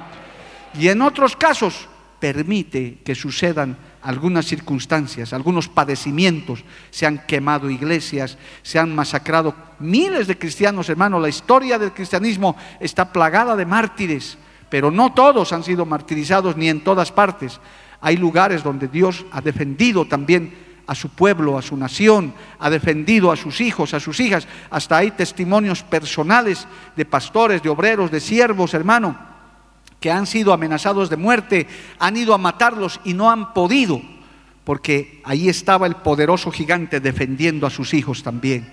Y 0.78 0.88
en 0.88 1.02
otros 1.02 1.36
casos 1.36 1.88
permite 2.20 2.98
que 3.04 3.14
sucedan 3.14 3.76
algunas 4.02 4.46
circunstancias, 4.46 5.32
algunos 5.32 5.68
padecimientos, 5.68 6.64
se 6.90 7.06
han 7.06 7.26
quemado 7.26 7.68
iglesias, 7.68 8.38
se 8.62 8.78
han 8.78 8.94
masacrado 8.94 9.54
miles 9.80 10.26
de 10.26 10.38
cristianos, 10.38 10.88
hermano. 10.88 11.20
La 11.20 11.28
historia 11.28 11.78
del 11.78 11.92
cristianismo 11.92 12.56
está 12.80 13.12
plagada 13.12 13.56
de 13.56 13.66
mártires, 13.66 14.38
pero 14.70 14.90
no 14.90 15.12
todos 15.12 15.52
han 15.52 15.62
sido 15.62 15.86
martirizados 15.86 16.56
ni 16.56 16.68
en 16.68 16.82
todas 16.82 17.12
partes. 17.12 17.60
Hay 18.00 18.16
lugares 18.16 18.62
donde 18.62 18.88
Dios 18.88 19.24
ha 19.32 19.40
defendido 19.40 20.06
también 20.06 20.66
a 20.86 20.94
su 20.94 21.10
pueblo, 21.10 21.58
a 21.58 21.62
su 21.62 21.76
nación, 21.76 22.32
ha 22.58 22.70
defendido 22.70 23.30
a 23.30 23.36
sus 23.36 23.60
hijos, 23.60 23.92
a 23.94 24.00
sus 24.00 24.20
hijas. 24.20 24.48
Hasta 24.70 24.96
hay 24.96 25.10
testimonios 25.10 25.82
personales 25.82 26.66
de 26.96 27.04
pastores, 27.04 27.62
de 27.62 27.68
obreros, 27.68 28.10
de 28.10 28.20
siervos, 28.20 28.74
hermano 28.74 29.28
que 30.00 30.10
han 30.10 30.26
sido 30.26 30.52
amenazados 30.52 31.10
de 31.10 31.16
muerte, 31.16 31.66
han 31.98 32.16
ido 32.16 32.34
a 32.34 32.38
matarlos 32.38 33.00
y 33.04 33.14
no 33.14 33.30
han 33.30 33.52
podido, 33.52 34.00
porque 34.64 35.20
ahí 35.24 35.48
estaba 35.48 35.86
el 35.86 35.96
poderoso 35.96 36.50
gigante 36.50 37.00
defendiendo 37.00 37.66
a 37.66 37.70
sus 37.70 37.94
hijos 37.94 38.22
también. 38.22 38.70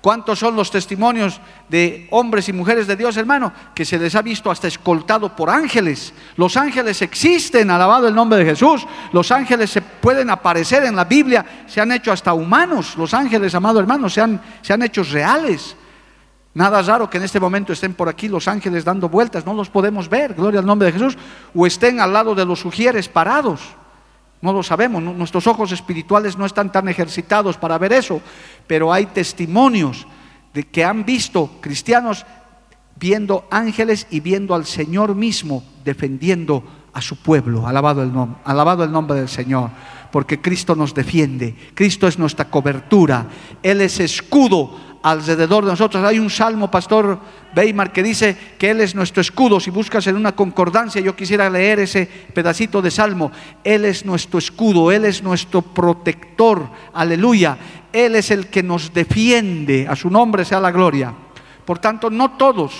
¿Cuántos 0.00 0.38
son 0.38 0.54
los 0.54 0.70
testimonios 0.70 1.40
de 1.68 2.06
hombres 2.10 2.48
y 2.48 2.52
mujeres 2.52 2.86
de 2.86 2.96
Dios, 2.96 3.16
hermano? 3.16 3.52
Que 3.74 3.84
se 3.84 3.98
les 3.98 4.14
ha 4.14 4.22
visto 4.22 4.50
hasta 4.50 4.68
escoltado 4.68 5.34
por 5.34 5.50
ángeles. 5.50 6.12
Los 6.36 6.56
ángeles 6.56 7.02
existen, 7.02 7.70
alabado 7.70 8.06
el 8.06 8.14
nombre 8.14 8.38
de 8.38 8.44
Jesús. 8.44 8.86
Los 9.12 9.32
ángeles 9.32 9.70
se 9.70 9.82
pueden 9.82 10.30
aparecer 10.30 10.84
en 10.84 10.94
la 10.94 11.04
Biblia, 11.04 11.64
se 11.66 11.80
han 11.80 11.90
hecho 11.92 12.12
hasta 12.12 12.32
humanos. 12.34 12.96
Los 12.96 13.14
ángeles, 13.14 13.54
amado 13.54 13.80
hermano, 13.80 14.08
se 14.08 14.20
han, 14.20 14.40
se 14.62 14.72
han 14.72 14.82
hecho 14.82 15.02
reales. 15.02 15.76
Nada 16.54 16.80
raro 16.80 17.10
que 17.10 17.18
en 17.18 17.24
este 17.24 17.38
momento 17.38 17.72
estén 17.72 17.92
por 17.92 18.08
aquí 18.08 18.28
los 18.28 18.48
ángeles 18.48 18.82
dando 18.82 19.10
vueltas, 19.10 19.44
no 19.44 19.52
los 19.52 19.68
podemos 19.68 20.08
ver, 20.08 20.32
gloria 20.32 20.60
al 20.60 20.66
nombre 20.66 20.86
de 20.86 20.92
Jesús, 20.92 21.18
o 21.54 21.66
estén 21.66 22.00
al 22.00 22.14
lado 22.14 22.34
de 22.34 22.46
los 22.46 22.60
sugieres 22.60 23.10
parados. 23.10 23.60
No 24.42 24.52
lo 24.52 24.62
sabemos, 24.62 25.02
nuestros 25.02 25.46
ojos 25.46 25.72
espirituales 25.72 26.36
no 26.36 26.44
están 26.44 26.70
tan 26.70 26.88
ejercitados 26.88 27.56
para 27.56 27.78
ver 27.78 27.92
eso, 27.92 28.20
pero 28.66 28.92
hay 28.92 29.06
testimonios 29.06 30.06
de 30.52 30.64
que 30.64 30.84
han 30.84 31.04
visto 31.04 31.50
cristianos 31.60 32.26
viendo 32.98 33.46
ángeles 33.50 34.06
y 34.10 34.20
viendo 34.20 34.54
al 34.54 34.66
Señor 34.66 35.14
mismo 35.14 35.62
defendiendo 35.84 36.62
a 36.92 37.00
su 37.00 37.16
pueblo. 37.16 37.66
Alabado 37.66 38.02
el, 38.02 38.12
nombre, 38.12 38.40
alabado 38.44 38.84
el 38.84 38.90
nombre 38.90 39.18
del 39.18 39.28
Señor, 39.28 39.70
porque 40.10 40.40
Cristo 40.40 40.74
nos 40.74 40.94
defiende, 40.94 41.54
Cristo 41.74 42.06
es 42.06 42.18
nuestra 42.18 42.46
cobertura, 42.46 43.26
Él 43.62 43.82
es 43.82 44.00
escudo 44.00 44.95
alrededor 45.06 45.64
de 45.64 45.70
nosotros. 45.70 46.02
Hay 46.02 46.18
un 46.18 46.28
salmo, 46.28 46.68
Pastor 46.68 47.20
Weimar, 47.56 47.92
que 47.92 48.02
dice 48.02 48.36
que 48.58 48.70
Él 48.70 48.80
es 48.80 48.96
nuestro 48.96 49.20
escudo. 49.20 49.60
Si 49.60 49.70
buscas 49.70 50.04
en 50.08 50.16
una 50.16 50.34
concordancia, 50.34 51.00
yo 51.00 51.14
quisiera 51.14 51.48
leer 51.48 51.78
ese 51.78 52.06
pedacito 52.34 52.82
de 52.82 52.90
salmo. 52.90 53.30
Él 53.62 53.84
es 53.84 54.04
nuestro 54.04 54.40
escudo, 54.40 54.90
Él 54.90 55.04
es 55.04 55.22
nuestro 55.22 55.62
protector. 55.62 56.68
Aleluya. 56.92 57.56
Él 57.92 58.16
es 58.16 58.32
el 58.32 58.48
que 58.48 58.64
nos 58.64 58.92
defiende. 58.92 59.86
A 59.88 59.94
su 59.94 60.10
nombre 60.10 60.44
sea 60.44 60.58
la 60.58 60.72
gloria. 60.72 61.14
Por 61.64 61.78
tanto, 61.78 62.10
no 62.10 62.32
todos 62.32 62.74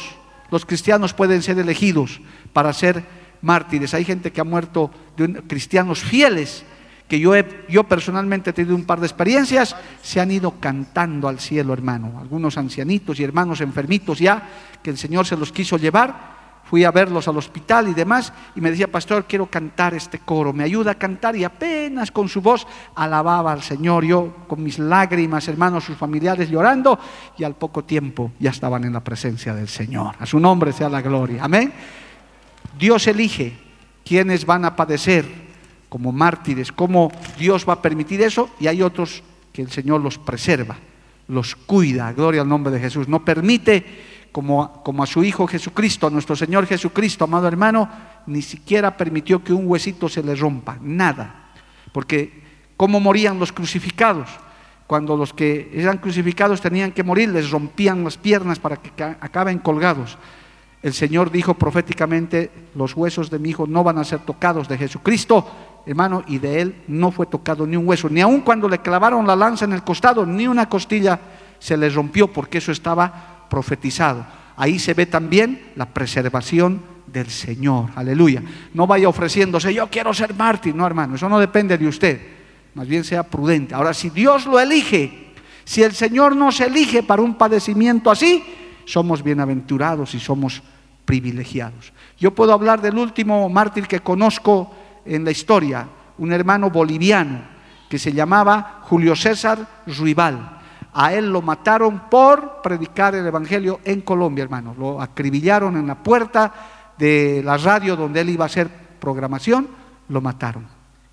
los 0.51 0.67
cristianos 0.67 1.15
pueden 1.15 1.43
ser 1.43 1.61
elegidos 1.61 2.21
para 2.53 2.73
ser 2.73 3.05
mártires. 3.41 3.95
Hay 3.95 4.05
gente 4.05 4.33
que 4.33 4.41
ha 4.41 4.45
muerto 4.45 4.91
de 5.17 5.43
cristianos 5.45 6.01
fieles 6.01 6.65
que 7.09 7.21
yo, 7.21 7.35
he, 7.35 7.65
yo 7.69 7.85
personalmente 7.85 8.51
he 8.51 8.53
tenido 8.53 8.75
un 8.75 8.85
par 8.85 9.01
de 9.01 9.07
experiencias, 9.07 9.77
se 10.03 10.21
han 10.21 10.31
ido 10.31 10.53
cantando 10.61 11.29
al 11.29 11.39
cielo, 11.39 11.73
hermano. 11.73 12.19
Algunos 12.21 12.59
ancianitos 12.59 13.21
y 13.21 13.25
hermanos 13.25 13.61
enfermitos 13.61 14.19
ya, 14.19 14.49
que 14.83 14.91
el 14.91 14.99
Señor 14.99 15.27
se 15.27 15.37
los 15.37 15.53
quiso 15.53 15.77
llevar. 15.77 16.37
Fui 16.65 16.83
a 16.83 16.91
verlos 16.91 17.29
al 17.29 17.37
hospital 17.37 17.87
y 17.87 17.95
demás, 17.95 18.33
y 18.57 18.61
me 18.61 18.73
decía, 18.73 18.91
pastor, 18.91 19.27
quiero 19.29 19.47
cantar 19.47 19.95
este 19.95 20.19
coro, 20.19 20.53
me 20.53 20.65
ayuda 20.65 20.91
a 20.91 20.95
cantar, 20.97 21.37
y 21.37 21.45
apenas 21.45 22.11
con 22.11 22.29
su 22.29 22.41
voz 22.41 22.67
alababa 22.97 23.53
al 23.53 23.63
Señor, 23.63 24.05
yo 24.05 24.35
con 24.49 24.65
mis 24.65 24.81
lágrimas, 24.81 25.47
hermanos, 25.47 25.85
sus 25.85 25.97
familiares 25.97 26.51
llorando, 26.51 26.99
y 27.39 27.45
al 27.45 27.55
poco 27.55 27.85
tiempo 27.85 28.33
ya 28.41 28.51
estaban 28.51 28.83
en 28.83 28.95
la 28.95 29.05
presencia 29.05 29.55
del 29.55 29.69
Señor. 29.69 30.17
A 30.19 30.27
su 30.27 30.41
nombre 30.41 30.73
sea 30.73 30.89
la 30.89 31.03
gloria. 31.03 31.45
Amén. 31.45 31.73
Dios 32.77 33.07
elige 33.07 33.57
quienes 34.05 34.45
van 34.45 34.65
a 34.65 34.75
padecer 34.75 35.46
como 35.97 36.13
mártires, 36.13 36.73
cómo 36.73 37.11
Dios 37.39 37.67
va 37.67 37.73
a 37.73 37.81
permitir 37.81 38.21
eso 38.21 38.51
y 38.61 38.67
hay 38.67 38.83
otros 38.83 39.23
que 39.51 39.63
el 39.63 39.71
Señor 39.71 40.03
los 40.03 40.19
preserva, 40.19 40.77
los 41.27 41.57
cuida, 41.57 42.13
gloria 42.13 42.43
al 42.43 42.49
nombre 42.51 42.71
de 42.71 42.79
Jesús. 42.79 43.09
No 43.09 43.25
permite, 43.25 44.29
como, 44.31 44.83
como 44.83 45.03
a 45.03 45.07
su 45.07 45.25
Hijo 45.25 45.47
Jesucristo, 45.47 46.07
a 46.07 46.11
nuestro 46.11 46.37
Señor 46.37 46.67
Jesucristo, 46.67 47.25
amado 47.25 47.49
hermano, 47.49 47.89
ni 48.27 48.43
siquiera 48.43 48.95
permitió 48.95 49.43
que 49.43 49.55
un 49.55 49.67
huesito 49.67 50.07
se 50.11 50.23
le 50.23 50.35
rompa, 50.35 50.77
nada. 50.83 51.55
Porque, 51.93 52.43
¿cómo 52.77 53.01
morían 53.01 53.39
los 53.39 53.51
crucificados? 53.51 54.29
Cuando 54.87 55.17
los 55.17 55.33
que 55.33 55.71
eran 55.73 55.97
crucificados 55.97 56.61
tenían 56.61 56.93
que 56.93 57.05
morir, 57.05 57.31
les 57.31 57.51
rompían 57.51 58.05
las 58.05 58.19
piernas 58.19 58.59
para 58.59 58.77
que 58.77 59.03
acaben 59.03 59.61
colgados. 59.61 60.19
El 60.83 60.93
Señor 60.93 61.33
dijo 61.33 61.55
proféticamente, 61.55 62.51
los 62.75 62.95
huesos 62.95 63.29
de 63.31 63.39
mi 63.39 63.51
hijo 63.51 63.67
no 63.67 63.83
van 63.83 63.99
a 63.99 64.05
ser 64.05 64.21
tocados 64.21 64.69
de 64.69 64.79
Jesucristo, 64.79 65.45
hermano, 65.87 66.25
y 66.27 66.39
de 66.39 66.61
él 66.61 66.83
no 66.89 67.13
fue 67.13 67.27
tocado 67.27 67.67
ni 67.67 67.77
un 67.77 67.87
hueso, 67.87 68.09
ni 68.09 68.21
aun 68.21 68.41
cuando 68.41 68.69
le 68.69 68.79
clavaron 68.79 69.27
la 69.27 69.37
lanza 69.37 69.65
en 69.65 69.73
el 69.73 69.85
costado, 69.85 70.27
ni 70.27 70.49
una 70.49 70.69
costilla 70.69 71.19
se 71.59 71.77
le 71.77 71.89
rompió, 71.89 72.33
porque 72.33 72.59
eso 72.59 72.73
estaba 72.73 73.47
profetizado. 73.49 74.27
Ahí 74.57 74.79
se 74.79 74.95
ve 74.95 75.07
también 75.07 75.73
la 75.77 75.87
preservación 75.87 76.83
del 77.07 77.31
Señor, 77.31 77.91
aleluya. 77.95 78.43
No 78.75 78.87
vaya 78.87 79.09
ofreciéndose, 79.09 79.73
yo 79.73 79.89
quiero 79.89 80.13
ser 80.13 80.35
mártir, 80.35 80.75
no 80.75 80.87
hermano, 80.87 81.15
eso 81.15 81.29
no 81.29 81.39
depende 81.39 81.79
de 81.79 81.87
usted. 81.87 82.21
más 82.75 82.87
bien 82.87 83.05
sea 83.05 83.23
prudente. 83.23 83.75
Ahora, 83.75 83.95
si 83.95 84.11
Dios 84.11 84.45
lo 84.45 84.61
elige, 84.61 85.33
si 85.65 85.83
el 85.83 85.93
Señor 85.93 86.37
nos 86.37 86.61
elige 86.61 87.03
para 87.03 87.23
un 87.23 87.35
padecimiento 87.35 88.11
así, 88.11 88.45
somos 88.85 89.23
bienaventurados 89.23 90.15
y 90.15 90.21
somos 90.21 90.63
privilegiados. 91.05 91.93
Yo 92.19 92.35
puedo 92.35 92.53
hablar 92.53 92.83
del 92.83 92.99
último 92.99 93.49
mártir 93.49 93.87
que 93.87 94.01
conozco 94.01 94.75
en 95.07 95.25
la 95.25 95.31
historia, 95.31 95.87
un 96.19 96.33
hermano 96.33 96.71
boliviano 96.71 97.41
que 97.89 97.99
se 97.99 98.13
llamaba 98.13 98.81
Julio 98.83 99.15
César 99.15 99.83
Ruibal. 99.87 100.59
A 100.93 101.13
él 101.13 101.31
lo 101.31 101.43
mataron 101.43 102.09
por 102.11 102.63
predicar 102.63 103.15
el 103.15 103.27
Evangelio 103.27 103.81
en 103.85 104.01
Colombia, 104.01 104.45
hermano. 104.45 104.75
Lo 104.79 105.01
acribillaron 105.01 105.77
en 105.77 105.87
la 105.87 105.95
puerta 105.95 106.53
de 106.97 107.43
la 107.45 107.57
radio 107.59 107.97
donde 107.97 108.21
él 108.21 108.31
iba 108.31 108.45
a 108.45 108.47
hacer 108.47 108.69
programación, 108.99 109.69
lo 110.09 110.21
mataron. 110.21 110.67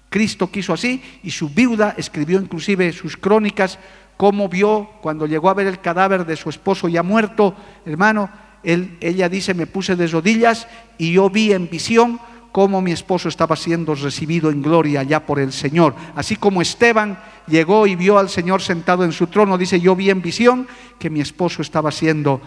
Cristo 0.10 0.50
quiso 0.50 0.74
así 0.74 1.04
y 1.24 1.32
su 1.32 1.50
viuda 1.50 1.96
escribió 1.98 2.40
inclusive 2.40 2.94
sus 2.94 3.18
crónicas 3.18 3.80
cómo 4.16 4.48
vio 4.48 4.90
cuando 5.02 5.26
llegó 5.26 5.50
a 5.50 5.56
ver 5.56 5.68
el 5.68 5.82
cadáver 5.82 6.26
de 6.26 6.36
su 6.36 6.50
esposo 6.50 6.88
ya 6.88 7.04
muerto, 7.04 7.56
hermano, 7.86 8.30
ella 8.64 9.28
dice, 9.28 9.54
me 9.54 9.68
puse 9.68 9.96
de 9.96 10.08
rodillas 10.08 10.68
y 10.98 11.14
yo 11.14 11.30
vi 11.30 11.52
en 11.52 11.70
visión 11.70 12.20
cómo 12.54 12.82
mi 12.82 12.92
esposo 12.92 13.28
estaba 13.28 13.58
siendo 13.58 13.96
recibido 13.96 14.52
en 14.52 14.62
gloria 14.62 15.02
ya 15.04 15.26
por 15.26 15.40
el 15.40 15.52
Señor. 15.52 15.96
Así 16.16 16.38
como 16.38 16.62
Esteban 16.62 17.18
llegó 17.48 17.88
y 17.88 17.96
vio 17.96 18.20
al 18.20 18.30
Señor 18.30 18.62
sentado 18.62 19.04
en 19.04 19.12
su 19.12 19.28
trono, 19.28 19.58
dice, 19.58 19.82
yo 19.82 19.96
vi 19.96 20.12
en 20.12 20.22
visión 20.22 20.68
que 21.00 21.10
mi 21.10 21.20
esposo 21.20 21.64
estaba 21.64 21.92
siendo, 21.92 22.40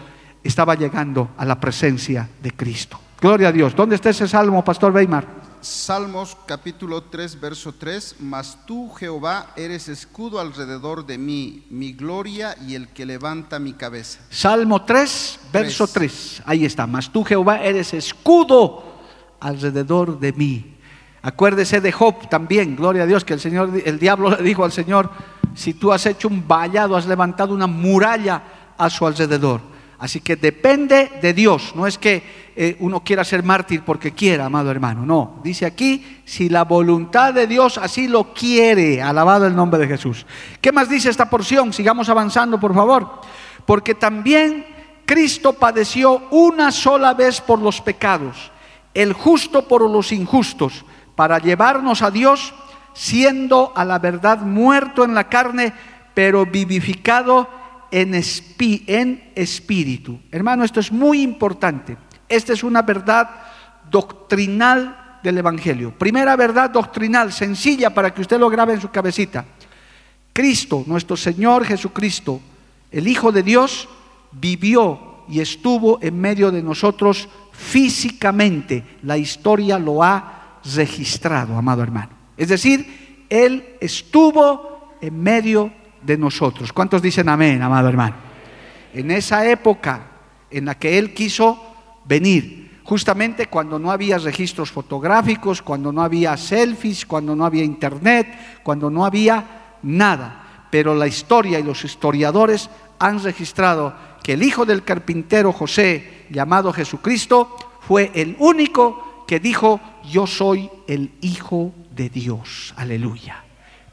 estaba 0.43 0.75
llegando 0.75 1.31
a 1.37 1.43
la 1.43 1.59
presencia 1.59 2.27
de 2.41 2.51
Cristo. 2.51 2.97
Gloria 3.19 3.49
a 3.49 3.51
Dios. 3.51 3.75
¿Dónde 3.75 3.95
está 3.95 4.09
ese 4.09 4.27
salmo, 4.29 4.63
Pastor 4.63 4.93
Weimar? 4.93 5.27
Salmos 5.59 6.37
capítulo 6.45 7.03
3, 7.03 7.41
verso 7.41 7.73
3, 7.73 8.17
mas 8.21 8.59
tú, 8.65 8.89
Jehová, 8.91 9.51
eres 9.57 9.89
escudo 9.89 10.39
alrededor 10.39 11.05
de 11.05 11.17
mí, 11.17 11.65
mi 11.69 11.91
gloria 11.91 12.55
y 12.65 12.75
el 12.75 12.87
que 12.89 13.05
levanta 13.05 13.59
mi 13.59 13.73
cabeza. 13.73 14.19
Salmo 14.29 14.85
3, 14.85 15.39
verso 15.51 15.85
3, 15.87 16.43
ahí 16.45 16.63
está, 16.63 16.87
mas 16.87 17.11
tú, 17.11 17.25
Jehová, 17.25 17.61
eres 17.61 17.93
escudo 17.93 18.96
alrededor 19.39 20.19
de 20.19 20.33
mí. 20.33 20.75
Acuérdese 21.21 21.81
de 21.81 21.91
Job 21.91 22.29
también, 22.29 22.75
gloria 22.75 23.03
a 23.03 23.05
Dios, 23.05 23.25
que 23.25 23.33
el 23.33 23.39
Señor, 23.39 23.71
el 23.85 23.99
diablo 23.99 24.29
le 24.29 24.43
dijo 24.43 24.63
al 24.63 24.71
Señor, 24.71 25.09
si 25.55 25.73
tú 25.73 25.91
has 25.91 26.05
hecho 26.05 26.27
un 26.27 26.47
vallado, 26.47 26.95
has 26.95 27.07
levantado 27.07 27.53
una 27.53 27.67
muralla 27.67 28.43
a 28.77 28.89
su 28.89 29.05
alrededor. 29.05 29.61
Así 29.99 30.21
que 30.21 30.35
depende 30.35 31.13
de 31.21 31.33
Dios, 31.33 31.73
no 31.75 31.87
es 31.87 31.97
que 31.97 32.51
eh, 32.55 32.77
uno 32.79 33.03
quiera 33.03 33.23
ser 33.23 33.41
mártir 33.41 33.81
porque 33.83 34.11
quiera, 34.11 34.45
amado 34.45 34.69
hermano. 34.69 35.05
No, 35.05 35.39
dice 35.43 35.65
aquí, 35.65 36.21
si 36.23 36.49
la 36.49 36.65
voluntad 36.65 37.33
de 37.33 37.47
Dios 37.47 37.79
así 37.79 38.07
lo 38.07 38.31
quiere, 38.31 39.01
alabado 39.01 39.47
el 39.47 39.55
nombre 39.55 39.79
de 39.79 39.87
Jesús. 39.87 40.27
¿Qué 40.61 40.71
más 40.71 40.87
dice 40.87 41.09
esta 41.09 41.29
porción? 41.29 41.73
Sigamos 41.73 42.09
avanzando, 42.09 42.59
por 42.59 42.75
favor. 42.75 43.21
Porque 43.65 43.95
también 43.95 44.65
Cristo 45.05 45.53
padeció 45.53 46.27
una 46.29 46.71
sola 46.71 47.15
vez 47.15 47.41
por 47.41 47.59
los 47.59 47.81
pecados, 47.81 48.51
el 48.97 49.13
justo 49.13 49.67
por 49.67 49.87
los 49.87 50.11
injustos, 50.11 50.83
para 51.15 51.37
llevarnos 51.37 52.01
a 52.01 52.09
Dios, 52.09 52.51
siendo 52.93 53.71
a 53.75 53.85
la 53.85 53.99
verdad 53.99 54.39
muerto 54.39 55.03
en 55.03 55.13
la 55.13 55.29
carne, 55.29 55.71
pero 56.15 56.47
vivificado 56.47 57.47
en, 57.91 58.15
en 58.15 59.31
espíritu. 59.35 60.19
Hermano, 60.31 60.63
esto 60.63 60.79
es 60.79 60.91
muy 60.91 61.21
importante. 61.21 61.95
Esta 62.27 62.53
es 62.53 62.63
una 62.63 62.81
verdad 62.81 63.29
doctrinal 63.87 65.19
del 65.21 65.37
Evangelio. 65.37 65.93
Primera 65.95 66.35
verdad 66.35 66.71
doctrinal, 66.71 67.31
sencilla 67.31 67.93
para 67.93 68.11
que 68.11 68.21
usted 68.21 68.39
lo 68.39 68.49
grabe 68.49 68.73
en 68.73 68.81
su 68.81 68.89
cabecita. 68.89 69.45
Cristo, 70.33 70.83
nuestro 70.87 71.15
Señor 71.15 71.65
Jesucristo, 71.65 72.41
el 72.91 73.07
Hijo 73.07 73.31
de 73.31 73.43
Dios, 73.43 73.87
vivió 74.31 75.23
y 75.29 75.39
estuvo 75.39 75.99
en 76.01 76.19
medio 76.19 76.49
de 76.49 76.63
nosotros 76.63 77.29
físicamente. 77.57 78.83
La 79.03 79.17
historia 79.17 79.79
lo 79.79 80.03
ha 80.03 80.59
registrado, 80.75 81.57
amado 81.57 81.81
hermano. 81.81 82.09
Es 82.37 82.49
decir, 82.49 83.25
Él 83.29 83.75
estuvo 83.81 84.95
en 85.01 85.21
medio 85.21 85.71
de 86.03 86.17
nosotros. 86.17 86.71
¿Cuántos 86.71 87.01
dicen 87.01 87.27
amén, 87.27 87.61
amado 87.61 87.89
hermano? 87.89 88.15
En 88.93 89.11
esa 89.11 89.49
época 89.49 90.01
en 90.51 90.65
la 90.65 90.75
que 90.75 90.97
Él 90.97 91.13
quiso 91.13 91.59
venir, 92.05 92.79
justamente 92.83 93.47
cuando 93.47 93.79
no 93.79 93.91
había 93.91 94.17
registros 94.19 94.71
fotográficos, 94.71 95.61
cuando 95.61 95.91
no 95.91 96.03
había 96.03 96.37
selfies, 96.37 97.05
cuando 97.05 97.35
no 97.35 97.43
había 97.43 97.63
internet, 97.63 98.61
cuando 98.63 98.89
no 98.89 99.03
había 99.03 99.79
nada. 99.81 100.67
Pero 100.69 100.93
la 100.93 101.07
historia 101.07 101.59
y 101.59 101.63
los 101.63 101.83
historiadores 101.83 102.69
han 102.99 103.21
registrado 103.21 103.93
que 104.23 104.33
el 104.33 104.43
hijo 104.43 104.65
del 104.65 104.83
carpintero 104.83 105.51
José, 105.51 106.25
llamado 106.29 106.73
Jesucristo, 106.73 107.55
fue 107.81 108.11
el 108.13 108.35
único 108.39 109.25
que 109.27 109.39
dijo, 109.39 109.79
yo 110.09 110.27
soy 110.27 110.69
el 110.87 111.11
hijo 111.21 111.73
de 111.91 112.09
Dios. 112.09 112.73
Aleluya. 112.77 113.43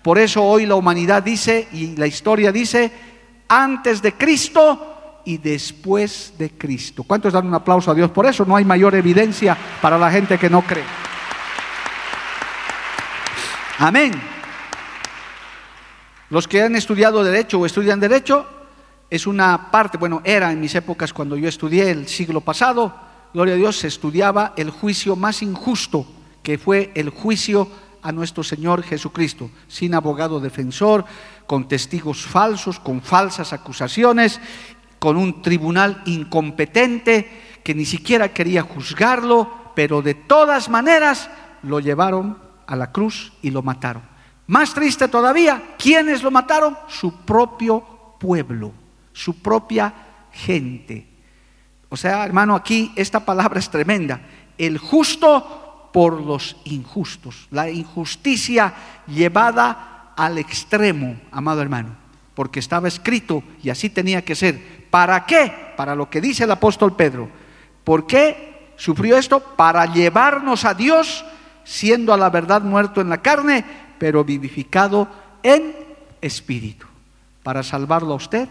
Por 0.03 0.19
eso 0.19 0.43
hoy 0.43 0.67
la 0.67 0.75
humanidad 0.75 1.23
dice 1.23 1.69
y 1.73 1.97
la 1.97 2.07
historia 2.07 2.53
dice, 2.53 2.93
antes 3.49 4.03
de 4.03 4.13
Cristo 4.13 5.23
y 5.25 5.39
después 5.39 6.35
de 6.39 6.51
Cristo. 6.51 7.03
¿Cuántos 7.03 7.33
dan 7.33 7.47
un 7.47 7.55
aplauso 7.55 7.91
a 7.91 7.95
Dios 7.95 8.11
por 8.11 8.27
eso? 8.27 8.45
No 8.45 8.57
hay 8.57 8.65
mayor 8.65 8.95
evidencia 8.95 9.57
para 9.81 9.99
la 9.99 10.11
gente 10.11 10.39
que 10.39 10.51
no 10.51 10.63
cree. 10.63 10.85
Amén. 13.79 14.13
Los 16.31 16.47
que 16.47 16.63
han 16.63 16.77
estudiado 16.77 17.25
derecho 17.25 17.59
o 17.59 17.67
estudian 17.67 18.01
derecho, 18.01 18.47
es 19.11 19.27
una 19.27 19.71
parte, 19.71 19.99
bueno, 19.99 20.21
era 20.25 20.51
en 20.53 20.61
mis 20.61 20.75
épocas 20.75 21.13
cuando 21.13 21.37
yo 21.37 21.49
estudié 21.49 21.91
el 21.91 22.09
siglo 22.09 22.41
pasado, 22.41 22.95
gloria 23.33 23.55
a 23.55 23.59
Dios, 23.59 23.79
se 23.79 23.89
estudiaba 23.89 24.55
el 24.57 24.71
juicio 24.71 25.17
más 25.17 25.43
injusto, 25.43 26.07
que 26.43 26.59
fue 26.59 26.93
el 26.95 27.11
juicio 27.11 27.69
a 28.03 28.13
nuestro 28.13 28.43
Señor 28.43 28.83
Jesucristo, 28.83 29.51
sin 29.69 29.95
abogado 29.95 30.41
defensor, 30.41 31.05
con 31.47 31.69
testigos 31.69 32.23
falsos, 32.27 32.79
con 32.79 33.01
falsas 33.01 33.53
acusaciones 33.53 34.41
con 35.05 35.19
un 35.19 35.43
tribunal 35.43 36.01
incompetente 36.07 37.59
que 37.63 37.75
ni 37.75 37.85
siquiera 37.85 38.33
quería 38.33 38.63
juzgarlo, 38.63 39.53
pero 39.75 40.01
de 40.01 40.15
todas 40.15 40.71
maneras 40.71 41.29
lo 41.63 41.79
llevaron 41.79 42.39
a 42.67 42.75
la 42.75 42.91
cruz 42.91 43.35
y 43.43 43.51
lo 43.51 43.61
mataron. 43.61 44.03
Más 44.47 44.73
triste 44.73 45.07
todavía, 45.09 45.75
¿quiénes 45.79 46.23
lo 46.23 46.31
mataron? 46.31 46.79
Su 46.89 47.17
propio 47.17 47.85
pueblo, 48.19 48.73
su 49.15 49.39
propia 49.39 49.95
gente. 50.33 51.09
O 51.89 51.97
sea, 51.97 52.25
hermano, 52.25 52.55
aquí 52.55 52.93
esta 52.97 53.25
palabra 53.25 53.59
es 53.59 53.71
tremenda. 53.71 54.21
El 54.59 54.77
justo 54.77 55.89
por 55.93 56.21
los 56.21 56.57
injustos. 56.65 57.47
La 57.51 57.71
injusticia 57.71 58.75
llevada 59.07 60.13
al 60.17 60.37
extremo, 60.37 61.17
amado 61.31 61.63
hermano. 61.63 61.97
Porque 62.35 62.59
estaba 62.59 62.89
escrito 62.89 63.45
y 63.63 63.71
así 63.71 63.89
tenía 63.89 64.25
que 64.25 64.35
ser 64.35 64.85
¿Para 64.91 65.27
qué? 65.27 65.53
Para 65.77 65.97
lo 65.97 66.09
que 66.09 66.21
dice 66.21 66.45
el 66.45 66.51
apóstol 66.53 66.95
Pedro. 66.95 67.29
¿Por 67.83 68.07
qué 68.07 68.75
sufrió 68.77 69.17
esto? 69.17 69.41
Para 69.41 69.87
llevarnos 69.87 70.65
a 70.65 70.73
Dios, 70.75 71.25
siendo 71.65 72.13
a 72.13 72.17
la 72.17 72.31
verdad 72.31 72.63
muerto 72.63 73.01
en 73.01 73.09
la 73.09 73.21
carne, 73.21 73.65
pero 73.99 74.23
vivificado 74.23 75.09
en 75.43 75.75
espíritu. 76.21 76.87
Para 77.43 77.65
salvarlo 77.65 78.13
a 78.13 78.17
usted 78.17 78.49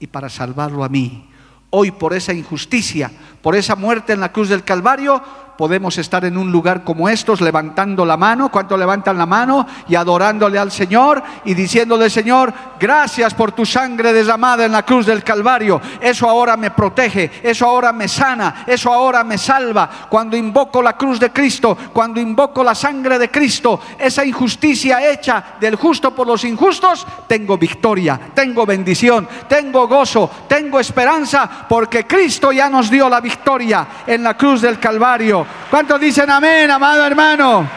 y 0.00 0.06
para 0.06 0.28
salvarlo 0.28 0.84
a 0.84 0.88
mí. 0.88 1.28
Hoy 1.70 1.90
por 1.90 2.14
esa 2.14 2.32
injusticia, 2.32 3.10
por 3.42 3.54
esa 3.54 3.76
muerte 3.76 4.12
en 4.12 4.20
la 4.20 4.32
cruz 4.32 4.48
del 4.48 4.64
Calvario, 4.64 5.22
podemos 5.58 5.98
estar 5.98 6.24
en 6.24 6.38
un 6.38 6.52
lugar 6.52 6.84
como 6.84 7.08
estos 7.08 7.40
levantando 7.40 8.06
la 8.06 8.16
mano, 8.16 8.48
¿cuánto 8.48 8.76
levantan 8.76 9.18
la 9.18 9.26
mano? 9.26 9.66
Y 9.88 9.96
adorándole 9.96 10.56
al 10.56 10.70
Señor 10.70 11.20
y 11.44 11.52
diciéndole, 11.52 12.08
Señor, 12.08 12.54
gracias 12.78 13.34
por 13.34 13.50
tu 13.50 13.66
sangre 13.66 14.12
derramada 14.12 14.64
en 14.64 14.70
la 14.70 14.84
cruz 14.84 15.04
del 15.04 15.24
Calvario. 15.24 15.80
Eso 16.00 16.28
ahora 16.28 16.56
me 16.56 16.70
protege, 16.70 17.28
eso 17.42 17.66
ahora 17.66 17.92
me 17.92 18.06
sana, 18.06 18.62
eso 18.68 18.92
ahora 18.92 19.24
me 19.24 19.36
salva. 19.36 19.90
Cuando 20.08 20.36
invoco 20.36 20.80
la 20.80 20.96
cruz 20.96 21.18
de 21.18 21.32
Cristo, 21.32 21.76
cuando 21.92 22.20
invoco 22.20 22.62
la 22.62 22.76
sangre 22.76 23.18
de 23.18 23.28
Cristo, 23.28 23.80
esa 23.98 24.24
injusticia 24.24 25.10
hecha 25.10 25.56
del 25.58 25.74
justo 25.74 26.14
por 26.14 26.28
los 26.28 26.44
injustos, 26.44 27.04
tengo 27.26 27.58
victoria, 27.58 28.30
tengo 28.32 28.64
bendición, 28.64 29.26
tengo 29.48 29.88
gozo, 29.88 30.30
tengo 30.46 30.78
esperanza, 30.78 31.66
porque 31.68 32.06
Cristo 32.06 32.52
ya 32.52 32.70
nos 32.70 32.88
dio 32.88 33.08
la 33.08 33.20
victoria 33.20 33.88
en 34.06 34.22
la 34.22 34.36
cruz 34.36 34.62
del 34.62 34.78
Calvario. 34.78 35.47
¿Cuántos 35.70 36.00
dicen 36.00 36.30
amén, 36.30 36.70
amado 36.70 37.04
hermano? 37.04 37.68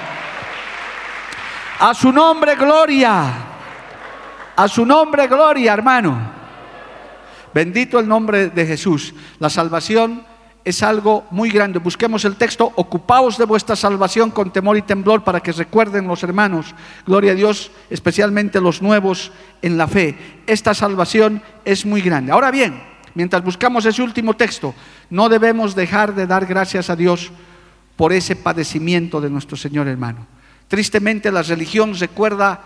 A 1.79 1.93
su 1.93 2.11
nombre, 2.11 2.55
gloria. 2.55 3.33
A 4.55 4.67
su 4.67 4.85
nombre, 4.85 5.27
gloria, 5.27 5.73
hermano. 5.73 6.17
Bendito 7.53 7.99
el 7.99 8.07
nombre 8.07 8.49
de 8.49 8.65
Jesús. 8.65 9.13
La 9.39 9.49
salvación 9.49 10.23
es 10.63 10.83
algo 10.83 11.25
muy 11.31 11.49
grande. 11.49 11.79
Busquemos 11.79 12.23
el 12.25 12.35
texto, 12.35 12.71
ocupaos 12.75 13.37
de 13.37 13.45
vuestra 13.45 13.75
salvación 13.75 14.31
con 14.31 14.53
temor 14.53 14.77
y 14.77 14.83
temblor 14.83 15.23
para 15.23 15.39
que 15.39 15.51
recuerden 15.51 16.07
los 16.07 16.23
hermanos, 16.23 16.75
gloria 17.05 17.31
a 17.31 17.35
Dios, 17.35 17.71
especialmente 17.89 18.61
los 18.61 18.81
nuevos 18.81 19.31
en 19.61 19.77
la 19.77 19.87
fe. 19.87 20.17
Esta 20.47 20.73
salvación 20.73 21.41
es 21.65 21.85
muy 21.85 22.01
grande. 22.01 22.31
Ahora 22.31 22.51
bien, 22.51 22.81
mientras 23.15 23.43
buscamos 23.43 23.85
ese 23.85 24.01
último 24.01 24.35
texto, 24.35 24.73
no 25.09 25.29
debemos 25.29 25.75
dejar 25.75 26.13
de 26.13 26.27
dar 26.27 26.45
gracias 26.45 26.89
a 26.89 26.95
Dios 26.95 27.31
por 28.01 28.13
ese 28.13 28.35
padecimiento 28.35 29.21
de 29.21 29.29
nuestro 29.29 29.55
Señor 29.55 29.87
hermano. 29.87 30.25
Tristemente 30.67 31.31
la 31.31 31.43
religión 31.43 31.93
recuerda 31.93 32.59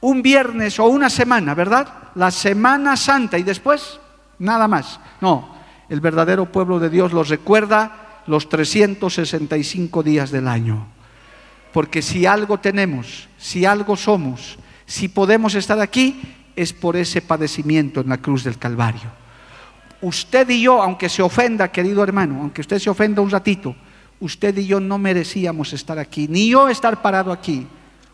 un 0.00 0.22
viernes 0.22 0.80
o 0.80 0.86
una 0.86 1.08
semana, 1.08 1.54
¿verdad? 1.54 1.86
La 2.16 2.32
Semana 2.32 2.96
Santa 2.96 3.38
y 3.38 3.44
después 3.44 4.00
nada 4.40 4.66
más. 4.66 4.98
No, 5.20 5.54
el 5.88 6.00
verdadero 6.00 6.50
pueblo 6.50 6.80
de 6.80 6.90
Dios 6.90 7.12
los 7.12 7.28
recuerda 7.28 8.22
los 8.26 8.48
365 8.48 10.02
días 10.02 10.32
del 10.32 10.48
año. 10.48 10.88
Porque 11.72 12.02
si 12.02 12.26
algo 12.26 12.58
tenemos, 12.58 13.28
si 13.38 13.64
algo 13.64 13.94
somos, 13.94 14.58
si 14.84 15.06
podemos 15.06 15.54
estar 15.54 15.78
aquí, 15.78 16.20
es 16.56 16.72
por 16.72 16.96
ese 16.96 17.22
padecimiento 17.22 18.00
en 18.00 18.08
la 18.08 18.18
cruz 18.18 18.42
del 18.42 18.58
Calvario. 18.58 19.12
Usted 20.00 20.50
y 20.50 20.62
yo, 20.62 20.82
aunque 20.82 21.08
se 21.08 21.22
ofenda, 21.22 21.70
querido 21.70 22.02
hermano, 22.02 22.40
aunque 22.40 22.62
usted 22.62 22.80
se 22.80 22.90
ofenda 22.90 23.22
un 23.22 23.30
ratito, 23.30 23.76
usted 24.20 24.56
y 24.58 24.66
yo 24.66 24.80
no 24.80 24.98
merecíamos 24.98 25.72
estar 25.72 25.98
aquí, 25.98 26.28
ni 26.28 26.50
yo 26.50 26.68
estar 26.68 27.02
parado 27.02 27.32
aquí. 27.32 27.66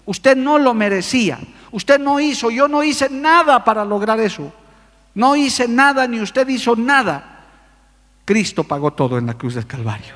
Usted 0.05 0.37
no 0.37 0.59
lo 0.59 0.75
merecía. 0.75 1.39
Usted 1.71 1.99
no 2.01 2.21
hizo, 2.21 2.51
yo 2.51 2.69
no 2.69 2.83
hice 2.83 3.09
nada 3.09 3.65
para 3.65 3.85
lograr 3.85 4.19
eso. 4.21 4.53
No 5.15 5.37
hice 5.37 5.69
nada, 5.69 6.07
ni 6.07 6.21
usted 6.21 6.49
hizo 6.49 6.75
nada. 6.75 7.47
Cristo 8.25 8.65
pagó 8.65 8.93
todo 8.93 9.19
en 9.19 9.27
la 9.27 9.35
cruz 9.35 9.55
del 9.55 9.67
Calvario. 9.67 10.15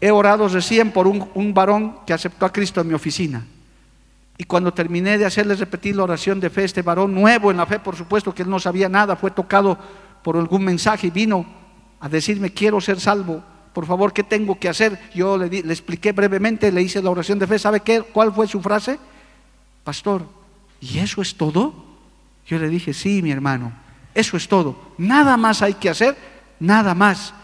He 0.00 0.10
orado 0.10 0.48
recién 0.48 0.92
por 0.92 1.06
un, 1.06 1.54
varón 1.54 2.00
que 2.06 2.12
aceptó 2.12 2.46
a 2.46 2.52
Cristo 2.52 2.80
en 2.80 2.88
mi 2.88 2.94
oficina. 2.94 3.44
Y 4.36 4.44
cuando 4.44 4.72
terminé 4.72 5.18
de 5.18 5.26
hacerle 5.26 5.56
repetir 5.56 5.96
la 5.96 6.04
oración 6.04 6.38
de 6.38 6.50
fe, 6.50 6.64
este 6.64 6.82
varón 6.82 7.12
nuevo 7.12 7.50
en 7.50 7.56
la 7.56 7.66
fe, 7.66 7.80
por 7.80 7.96
supuesto 7.96 8.32
que 8.32 8.42
él 8.42 8.50
no 8.50 8.60
sabía 8.60 8.88
nada, 8.88 9.16
fue 9.16 9.32
tocado 9.32 9.76
por 10.22 10.36
algún 10.36 10.64
mensaje 10.64 11.08
y 11.08 11.10
vino 11.10 11.44
a 11.98 12.08
decirme, 12.08 12.52
quiero 12.52 12.80
ser 12.80 13.00
salvo, 13.00 13.42
por 13.72 13.86
favor, 13.86 14.12
¿qué 14.12 14.22
tengo 14.22 14.58
que 14.58 14.68
hacer? 14.68 14.98
Yo 15.14 15.38
le, 15.38 15.58
expliqué 15.58 16.12
brevemente, 16.12 16.72
le 16.72 16.82
hice 16.82 17.02
la 17.02 17.10
oración 17.10 17.38
de 17.38 17.46
fe, 17.46 17.58
¿sabe 17.58 17.80
qué? 17.80 18.02
¿Cuál 18.02 18.32
fue 18.32 18.46
su 18.46 18.60
frase? 18.60 18.98
Pastor, 19.84 20.26
¿y 20.80 20.98
eso 20.98 21.22
es 21.22 21.34
todo? 21.34 21.74
Yo 22.46 22.58
le 22.58 22.68
dije, 22.68 22.94
sí, 22.94 23.22
mi 23.22 23.30
hermano, 23.30 23.72
eso 24.14 24.36
es 24.36 24.48
todo. 24.48 24.94
Nada 24.98 25.36
más 25.36 25.62
hay 25.62 25.74
que 25.74 25.90
hacer 25.90 26.16
nada 26.60 26.94
más. 26.94 27.34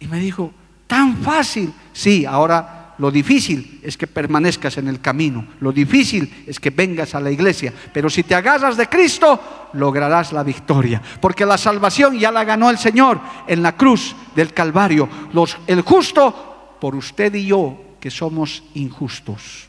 Y 0.00 0.06
me 0.06 0.18
dijo, 0.18 0.52
tan 0.86 1.16
fácil. 1.18 1.72
Sí, 1.92 2.24
ahora 2.26 2.81
lo 2.98 3.10
difícil 3.10 3.80
es 3.82 3.96
que 3.96 4.06
permanezcas 4.06 4.76
en 4.78 4.88
el 4.88 5.00
camino, 5.00 5.46
lo 5.60 5.72
difícil 5.72 6.44
es 6.46 6.60
que 6.60 6.70
vengas 6.70 7.14
a 7.14 7.20
la 7.20 7.30
iglesia, 7.30 7.72
pero 7.92 8.10
si 8.10 8.22
te 8.22 8.34
agarras 8.34 8.76
de 8.76 8.88
Cristo, 8.88 9.70
lograrás 9.72 10.32
la 10.32 10.42
victoria, 10.42 11.00
porque 11.20 11.46
la 11.46 11.56
salvación 11.56 12.18
ya 12.18 12.30
la 12.30 12.44
ganó 12.44 12.70
el 12.70 12.78
Señor 12.78 13.20
en 13.46 13.62
la 13.62 13.76
cruz 13.76 14.14
del 14.36 14.52
Calvario. 14.52 15.08
Los, 15.32 15.56
el 15.66 15.80
justo, 15.82 16.76
por 16.80 16.94
usted 16.94 17.34
y 17.34 17.46
yo, 17.46 17.96
que 17.98 18.10
somos 18.10 18.62
injustos, 18.74 19.68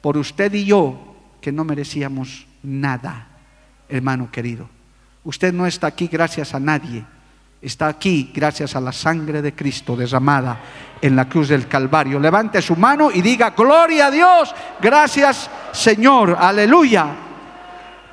por 0.00 0.16
usted 0.16 0.52
y 0.54 0.64
yo, 0.64 1.14
que 1.40 1.52
no 1.52 1.64
merecíamos 1.64 2.46
nada, 2.62 3.28
hermano 3.88 4.30
querido. 4.30 4.68
Usted 5.22 5.52
no 5.52 5.66
está 5.66 5.86
aquí 5.86 6.08
gracias 6.08 6.54
a 6.54 6.60
nadie 6.60 7.04
está 7.60 7.88
aquí 7.88 8.30
gracias 8.34 8.76
a 8.76 8.80
la 8.80 8.92
sangre 8.92 9.42
de 9.42 9.54
Cristo 9.54 9.96
derramada 9.96 10.60
en 11.00 11.16
la 11.16 11.28
cruz 11.28 11.48
del 11.48 11.68
Calvario. 11.68 12.18
Levante 12.20 12.62
su 12.62 12.76
mano 12.76 13.10
y 13.12 13.22
diga, 13.22 13.50
gloria 13.50 14.06
a 14.06 14.10
Dios, 14.10 14.54
gracias 14.80 15.50
Señor, 15.72 16.36
aleluya. 16.38 17.14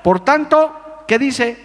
Por 0.03 0.19
tanto, 0.25 1.03
¿qué 1.07 1.17
dice? 1.17 1.57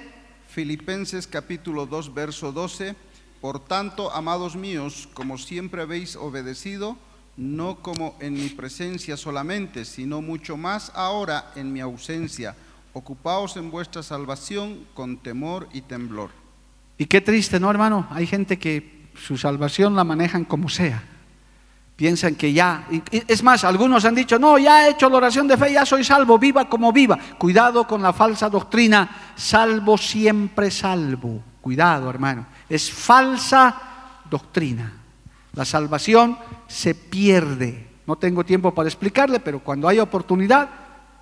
Filipenses 0.49 1.27
capítulo 1.27 1.87
2, 1.87 2.15
verso 2.15 2.53
12. 2.53 2.95
Por 3.41 3.61
tanto, 3.61 4.13
amados 4.13 4.57
míos, 4.57 5.09
como 5.15 5.39
siempre 5.39 5.83
habéis 5.83 6.17
obedecido, 6.17 6.97
no 7.37 7.77
como 7.77 8.17
en 8.19 8.35
mi 8.35 8.49
presencia 8.49 9.17
solamente, 9.17 9.85
sino 9.85 10.21
mucho 10.21 10.57
más 10.57 10.91
ahora 10.95 11.53
en 11.55 11.73
mi 11.73 11.81
ausencia, 11.81 12.57
ocupaos 12.93 13.57
en 13.57 13.71
vuestra 13.71 14.03
salvación 14.03 14.87
con 14.95 15.19
temor 15.19 15.69
y 15.73 15.83
temblor. 15.83 16.31
Y 16.99 17.07
qué 17.07 17.21
triste, 17.21 17.61
¿no, 17.61 17.71
hermano? 17.71 18.09
Hay 18.11 18.27
gente 18.27 18.59
que 18.59 19.09
su 19.15 19.39
salvación 19.39 19.95
la 19.95 20.05
manejan 20.05 20.45
como 20.45 20.69
sea. 20.69 21.03
Piensan 21.95 22.35
que 22.35 22.53
ya, 22.53 22.87
es 23.11 23.43
más, 23.43 23.65
algunos 23.65 24.05
han 24.05 24.15
dicho, 24.15 24.39
no, 24.39 24.59
ya 24.59 24.87
he 24.87 24.91
hecho 24.91 25.09
la 25.09 25.17
oración 25.17 25.49
de 25.49 25.57
fe, 25.57 25.73
ya 25.73 25.85
soy 25.85 26.05
salvo, 26.05 26.39
viva 26.39 26.69
como 26.69 26.93
viva. 26.93 27.19
Cuidado 27.39 27.87
con 27.87 28.03
la 28.03 28.13
falsa 28.13 28.49
doctrina, 28.49 29.33
salvo 29.35 29.99
siempre 29.99 30.71
salvo. 30.71 31.43
Cuidado, 31.61 32.09
hermano. 32.09 32.47
Es 32.69 32.91
falsa 32.91 33.75
doctrina. 34.31 34.93
La 35.55 35.65
salvación 35.65 36.39
se 36.69 36.95
pierde. 36.95 37.89
No 38.07 38.17
tengo 38.17 38.45
tiempo 38.45 38.73
para 38.73 38.89
explicarle, 38.89 39.41
pero 39.41 39.59
cuando 39.59 39.89
hay 39.89 39.99
oportunidad, 39.99 40.69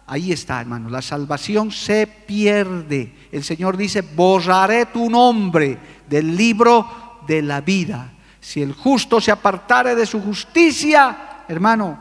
Ahí 0.07 0.31
está, 0.31 0.61
hermano. 0.61 0.89
La 0.89 1.03
salvación 1.03 1.73
se 1.73 2.07
pierde. 2.07 3.13
El 3.33 3.43
Señor 3.43 3.77
dice, 3.77 4.03
borraré 4.03 4.87
tu 4.87 5.11
nombre 5.11 5.79
del 6.09 6.37
libro 6.37 7.21
de 7.27 7.43
la 7.43 7.61
vida. 7.61 8.13
Si 8.41 8.63
el 8.63 8.73
justo 8.73 9.21
se 9.21 9.33
apartare 9.33 9.97
de 9.97 10.07
su 10.07 10.23
justicia, 10.23 11.43
hermano, 11.49 11.99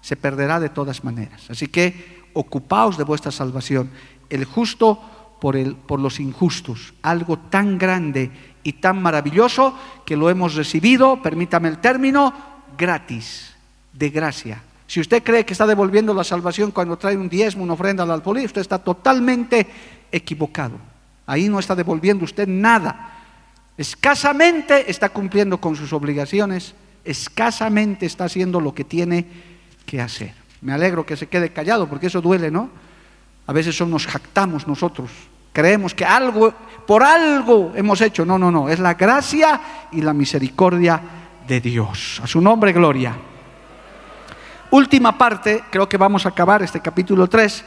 se 0.00 0.14
perderá 0.14 0.60
de 0.60 0.68
todas 0.68 1.02
maneras. 1.02 1.50
Así 1.50 1.66
que 1.66 2.28
ocupaos 2.34 2.96
de 2.96 3.02
vuestra 3.02 3.32
salvación. 3.32 3.90
El 4.28 4.44
justo 4.44 5.00
por, 5.40 5.76
por 5.76 5.98
los 5.98 6.20
injustos. 6.20 6.94
Algo 7.02 7.36
tan 7.36 7.78
grande 7.78 8.30
y 8.62 8.74
tan 8.74 9.02
maravilloso 9.02 9.76
que 10.06 10.16
lo 10.16 10.30
hemos 10.30 10.54
recibido, 10.54 11.20
permítame 11.20 11.68
el 11.68 11.78
término, 11.78 12.32
gratis, 12.78 13.56
de 13.92 14.10
gracia 14.10 14.62
si 14.90 14.98
usted 14.98 15.22
cree 15.22 15.46
que 15.46 15.52
está 15.52 15.68
devolviendo 15.68 16.12
la 16.12 16.24
salvación 16.24 16.72
cuando 16.72 16.98
trae 16.98 17.16
un 17.16 17.28
diezmo, 17.28 17.62
una 17.62 17.74
ofrenda 17.74 18.02
al 18.02 18.10
alfolí, 18.10 18.44
usted 18.44 18.60
está 18.60 18.76
totalmente 18.76 19.64
equivocado. 20.10 20.78
Ahí 21.26 21.48
no 21.48 21.60
está 21.60 21.76
devolviendo 21.76 22.24
usted 22.24 22.48
nada. 22.48 23.22
Escasamente 23.78 24.90
está 24.90 25.10
cumpliendo 25.10 25.60
con 25.60 25.76
sus 25.76 25.92
obligaciones, 25.92 26.74
escasamente 27.04 28.04
está 28.04 28.24
haciendo 28.24 28.60
lo 28.60 28.74
que 28.74 28.82
tiene 28.82 29.26
que 29.86 30.00
hacer. 30.00 30.34
Me 30.60 30.72
alegro 30.72 31.06
que 31.06 31.16
se 31.16 31.28
quede 31.28 31.50
callado 31.50 31.88
porque 31.88 32.08
eso 32.08 32.20
duele, 32.20 32.50
¿no? 32.50 32.68
A 33.46 33.52
veces 33.52 33.80
nos 33.82 34.08
jactamos 34.08 34.66
nosotros, 34.66 35.08
creemos 35.52 35.94
que 35.94 36.04
algo, 36.04 36.52
por 36.84 37.04
algo 37.04 37.74
hemos 37.76 38.00
hecho. 38.00 38.24
No, 38.24 38.40
no, 38.40 38.50
no, 38.50 38.68
es 38.68 38.80
la 38.80 38.94
gracia 38.94 39.60
y 39.92 40.00
la 40.02 40.14
misericordia 40.14 41.00
de 41.46 41.60
Dios. 41.60 42.20
A 42.24 42.26
su 42.26 42.40
nombre, 42.40 42.72
gloria 42.72 43.30
última 44.70 45.16
parte, 45.18 45.64
creo 45.70 45.88
que 45.88 45.96
vamos 45.96 46.26
a 46.26 46.30
acabar 46.30 46.62
este 46.62 46.80
capítulo 46.80 47.28
3. 47.28 47.64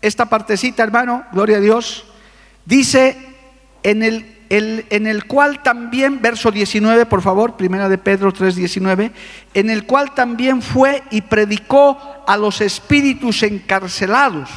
Esta 0.00 0.26
partecita, 0.26 0.82
hermano, 0.82 1.24
gloria 1.32 1.58
a 1.58 1.60
Dios, 1.60 2.04
dice 2.64 3.16
en 3.82 4.02
el, 4.02 4.36
en 4.48 5.06
el 5.06 5.26
cual 5.26 5.62
también, 5.62 6.20
verso 6.22 6.50
19, 6.50 7.06
por 7.06 7.22
favor, 7.22 7.56
primera 7.56 7.88
de 7.88 7.98
Pedro 7.98 8.32
3, 8.32 8.56
19, 8.56 9.12
en 9.54 9.70
el 9.70 9.84
cual 9.84 10.14
también 10.14 10.62
fue 10.62 11.02
y 11.10 11.22
predicó 11.22 11.98
a 12.26 12.36
los 12.36 12.60
espíritus 12.60 13.42
encarcelados, 13.42 14.48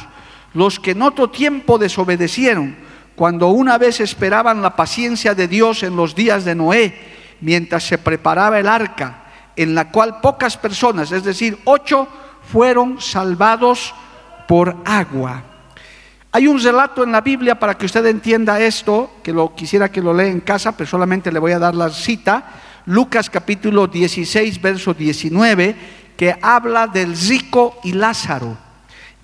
los 0.54 0.78
que 0.78 0.92
en 0.92 1.02
otro 1.02 1.30
tiempo 1.30 1.78
desobedecieron, 1.78 2.76
cuando 3.16 3.48
una 3.48 3.78
vez 3.78 4.00
esperaban 4.00 4.62
la 4.62 4.76
paciencia 4.76 5.34
de 5.34 5.48
Dios 5.48 5.82
en 5.82 5.96
los 5.96 6.14
días 6.14 6.44
de 6.44 6.54
Noé, 6.54 6.94
mientras 7.40 7.84
se 7.84 7.98
preparaba 7.98 8.58
el 8.58 8.68
arca 8.68 9.21
en 9.56 9.74
la 9.74 9.90
cual 9.90 10.20
pocas 10.20 10.56
personas, 10.56 11.12
es 11.12 11.24
decir, 11.24 11.58
ocho, 11.64 12.08
fueron 12.50 13.00
salvados 13.00 13.94
por 14.48 14.76
agua. 14.84 15.42
Hay 16.32 16.46
un 16.46 16.62
relato 16.62 17.04
en 17.04 17.12
la 17.12 17.20
Biblia 17.20 17.58
para 17.58 17.76
que 17.76 17.86
usted 17.86 18.06
entienda 18.06 18.58
esto, 18.58 19.10
que 19.22 19.32
lo 19.32 19.54
quisiera 19.54 19.92
que 19.92 20.00
lo 20.00 20.14
lea 20.14 20.28
en 20.28 20.40
casa, 20.40 20.72
pero 20.72 20.88
solamente 20.88 21.30
le 21.30 21.38
voy 21.38 21.52
a 21.52 21.58
dar 21.58 21.74
la 21.74 21.90
cita. 21.90 22.44
Lucas 22.86 23.28
capítulo 23.28 23.86
16, 23.86 24.60
verso 24.60 24.94
19, 24.94 25.76
que 26.16 26.34
habla 26.40 26.86
del 26.86 27.16
rico 27.16 27.78
y 27.84 27.92
Lázaro, 27.92 28.56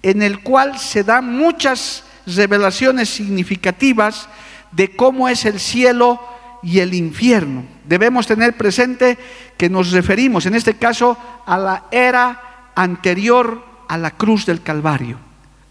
en 0.03 0.23
el 0.23 0.43
cual 0.43 0.79
se 0.79 1.03
dan 1.03 1.35
muchas 1.35 2.05
revelaciones 2.27 3.09
significativas 3.09 4.29
de 4.73 4.95
cómo 4.95 5.29
es 5.29 5.47
el 5.47 5.59
cielo 5.59 6.21
y 6.63 6.81
el 6.81 6.95
infierno. 6.95 7.65
Debemos 7.87 8.27
tener 8.27 8.57
presente 8.57 9.19
que 9.57 9.69
nos 9.69 9.93
referimos, 9.93 10.47
en 10.47 10.55
este 10.55 10.75
caso, 10.75 11.17
a 11.47 11.59
la 11.59 11.85
era 11.91 12.71
anterior 12.75 13.65
a 13.89 13.97
la 13.97 14.11
cruz 14.13 14.47
del 14.47 14.63
Calvario, 14.63 15.19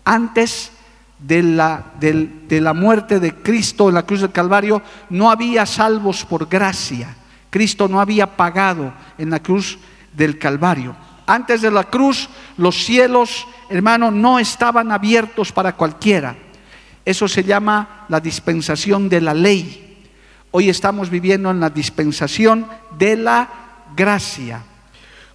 antes 0.04 0.72
de 1.20 1.44
la, 1.44 1.94
de 2.00 2.62
la 2.62 2.74
muerte 2.74 3.20
de 3.20 3.36
Cristo 3.36 3.90
en 3.90 3.96
la 3.96 4.04
cruz 4.04 4.22
del 4.22 4.32
Calvario, 4.32 4.82
no 5.10 5.32
había 5.32 5.66
salvos 5.66 6.26
por 6.26 6.48
gracia. 6.48 7.16
Cristo 7.50 7.88
no 7.88 8.02
había 8.02 8.36
pagado 8.36 8.94
en 9.18 9.30
la 9.30 9.42
cruz 9.42 9.80
del 10.14 10.38
Calvario. 10.38 10.96
Antes 11.26 11.62
de 11.62 11.72
la 11.72 11.84
cruz, 11.84 12.30
los 12.58 12.84
cielos, 12.86 13.48
hermano, 13.70 14.12
no 14.12 14.40
estaban 14.40 14.92
abiertos 14.92 15.52
para 15.52 15.76
cualquiera. 15.76 16.36
Eso 17.04 17.28
se 17.28 17.44
llama 17.44 18.06
la 18.10 18.20
dispensación 18.20 19.10
de 19.10 19.22
la 19.22 19.34
ley. 19.34 19.87
Hoy 20.60 20.70
estamos 20.70 21.12
viviendo 21.12 21.52
en 21.52 21.60
la 21.60 21.70
dispensación 21.70 22.66
de 22.98 23.16
la 23.16 23.48
gracia. 23.96 24.64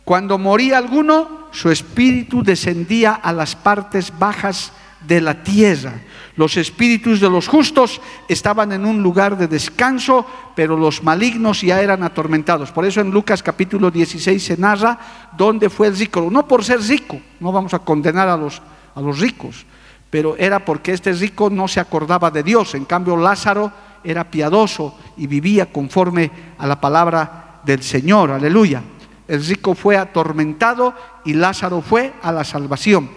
Cuando 0.02 0.36
moría 0.36 0.78
alguno, 0.78 1.46
su 1.52 1.70
espíritu 1.70 2.42
descendía 2.42 3.12
a 3.12 3.32
las 3.32 3.54
partes 3.54 4.12
bajas 4.18 4.72
de 5.06 5.20
la 5.20 5.44
tierra. 5.44 5.92
Los 6.34 6.56
espíritus 6.56 7.20
de 7.20 7.30
los 7.30 7.46
justos 7.46 8.00
estaban 8.26 8.72
en 8.72 8.84
un 8.84 9.00
lugar 9.00 9.38
de 9.38 9.46
descanso, 9.46 10.26
pero 10.56 10.76
los 10.76 11.04
malignos 11.04 11.60
ya 11.60 11.80
eran 11.80 12.02
atormentados. 12.02 12.72
Por 12.72 12.84
eso 12.84 13.00
en 13.00 13.12
Lucas 13.12 13.44
capítulo 13.44 13.92
16 13.92 14.42
se 14.42 14.56
narra 14.56 14.98
dónde 15.38 15.70
fue 15.70 15.86
el 15.86 15.96
rico. 15.96 16.28
No 16.32 16.48
por 16.48 16.64
ser 16.64 16.80
rico, 16.80 17.20
no 17.38 17.52
vamos 17.52 17.74
a 17.74 17.78
condenar 17.78 18.28
a 18.28 18.36
los, 18.36 18.60
a 18.92 19.00
los 19.00 19.20
ricos, 19.20 19.66
pero 20.10 20.34
era 20.36 20.64
porque 20.64 20.90
este 20.90 21.12
rico 21.12 21.48
no 21.48 21.68
se 21.68 21.78
acordaba 21.78 22.28
de 22.32 22.42
Dios. 22.42 22.74
En 22.74 22.86
cambio 22.86 23.16
Lázaro 23.16 23.91
era 24.04 24.30
piadoso 24.30 24.96
y 25.16 25.26
vivía 25.26 25.72
conforme 25.72 26.30
a 26.58 26.66
la 26.66 26.80
palabra 26.80 27.60
del 27.64 27.82
Señor. 27.82 28.30
Aleluya. 28.30 28.82
El 29.28 29.44
rico 29.44 29.74
fue 29.74 29.96
atormentado 29.96 30.94
y 31.24 31.34
Lázaro 31.34 31.80
fue 31.80 32.12
a 32.22 32.32
la 32.32 32.44
salvación 32.44 33.10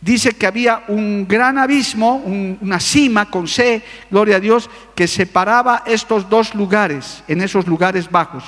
dice 0.00 0.32
que 0.32 0.46
había 0.46 0.84
un 0.88 1.26
gran 1.28 1.58
abismo, 1.58 2.16
una 2.16 2.80
cima 2.80 3.30
con 3.30 3.46
C, 3.46 3.82
gloria 4.10 4.36
a 4.36 4.40
Dios, 4.40 4.70
que 4.94 5.06
separaba 5.06 5.82
estos 5.86 6.28
dos 6.28 6.54
lugares, 6.54 7.22
en 7.28 7.42
esos 7.42 7.66
lugares 7.66 8.10
bajos. 8.10 8.44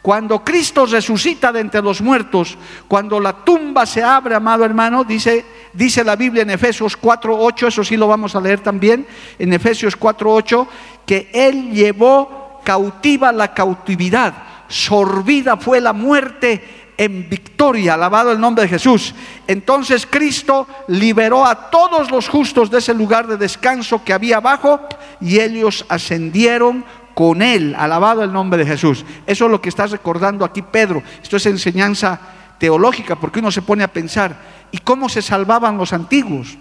Cuando 0.00 0.44
Cristo 0.44 0.86
resucita 0.86 1.50
de 1.50 1.58
entre 1.58 1.82
los 1.82 2.00
muertos, 2.00 2.56
cuando 2.86 3.18
la 3.18 3.44
tumba 3.44 3.84
se 3.84 4.04
abre, 4.04 4.36
amado 4.36 4.64
hermano, 4.64 5.02
dice, 5.02 5.44
dice 5.72 6.04
la 6.04 6.14
Biblia 6.14 6.42
en 6.42 6.50
Efesios 6.50 6.96
4.8, 6.96 7.66
eso 7.66 7.82
sí 7.82 7.96
lo 7.96 8.06
vamos 8.06 8.36
a 8.36 8.40
leer 8.40 8.60
también, 8.60 9.04
en 9.36 9.52
Efesios 9.52 9.98
4.8, 9.98 10.68
que 11.06 11.30
Él 11.32 11.72
llevó 11.72 12.60
cautiva 12.64 13.32
la 13.32 13.54
cautividad, 13.54 14.34
sorbida 14.68 15.56
fue 15.56 15.80
la 15.80 15.92
muerte 15.92 16.92
en 16.98 17.28
victoria, 17.28 17.94
alabado 17.94 18.32
el 18.32 18.40
nombre 18.40 18.64
de 18.64 18.70
Jesús. 18.70 19.14
Entonces 19.46 20.06
Cristo 20.06 20.66
liberó 20.88 21.46
a 21.46 21.70
todos 21.70 22.10
los 22.10 22.28
justos 22.28 22.70
de 22.70 22.78
ese 22.78 22.94
lugar 22.94 23.26
de 23.26 23.36
descanso 23.36 24.02
que 24.02 24.12
había 24.12 24.38
abajo 24.38 24.80
y 25.20 25.38
ellos 25.40 25.84
ascendieron 25.88 26.84
con 27.14 27.40
él, 27.42 27.74
alabado 27.78 28.22
el 28.22 28.32
nombre 28.32 28.58
de 28.58 28.66
Jesús. 28.66 29.04
Eso 29.26 29.44
es 29.46 29.50
lo 29.50 29.60
que 29.60 29.68
está 29.68 29.86
recordando 29.86 30.44
aquí 30.44 30.62
Pedro. 30.62 31.02
Esto 31.22 31.36
es 31.36 31.46
enseñanza 31.46 32.18
teológica 32.58 33.16
porque 33.16 33.38
uno 33.38 33.50
se 33.50 33.62
pone 33.62 33.84
a 33.84 33.92
pensar, 33.92 34.36
¿y 34.72 34.78
cómo 34.78 35.08
se 35.08 35.22
salvaban 35.22 35.78
los 35.78 35.92
antiguos 35.92 36.56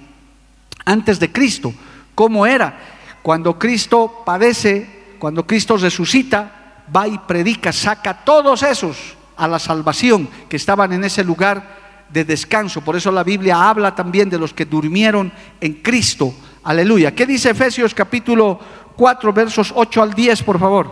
antes 0.86 1.20
de 1.20 1.32
Cristo? 1.32 1.74
¿Cómo 2.14 2.46
era? 2.46 2.95
Cuando 3.26 3.58
Cristo 3.58 4.22
padece, 4.24 5.16
cuando 5.18 5.48
Cristo 5.48 5.78
resucita, 5.78 6.84
va 6.96 7.08
y 7.08 7.18
predica, 7.18 7.74
saca 7.74 8.12
a 8.12 8.24
todos 8.24 8.62
esos 8.62 9.16
a 9.36 9.48
la 9.48 9.58
salvación, 9.58 10.30
que 10.48 10.58
estaban 10.58 10.94
en 10.94 11.04
ese 11.04 11.24
lugar 11.24 12.06
de 12.08 12.24
descanso. 12.24 12.82
Por 12.82 12.96
eso 12.96 13.12
la 13.12 13.24
Biblia 13.24 13.68
habla 13.68 13.96
también 13.96 14.30
de 14.30 14.38
los 14.38 14.54
que 14.54 14.66
durmieron 14.66 15.34
en 15.60 15.74
Cristo. 15.82 16.36
Aleluya. 16.62 17.16
¿Qué 17.16 17.26
dice 17.26 17.50
Efesios 17.50 17.96
capítulo 17.96 18.60
4, 18.96 19.34
versos 19.34 19.74
8 19.76 20.04
al 20.04 20.14
10, 20.14 20.44
por 20.44 20.60
favor? 20.60 20.92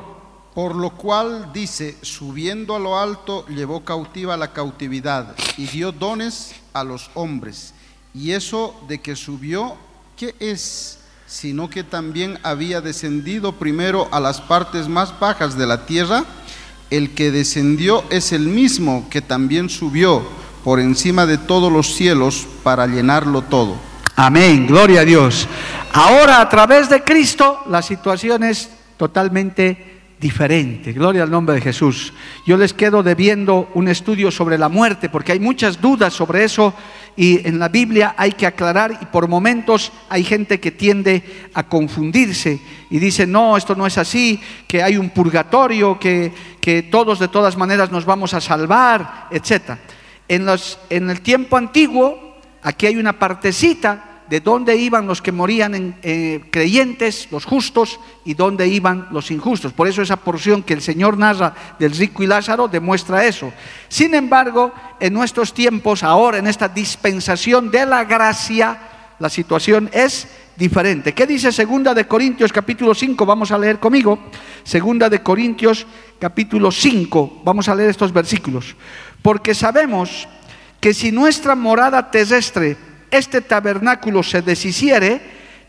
Por 0.55 0.73
lo 0.73 0.89
cual 0.95 1.51
dice, 1.53 1.99
subiendo 2.01 2.75
a 2.75 2.79
lo 2.79 2.97
alto, 2.97 3.45
llevó 3.45 3.85
cautiva 3.85 4.35
la 4.37 4.53
cautividad 4.53 5.35
y 5.55 5.67
dio 5.67 5.91
dones 5.91 6.55
a 6.73 6.83
los 6.83 7.11
hombres. 7.13 7.75
Y 8.11 8.31
eso 8.31 8.73
de 8.87 9.01
que 9.01 9.15
subió, 9.15 9.75
¿qué 10.17 10.33
es? 10.39 10.97
Sino 11.33 11.67
que 11.67 11.83
también 11.83 12.37
había 12.43 12.79
descendido 12.79 13.53
primero 13.53 14.07
a 14.11 14.19
las 14.19 14.39
partes 14.39 14.87
más 14.87 15.19
bajas 15.19 15.57
de 15.57 15.65
la 15.65 15.87
tierra 15.87 16.25
el 16.91 17.15
que 17.15 17.31
descendió 17.31 18.03
es 18.11 18.33
el 18.33 18.41
mismo 18.41 19.07
que 19.09 19.19
también 19.19 19.67
subió 19.67 20.21
por 20.63 20.79
encima 20.79 21.25
de 21.25 21.39
todos 21.39 21.71
los 21.71 21.95
cielos 21.95 22.45
para 22.61 22.85
llenarlo 22.85 23.41
todo. 23.41 23.77
Amén, 24.15 24.67
gloria 24.67 25.01
a 25.01 25.05
Dios. 25.05 25.47
Ahora 25.91 26.39
a 26.39 26.47
través 26.49 26.87
de 26.87 27.03
Cristo 27.03 27.61
la 27.67 27.81
situación 27.81 28.43
es 28.43 28.69
totalmente 28.95 29.92
diferente. 30.23 30.93
Gloria 30.93 31.23
al 31.23 31.29
nombre 31.29 31.55
de 31.55 31.61
Jesús. 31.61 32.13
Yo 32.47 32.55
les 32.55 32.73
quedo 32.73 33.03
debiendo 33.03 33.69
un 33.73 33.89
estudio 33.89 34.31
sobre 34.31 34.57
la 34.57 34.69
muerte 34.69 35.09
porque 35.09 35.33
hay 35.33 35.39
muchas 35.39 35.81
dudas 35.81 36.13
sobre 36.13 36.45
eso 36.45 36.73
y 37.17 37.45
en 37.45 37.59
la 37.59 37.67
Biblia 37.67 38.15
hay 38.17 38.31
que 38.31 38.47
aclarar 38.47 38.97
y 39.01 39.05
por 39.07 39.27
momentos 39.27 39.91
hay 40.09 40.23
gente 40.23 40.61
que 40.61 40.71
tiende 40.71 41.23
a 41.53 41.63
confundirse 41.63 42.61
y 42.89 42.99
dice, 42.99 43.27
no, 43.27 43.57
esto 43.57 43.75
no 43.75 43.85
es 43.85 43.97
así, 43.97 44.39
que 44.65 44.81
hay 44.81 44.95
un 44.95 45.09
purgatorio, 45.09 45.99
que, 45.99 46.31
que 46.61 46.83
todos 46.83 47.19
de 47.19 47.27
todas 47.27 47.57
maneras 47.57 47.91
nos 47.91 48.05
vamos 48.05 48.33
a 48.33 48.39
salvar, 48.39 49.27
etc. 49.29 49.77
En, 50.29 50.45
los, 50.45 50.79
en 50.89 51.09
el 51.09 51.19
tiempo 51.19 51.57
antiguo, 51.57 52.37
aquí 52.61 52.85
hay 52.85 52.95
una 52.95 53.19
partecita 53.19 54.12
de 54.29 54.39
dónde 54.39 54.75
iban 54.77 55.07
los 55.07 55.21
que 55.21 55.31
morían 55.31 55.75
en, 55.75 55.95
eh, 56.03 56.41
creyentes, 56.51 57.27
los 57.31 57.45
justos, 57.45 57.99
y 58.25 58.33
dónde 58.33 58.67
iban 58.67 59.07
los 59.11 59.31
injustos. 59.31 59.73
Por 59.73 59.87
eso 59.87 60.01
esa 60.01 60.17
porción 60.17 60.63
que 60.63 60.73
el 60.73 60.81
Señor 60.81 61.17
narra 61.17 61.53
del 61.79 61.91
rico 61.91 62.23
y 62.23 62.27
Lázaro 62.27 62.67
demuestra 62.67 63.25
eso. 63.25 63.51
Sin 63.89 64.15
embargo, 64.15 64.71
en 64.99 65.13
nuestros 65.13 65.53
tiempos, 65.53 66.03
ahora 66.03 66.37
en 66.37 66.47
esta 66.47 66.67
dispensación 66.67 67.69
de 67.69 67.85
la 67.85 68.05
gracia, 68.05 68.79
la 69.19 69.29
situación 69.29 69.89
es 69.93 70.27
diferente. 70.55 71.13
¿Qué 71.13 71.25
dice 71.25 71.51
Segunda 71.51 71.93
de 71.93 72.07
Corintios 72.07 72.51
capítulo 72.51 72.93
5? 72.93 73.25
Vamos 73.25 73.51
a 73.51 73.57
leer 73.57 73.79
conmigo. 73.79 74.19
Segunda 74.63 75.09
de 75.09 75.21
Corintios 75.21 75.85
capítulo 76.19 76.71
5. 76.71 77.41
Vamos 77.43 77.67
a 77.67 77.75
leer 77.75 77.89
estos 77.89 78.13
versículos. 78.13 78.75
Porque 79.21 79.53
sabemos 79.53 80.27
que 80.79 80.93
si 80.93 81.11
nuestra 81.11 81.55
morada 81.55 82.11
terrestre 82.11 82.77
este 83.13 83.41
tabernáculo 83.41 84.23
se 84.23 84.41
deshiciere, 84.41 85.21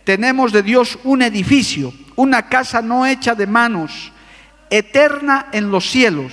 tenemos 0.05 0.53
de 0.53 0.63
Dios 0.63 0.99
un 1.05 1.23
edificio, 1.23 1.93
una 2.17 2.49
casa 2.49 2.83
no 2.83 3.07
hecha 3.07 3.35
de 3.35 3.47
manos, 3.47 4.13
eterna 4.71 5.49
en 5.53 5.71
los 5.71 5.91
cielos. 5.91 6.33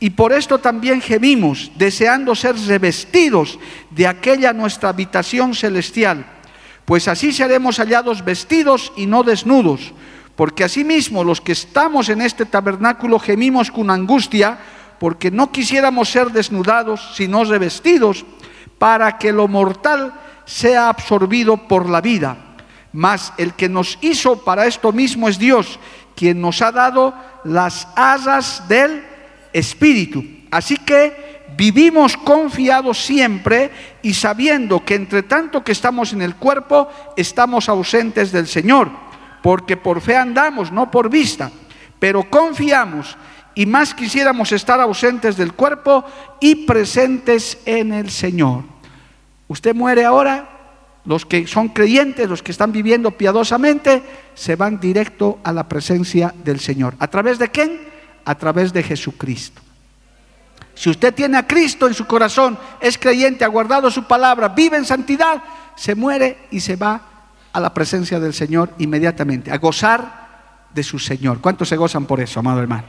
Y 0.00 0.10
por 0.10 0.32
esto 0.32 0.58
también 0.58 1.00
gemimos, 1.00 1.70
deseando 1.76 2.34
ser 2.34 2.56
revestidos 2.56 3.58
de 3.90 4.06
aquella 4.06 4.52
nuestra 4.52 4.90
habitación 4.90 5.54
celestial, 5.54 6.26
pues 6.84 7.08
así 7.08 7.32
seremos 7.32 7.78
hallados 7.78 8.24
vestidos 8.24 8.92
y 8.96 9.06
no 9.06 9.22
desnudos, 9.22 9.92
porque 10.36 10.64
asimismo 10.64 11.24
los 11.24 11.40
que 11.40 11.52
estamos 11.52 12.08
en 12.08 12.20
este 12.20 12.44
tabernáculo 12.44 13.18
gemimos 13.18 13.70
con 13.70 13.90
angustia, 13.90 14.58
porque 14.98 15.30
no 15.30 15.50
quisiéramos 15.50 16.10
ser 16.10 16.30
desnudados, 16.30 17.14
sino 17.14 17.44
revestidos, 17.44 18.24
para 18.78 19.18
que 19.18 19.32
lo 19.32 19.48
mortal 19.48 20.12
sea 20.46 20.88
absorbido 20.88 21.56
por 21.56 21.90
la 21.90 22.00
vida. 22.00 22.36
Mas 22.92 23.34
el 23.36 23.52
que 23.52 23.68
nos 23.68 23.98
hizo 24.00 24.42
para 24.42 24.66
esto 24.66 24.90
mismo 24.92 25.28
es 25.28 25.38
Dios, 25.38 25.78
quien 26.14 26.40
nos 26.40 26.62
ha 26.62 26.72
dado 26.72 27.14
las 27.44 27.86
asas 27.94 28.66
del 28.66 29.04
Espíritu. 29.52 30.24
Así 30.50 30.78
que 30.78 31.44
vivimos 31.56 32.16
confiados 32.16 32.98
siempre 32.98 33.70
y 34.02 34.14
sabiendo 34.14 34.84
que 34.84 34.94
entre 34.94 35.22
tanto 35.22 35.62
que 35.62 35.72
estamos 35.72 36.12
en 36.12 36.22
el 36.22 36.36
cuerpo, 36.36 36.88
estamos 37.16 37.68
ausentes 37.68 38.32
del 38.32 38.46
Señor, 38.46 38.90
porque 39.42 39.76
por 39.76 40.00
fe 40.00 40.16
andamos, 40.16 40.72
no 40.72 40.90
por 40.90 41.10
vista, 41.10 41.50
pero 41.98 42.28
confiamos 42.30 43.16
y 43.54 43.66
más 43.66 43.94
quisiéramos 43.94 44.52
estar 44.52 44.80
ausentes 44.80 45.36
del 45.36 45.54
cuerpo 45.54 46.04
y 46.40 46.66
presentes 46.66 47.58
en 47.64 47.92
el 47.92 48.10
Señor. 48.10 48.75
Usted 49.48 49.74
muere 49.74 50.04
ahora, 50.04 50.48
los 51.04 51.24
que 51.24 51.46
son 51.46 51.68
creyentes, 51.68 52.28
los 52.28 52.42
que 52.42 52.50
están 52.50 52.72
viviendo 52.72 53.12
piadosamente, 53.12 54.02
se 54.34 54.56
van 54.56 54.80
directo 54.80 55.38
a 55.44 55.52
la 55.52 55.68
presencia 55.68 56.34
del 56.44 56.58
Señor. 56.58 56.94
¿A 56.98 57.06
través 57.06 57.38
de 57.38 57.48
quién? 57.48 57.80
A 58.24 58.34
través 58.34 58.72
de 58.72 58.82
Jesucristo. 58.82 59.62
Si 60.74 60.90
usted 60.90 61.14
tiene 61.14 61.38
a 61.38 61.46
Cristo 61.46 61.86
en 61.86 61.94
su 61.94 62.06
corazón, 62.06 62.58
es 62.80 62.98
creyente, 62.98 63.44
ha 63.44 63.48
guardado 63.48 63.90
su 63.90 64.04
palabra, 64.04 64.48
vive 64.48 64.76
en 64.76 64.84
santidad, 64.84 65.42
se 65.76 65.94
muere 65.94 66.38
y 66.50 66.60
se 66.60 66.76
va 66.76 67.00
a 67.52 67.60
la 67.60 67.72
presencia 67.72 68.20
del 68.20 68.34
Señor 68.34 68.74
inmediatamente, 68.78 69.50
a 69.50 69.58
gozar 69.58 70.26
de 70.74 70.82
su 70.82 70.98
Señor. 70.98 71.40
¿Cuántos 71.40 71.68
se 71.68 71.76
gozan 71.76 72.04
por 72.04 72.20
eso, 72.20 72.40
amado 72.40 72.60
hermano? 72.60 72.84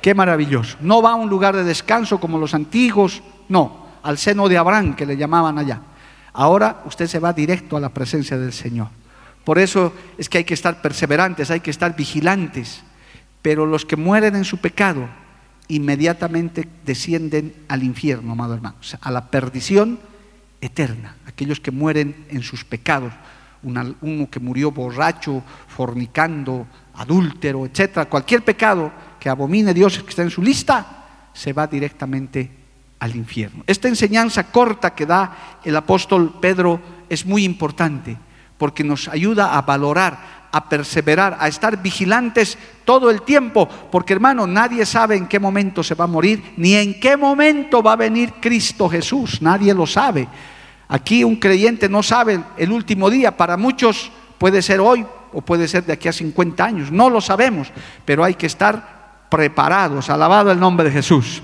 Qué 0.00 0.14
maravilloso. 0.14 0.76
No 0.80 1.00
va 1.00 1.12
a 1.12 1.16
un 1.16 1.30
lugar 1.30 1.56
de 1.56 1.64
descanso 1.64 2.20
como 2.20 2.38
los 2.38 2.54
antiguos, 2.54 3.22
no 3.48 3.83
al 4.04 4.18
seno 4.18 4.48
de 4.48 4.58
Abraham, 4.58 4.94
que 4.94 5.06
le 5.06 5.16
llamaban 5.16 5.58
allá. 5.58 5.80
Ahora 6.32 6.82
usted 6.84 7.06
se 7.06 7.18
va 7.18 7.32
directo 7.32 7.76
a 7.76 7.80
la 7.80 7.88
presencia 7.88 8.38
del 8.38 8.52
Señor. 8.52 8.88
Por 9.44 9.58
eso 9.58 9.92
es 10.18 10.28
que 10.28 10.38
hay 10.38 10.44
que 10.44 10.54
estar 10.54 10.80
perseverantes, 10.80 11.50
hay 11.50 11.60
que 11.60 11.70
estar 11.70 11.96
vigilantes. 11.96 12.82
pero 13.42 13.66
los 13.66 13.84
que 13.84 13.96
mueren 13.96 14.36
en 14.36 14.44
su 14.46 14.56
pecado 14.56 15.06
inmediatamente 15.68 16.66
descienden 16.86 17.52
al 17.68 17.82
infierno, 17.82 18.32
amado 18.32 18.54
hermano, 18.54 18.76
a 19.02 19.10
la 19.10 19.28
perdición 19.28 19.98
eterna, 20.62 21.16
aquellos 21.26 21.60
que 21.60 21.70
mueren 21.70 22.24
en 22.30 22.42
sus 22.42 22.64
pecados, 22.64 23.12
uno 23.62 24.30
que 24.30 24.40
murió 24.40 24.70
borracho, 24.70 25.42
fornicando, 25.68 26.66
adúltero, 26.94 27.66
etcétera, 27.66 28.08
cualquier 28.08 28.42
pecado 28.42 28.90
que 29.20 29.28
abomine 29.28 29.74
Dios 29.74 29.98
que 29.98 30.08
está 30.08 30.22
en 30.22 30.30
su 30.30 30.40
lista, 30.40 31.04
se 31.34 31.52
va 31.52 31.66
directamente 31.66 32.63
al 33.04 33.14
infierno. 33.16 33.64
Esta 33.66 33.88
enseñanza 33.88 34.44
corta 34.44 34.94
que 34.94 35.04
da 35.04 35.60
el 35.62 35.76
apóstol 35.76 36.40
Pedro 36.40 36.80
es 37.10 37.26
muy 37.26 37.44
importante 37.44 38.16
porque 38.56 38.82
nos 38.82 39.08
ayuda 39.08 39.58
a 39.58 39.60
valorar, 39.60 40.48
a 40.50 40.70
perseverar, 40.70 41.36
a 41.38 41.46
estar 41.46 41.82
vigilantes 41.82 42.56
todo 42.86 43.10
el 43.10 43.20
tiempo, 43.20 43.68
porque 43.92 44.14
hermano, 44.14 44.46
nadie 44.46 44.86
sabe 44.86 45.16
en 45.16 45.26
qué 45.26 45.38
momento 45.38 45.82
se 45.82 45.94
va 45.94 46.04
a 46.04 46.08
morir, 46.08 46.54
ni 46.56 46.76
en 46.76 46.98
qué 46.98 47.18
momento 47.18 47.82
va 47.82 47.92
a 47.92 47.96
venir 47.96 48.32
Cristo 48.40 48.88
Jesús, 48.88 49.42
nadie 49.42 49.74
lo 49.74 49.86
sabe. 49.86 50.26
Aquí 50.88 51.24
un 51.24 51.36
creyente 51.36 51.90
no 51.90 52.02
sabe 52.02 52.40
el 52.56 52.72
último 52.72 53.10
día, 53.10 53.36
para 53.36 53.58
muchos 53.58 54.10
puede 54.38 54.62
ser 54.62 54.80
hoy 54.80 55.04
o 55.34 55.42
puede 55.42 55.68
ser 55.68 55.84
de 55.84 55.92
aquí 55.92 56.08
a 56.08 56.12
50 56.12 56.64
años, 56.64 56.90
no 56.90 57.10
lo 57.10 57.20
sabemos, 57.20 57.68
pero 58.06 58.24
hay 58.24 58.34
que 58.34 58.46
estar 58.46 59.26
preparados, 59.28 60.08
alabado 60.08 60.50
el 60.50 60.58
nombre 60.58 60.86
de 60.86 60.92
Jesús. 60.92 61.42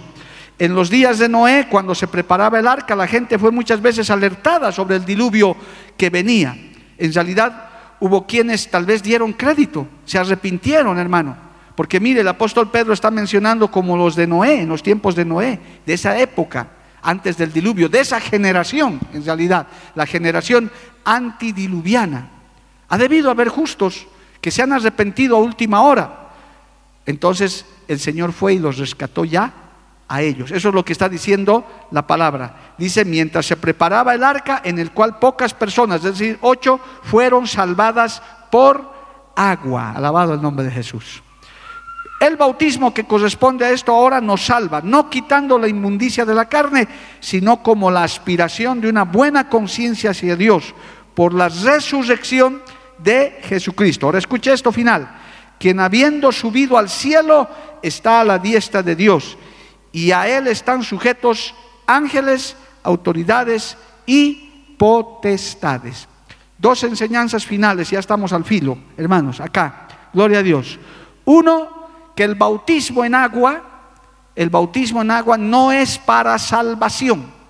En 0.60 0.74
los 0.74 0.90
días 0.90 1.18
de 1.18 1.26
Noé, 1.26 1.68
cuando 1.70 1.94
se 1.94 2.06
preparaba 2.06 2.58
el 2.58 2.66
arca, 2.66 2.94
la 2.94 3.06
gente 3.06 3.38
fue 3.38 3.50
muchas 3.50 3.80
veces 3.80 4.10
alertada 4.10 4.70
sobre 4.70 4.96
el 4.96 5.06
diluvio 5.06 5.56
que 5.96 6.10
venía. 6.10 6.54
En 6.98 7.14
realidad, 7.14 7.70
hubo 7.98 8.26
quienes 8.26 8.70
tal 8.70 8.84
vez 8.84 9.02
dieron 9.02 9.32
crédito, 9.32 9.88
se 10.04 10.18
arrepintieron, 10.18 10.98
hermano. 10.98 11.34
Porque 11.74 11.98
mire, 11.98 12.20
el 12.20 12.28
apóstol 12.28 12.70
Pedro 12.70 12.92
está 12.92 13.10
mencionando 13.10 13.70
como 13.70 13.96
los 13.96 14.14
de 14.14 14.26
Noé, 14.26 14.60
en 14.60 14.68
los 14.68 14.82
tiempos 14.82 15.14
de 15.14 15.24
Noé, 15.24 15.58
de 15.86 15.94
esa 15.94 16.18
época, 16.18 16.68
antes 17.00 17.38
del 17.38 17.54
diluvio, 17.54 17.88
de 17.88 18.00
esa 18.00 18.20
generación, 18.20 19.00
en 19.14 19.24
realidad, 19.24 19.66
la 19.94 20.04
generación 20.04 20.70
antidiluviana. 21.06 22.28
Ha 22.90 22.98
debido 22.98 23.30
haber 23.30 23.48
justos 23.48 24.06
que 24.42 24.50
se 24.50 24.60
han 24.60 24.74
arrepentido 24.74 25.36
a 25.36 25.40
última 25.40 25.80
hora. 25.80 26.28
Entonces 27.06 27.64
el 27.88 27.98
Señor 27.98 28.34
fue 28.34 28.52
y 28.52 28.58
los 28.58 28.76
rescató 28.76 29.24
ya 29.24 29.69
a 30.10 30.22
ellos. 30.22 30.50
Eso 30.50 30.68
es 30.68 30.74
lo 30.74 30.84
que 30.84 30.92
está 30.92 31.08
diciendo 31.08 31.64
la 31.92 32.04
palabra. 32.04 32.74
Dice, 32.76 33.04
mientras 33.04 33.46
se 33.46 33.56
preparaba 33.56 34.12
el 34.12 34.24
arca 34.24 34.60
en 34.64 34.80
el 34.80 34.90
cual 34.90 35.20
pocas 35.20 35.54
personas, 35.54 36.04
es 36.04 36.18
decir, 36.18 36.36
ocho, 36.40 36.80
fueron 37.04 37.46
salvadas 37.46 38.20
por 38.50 38.92
agua. 39.36 39.92
Alabado 39.92 40.34
el 40.34 40.42
nombre 40.42 40.64
de 40.64 40.72
Jesús. 40.72 41.22
El 42.18 42.36
bautismo 42.36 42.92
que 42.92 43.04
corresponde 43.04 43.64
a 43.64 43.70
esto 43.70 43.92
ahora 43.92 44.20
nos 44.20 44.44
salva, 44.44 44.80
no 44.82 45.08
quitando 45.08 45.56
la 45.58 45.68
inmundicia 45.68 46.24
de 46.24 46.34
la 46.34 46.46
carne, 46.46 46.88
sino 47.20 47.62
como 47.62 47.88
la 47.88 48.02
aspiración 48.02 48.80
de 48.80 48.88
una 48.88 49.04
buena 49.04 49.48
conciencia 49.48 50.10
hacia 50.10 50.34
Dios 50.34 50.74
por 51.14 51.32
la 51.32 51.48
resurrección 51.48 52.62
de 52.98 53.38
Jesucristo. 53.44 54.06
Ahora 54.06 54.18
escuche 54.18 54.52
esto 54.52 54.72
final. 54.72 55.08
Quien 55.56 55.78
habiendo 55.78 56.32
subido 56.32 56.76
al 56.76 56.88
cielo 56.88 57.48
está 57.80 58.22
a 58.22 58.24
la 58.24 58.38
diestra 58.38 58.82
de 58.82 58.96
Dios 58.96 59.38
y 59.92 60.12
a 60.12 60.28
él 60.28 60.46
están 60.46 60.82
sujetos 60.82 61.54
ángeles, 61.86 62.56
autoridades 62.82 63.76
y 64.06 64.74
potestades. 64.78 66.08
Dos 66.58 66.84
enseñanzas 66.84 67.44
finales, 67.44 67.90
ya 67.90 67.98
estamos 67.98 68.32
al 68.32 68.44
filo, 68.44 68.78
hermanos, 68.96 69.40
acá, 69.40 69.88
gloria 70.12 70.40
a 70.40 70.42
Dios. 70.42 70.78
Uno, 71.24 71.88
que 72.14 72.24
el 72.24 72.34
bautismo 72.34 73.04
en 73.04 73.14
agua, 73.14 73.62
el 74.34 74.50
bautismo 74.50 75.02
en 75.02 75.10
agua 75.10 75.36
no 75.38 75.72
es 75.72 75.98
para 75.98 76.38
salvación. 76.38 77.40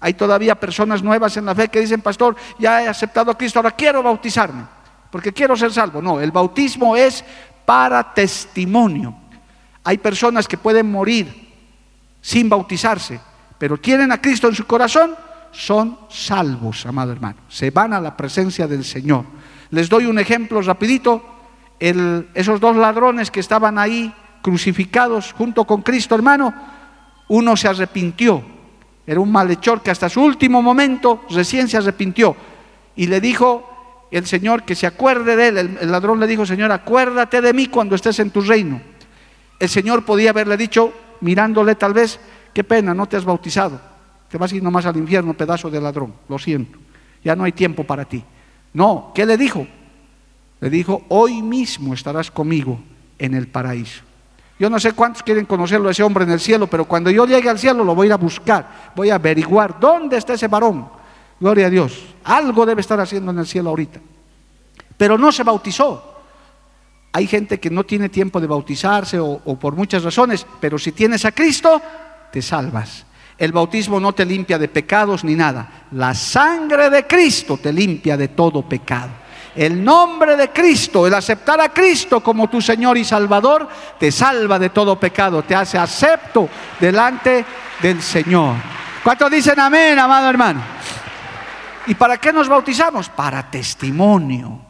Hay 0.00 0.14
todavía 0.14 0.54
personas 0.54 1.02
nuevas 1.02 1.36
en 1.36 1.46
la 1.46 1.54
fe 1.54 1.68
que 1.68 1.80
dicen, 1.80 2.00
pastor, 2.00 2.36
ya 2.58 2.82
he 2.82 2.88
aceptado 2.88 3.30
a 3.30 3.38
Cristo, 3.38 3.58
ahora 3.58 3.70
quiero 3.70 4.02
bautizarme, 4.02 4.64
porque 5.10 5.32
quiero 5.32 5.56
ser 5.56 5.72
salvo. 5.72 6.02
No, 6.02 6.20
el 6.20 6.30
bautismo 6.30 6.96
es 6.96 7.24
para 7.64 8.12
testimonio. 8.12 9.14
Hay 9.82 9.98
personas 9.98 10.48
que 10.48 10.58
pueden 10.58 10.90
morir 10.90 11.43
sin 12.24 12.48
bautizarse, 12.48 13.20
pero 13.58 13.76
tienen 13.76 14.10
a 14.10 14.18
Cristo 14.18 14.48
en 14.48 14.54
su 14.54 14.64
corazón, 14.66 15.14
son 15.52 15.98
salvos, 16.08 16.86
amado 16.86 17.12
hermano. 17.12 17.36
Se 17.50 17.70
van 17.70 17.92
a 17.92 18.00
la 18.00 18.16
presencia 18.16 18.66
del 18.66 18.82
Señor. 18.82 19.26
Les 19.68 19.90
doy 19.90 20.06
un 20.06 20.18
ejemplo 20.18 20.62
rapidito. 20.62 21.22
esos 21.78 22.60
dos 22.60 22.76
ladrones 22.76 23.30
que 23.30 23.40
estaban 23.40 23.78
ahí 23.78 24.10
crucificados 24.40 25.34
junto 25.34 25.66
con 25.66 25.82
Cristo, 25.82 26.14
hermano, 26.14 26.54
uno 27.28 27.56
se 27.58 27.68
arrepintió. 27.68 28.42
Era 29.06 29.20
un 29.20 29.30
malhechor 29.30 29.82
que 29.82 29.90
hasta 29.90 30.08
su 30.08 30.22
último 30.22 30.62
momento 30.62 31.26
recién 31.28 31.68
se 31.68 31.76
arrepintió. 31.76 32.34
Y 32.96 33.06
le 33.06 33.20
dijo 33.20 34.08
el 34.10 34.24
Señor 34.24 34.62
que 34.62 34.74
se 34.74 34.86
acuerde 34.86 35.36
de 35.36 35.48
él. 35.48 35.58
El, 35.58 35.78
el 35.78 35.92
ladrón 35.92 36.18
le 36.20 36.26
dijo, 36.26 36.46
Señor, 36.46 36.72
acuérdate 36.72 37.42
de 37.42 37.52
mí 37.52 37.66
cuando 37.66 37.94
estés 37.94 38.18
en 38.18 38.30
tu 38.30 38.40
reino. 38.40 38.80
El 39.60 39.68
Señor 39.68 40.06
podía 40.06 40.30
haberle 40.30 40.56
dicho, 40.56 41.03
mirándole 41.20 41.74
tal 41.74 41.92
vez, 41.92 42.18
qué 42.52 42.64
pena, 42.64 42.94
no 42.94 43.06
te 43.06 43.16
has 43.16 43.24
bautizado, 43.24 43.80
te 44.28 44.38
vas 44.38 44.52
a 44.52 44.56
ir 44.56 44.62
nomás 44.62 44.86
al 44.86 44.96
infierno, 44.96 45.34
pedazo 45.34 45.70
de 45.70 45.80
ladrón, 45.80 46.14
lo 46.28 46.38
siento, 46.38 46.78
ya 47.22 47.34
no 47.36 47.44
hay 47.44 47.52
tiempo 47.52 47.84
para 47.84 48.04
ti. 48.04 48.24
No, 48.72 49.12
¿qué 49.14 49.24
le 49.24 49.36
dijo? 49.36 49.66
Le 50.60 50.70
dijo, 50.70 51.04
hoy 51.08 51.42
mismo 51.42 51.94
estarás 51.94 52.30
conmigo 52.30 52.80
en 53.18 53.34
el 53.34 53.48
paraíso. 53.48 54.02
Yo 54.58 54.70
no 54.70 54.78
sé 54.78 54.92
cuántos 54.92 55.22
quieren 55.22 55.46
conocerlo 55.46 55.90
ese 55.90 56.02
hombre 56.02 56.24
en 56.24 56.30
el 56.30 56.40
cielo, 56.40 56.66
pero 56.68 56.84
cuando 56.84 57.10
yo 57.10 57.26
llegue 57.26 57.48
al 57.48 57.58
cielo 57.58 57.82
lo 57.84 57.94
voy 57.94 58.06
a 58.06 58.08
ir 58.08 58.12
a 58.12 58.16
buscar, 58.16 58.92
voy 58.94 59.10
a 59.10 59.16
averiguar 59.16 59.78
dónde 59.80 60.16
está 60.16 60.34
ese 60.34 60.48
varón. 60.48 60.88
Gloria 61.40 61.66
a 61.66 61.70
Dios. 61.70 62.14
Algo 62.24 62.64
debe 62.64 62.80
estar 62.80 62.98
haciendo 63.00 63.32
en 63.32 63.38
el 63.40 63.46
cielo 63.46 63.70
ahorita. 63.70 64.00
Pero 64.96 65.18
no 65.18 65.32
se 65.32 65.42
bautizó. 65.42 66.13
Hay 67.16 67.28
gente 67.28 67.60
que 67.60 67.70
no 67.70 67.84
tiene 67.84 68.08
tiempo 68.08 68.40
de 68.40 68.48
bautizarse 68.48 69.20
o, 69.20 69.38
por 69.38 69.76
muchas 69.76 70.02
razones, 70.02 70.44
pero 70.58 70.80
si 70.80 70.90
tienes 70.90 71.24
a 71.24 71.30
Cristo, 71.30 71.80
te 72.32 72.42
salvas. 72.42 73.06
El 73.38 73.52
bautismo 73.52 74.00
no 74.00 74.12
te 74.12 74.24
limpia 74.24 74.58
de 74.58 74.66
pecados 74.66 75.22
ni 75.22 75.36
nada. 75.36 75.86
La 75.92 76.12
sangre 76.12 76.90
de 76.90 77.06
Cristo 77.06 77.56
te 77.56 77.72
limpia 77.72 78.16
de 78.16 78.26
todo 78.28 78.68
pecado. 78.68 79.10
El 79.54 79.84
nombre 79.84 80.34
de 80.34 80.50
Cristo, 80.50 81.06
el 81.06 81.14
aceptar 81.14 81.60
a 81.60 81.68
Cristo 81.68 82.20
como 82.20 82.50
tu 82.50 82.60
Señor 82.60 82.98
y 82.98 83.04
Salvador, 83.04 83.68
te 83.96 84.10
salva 84.10 84.58
de 84.58 84.70
todo 84.70 84.98
pecado, 84.98 85.44
te 85.44 85.54
hace 85.54 85.78
acepto 85.78 86.48
delante 86.80 87.44
del 87.80 88.02
Señor. 88.02 88.56
¿Cuántos 89.04 89.30
dicen 89.30 89.60
amén, 89.60 89.96
amado 90.00 90.28
hermano? 90.28 90.60
¿Y 91.86 91.94
para 91.94 92.16
qué 92.16 92.32
nos 92.32 92.48
bautizamos? 92.48 93.08
Para 93.08 93.48
testimonio 93.48 94.63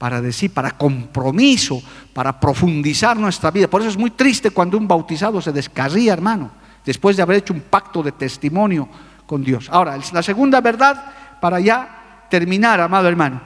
para 0.00 0.22
decir, 0.22 0.50
para 0.50 0.70
compromiso, 0.70 1.82
para 2.14 2.40
profundizar 2.40 3.18
nuestra 3.18 3.50
vida. 3.50 3.68
Por 3.68 3.82
eso 3.82 3.90
es 3.90 3.98
muy 3.98 4.12
triste 4.12 4.50
cuando 4.50 4.78
un 4.78 4.88
bautizado 4.88 5.42
se 5.42 5.52
descarría, 5.52 6.14
hermano, 6.14 6.50
después 6.82 7.18
de 7.18 7.22
haber 7.22 7.36
hecho 7.36 7.52
un 7.52 7.60
pacto 7.60 8.02
de 8.02 8.12
testimonio 8.12 8.88
con 9.26 9.44
Dios. 9.44 9.68
Ahora, 9.70 9.98
la 10.10 10.22
segunda 10.22 10.62
verdad, 10.62 11.38
para 11.38 11.60
ya 11.60 12.28
terminar, 12.30 12.80
amado 12.80 13.08
hermano, 13.08 13.42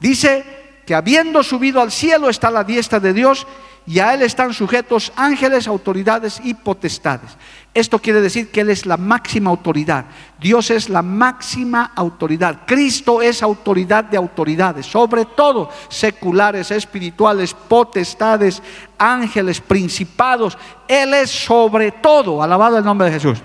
dice 0.00 0.80
que 0.86 0.94
habiendo 0.94 1.42
subido 1.42 1.78
al 1.82 1.92
cielo 1.92 2.30
está 2.30 2.50
la 2.50 2.64
diestra 2.64 2.98
de 3.00 3.12
Dios 3.12 3.46
y 3.86 4.00
a 4.00 4.14
Él 4.14 4.22
están 4.22 4.52
sujetos 4.52 5.12
ángeles, 5.16 5.66
autoridades 5.66 6.40
y 6.44 6.54
potestades. 6.54 7.36
Esto 7.72 7.98
quiere 7.98 8.20
decir 8.20 8.50
que 8.50 8.60
Él 8.60 8.70
es 8.70 8.86
la 8.86 8.96
máxima 8.96 9.50
autoridad. 9.50 10.06
Dios 10.40 10.70
es 10.70 10.88
la 10.88 11.02
máxima 11.02 11.92
autoridad. 11.94 12.60
Cristo 12.66 13.22
es 13.22 13.42
autoridad 13.42 14.04
de 14.04 14.16
autoridades, 14.16 14.86
sobre 14.86 15.24
todo 15.24 15.70
seculares, 15.88 16.70
espirituales, 16.70 17.54
potestades, 17.54 18.62
ángeles, 18.98 19.60
principados. 19.60 20.58
Él 20.86 21.14
es 21.14 21.30
sobre 21.30 21.92
todo, 21.92 22.42
alabado 22.42 22.78
el 22.78 22.84
nombre 22.84 23.06
de 23.06 23.14
Jesús. 23.14 23.38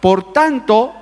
Por 0.00 0.32
tanto, 0.32 0.92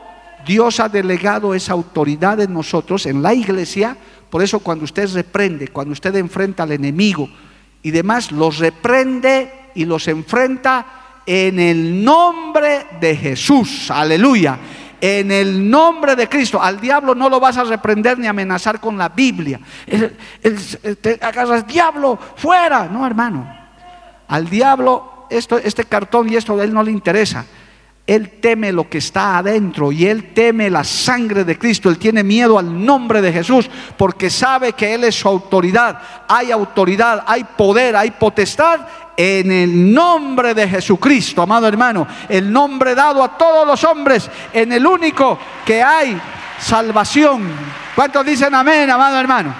Dios 0.47 0.81
ha 0.81 0.89
delegado 0.89 1.55
esa 1.55 1.73
autoridad 1.73 2.41
en 2.41 2.53
nosotros, 2.53 3.07
en 3.07 3.23
la 3.23 3.35
iglesia. 3.35 3.97
Por 4.31 4.43
eso 4.43 4.61
cuando 4.61 4.85
usted 4.85 5.13
reprende, 5.13 5.69
cuando 5.69 5.93
usted 5.93 6.15
enfrenta 6.17 6.65
al 6.65 6.73
enemigo, 6.73 7.29
y 7.83 7.91
demás, 7.91 8.33
los 8.33 8.59
reprende 8.59 9.71
y 9.75 9.85
los 9.85 10.07
enfrenta 10.09 10.87
en 11.27 11.59
el 11.59 12.05
nombre 12.05 12.87
de 13.01 13.17
Jesús. 13.17 13.91
Aleluya. 13.91 14.59
En 15.01 15.33
el 15.33 15.69
nombre 15.69 16.15
de 16.15 16.29
Cristo. 16.29 16.63
Al 16.63 16.81
diablo 16.81 17.15
no 17.15 17.29
lo 17.29 17.41
vas 17.41 17.57
a 17.57 17.65
reprender 17.65 18.19
ni 18.19 18.29
amenazar 18.29 18.81
con 18.81 18.97
la 18.97 19.09
Biblia. 19.09 19.59
te 21.01 21.19
agarras, 21.21 21.67
diablo, 21.67 22.19
fuera. 22.37 22.87
No, 22.87 23.05
hermano. 23.05 23.53
Al 24.29 24.49
diablo, 24.49 25.27
esto, 25.29 25.59
este 25.59 25.85
cartón 25.85 26.29
y 26.29 26.37
esto 26.37 26.59
a 26.59 26.65
él 26.65 26.73
no 26.73 26.83
le 26.83 26.93
interesa. 26.93 27.45
Él 28.05 28.41
teme 28.41 28.73
lo 28.73 28.89
que 28.91 28.99
está 28.99 29.39
adentro 29.39 29.93
y 29.93 30.07
él 30.07 30.33
teme 30.35 30.69
la 30.69 30.83
sangre 30.83 31.45
de 31.45 31.57
Cristo. 31.57 31.89
Él 31.89 31.99
tiene 31.99 32.25
miedo 32.25 32.59
al 32.59 32.85
nombre 32.85 33.23
de 33.23 33.33
Jesús 33.33 33.71
porque 33.97 34.29
sabe 34.29 34.73
que 34.73 34.95
Él 34.95 35.05
es 35.05 35.15
su 35.15 35.29
autoridad. 35.29 36.01
Hay 36.29 36.51
autoridad, 36.51 37.23
hay 37.27 37.45
poder, 37.45 37.95
hay 37.95 38.11
potestad 38.11 38.81
en 39.17 39.53
el 39.53 39.95
nombre 39.95 40.53
de 40.53 40.69
Jesucristo, 40.69 41.43
amado 41.43 41.69
hermano. 41.69 42.09
El 42.29 42.53
nombre 42.53 42.97
dado 42.97 43.23
a 43.23 43.39
todos 43.39 43.65
los 43.65 43.85
hombres, 43.85 44.29
en 44.53 44.73
el 44.73 44.85
único 44.85 45.39
que 45.65 45.81
hay 45.81 46.21
salvación. 46.59 47.51
¿Cuántos 47.95 48.27
dicen 48.27 48.53
amén, 48.53 48.91
amado 48.91 49.21
hermano? 49.21 49.55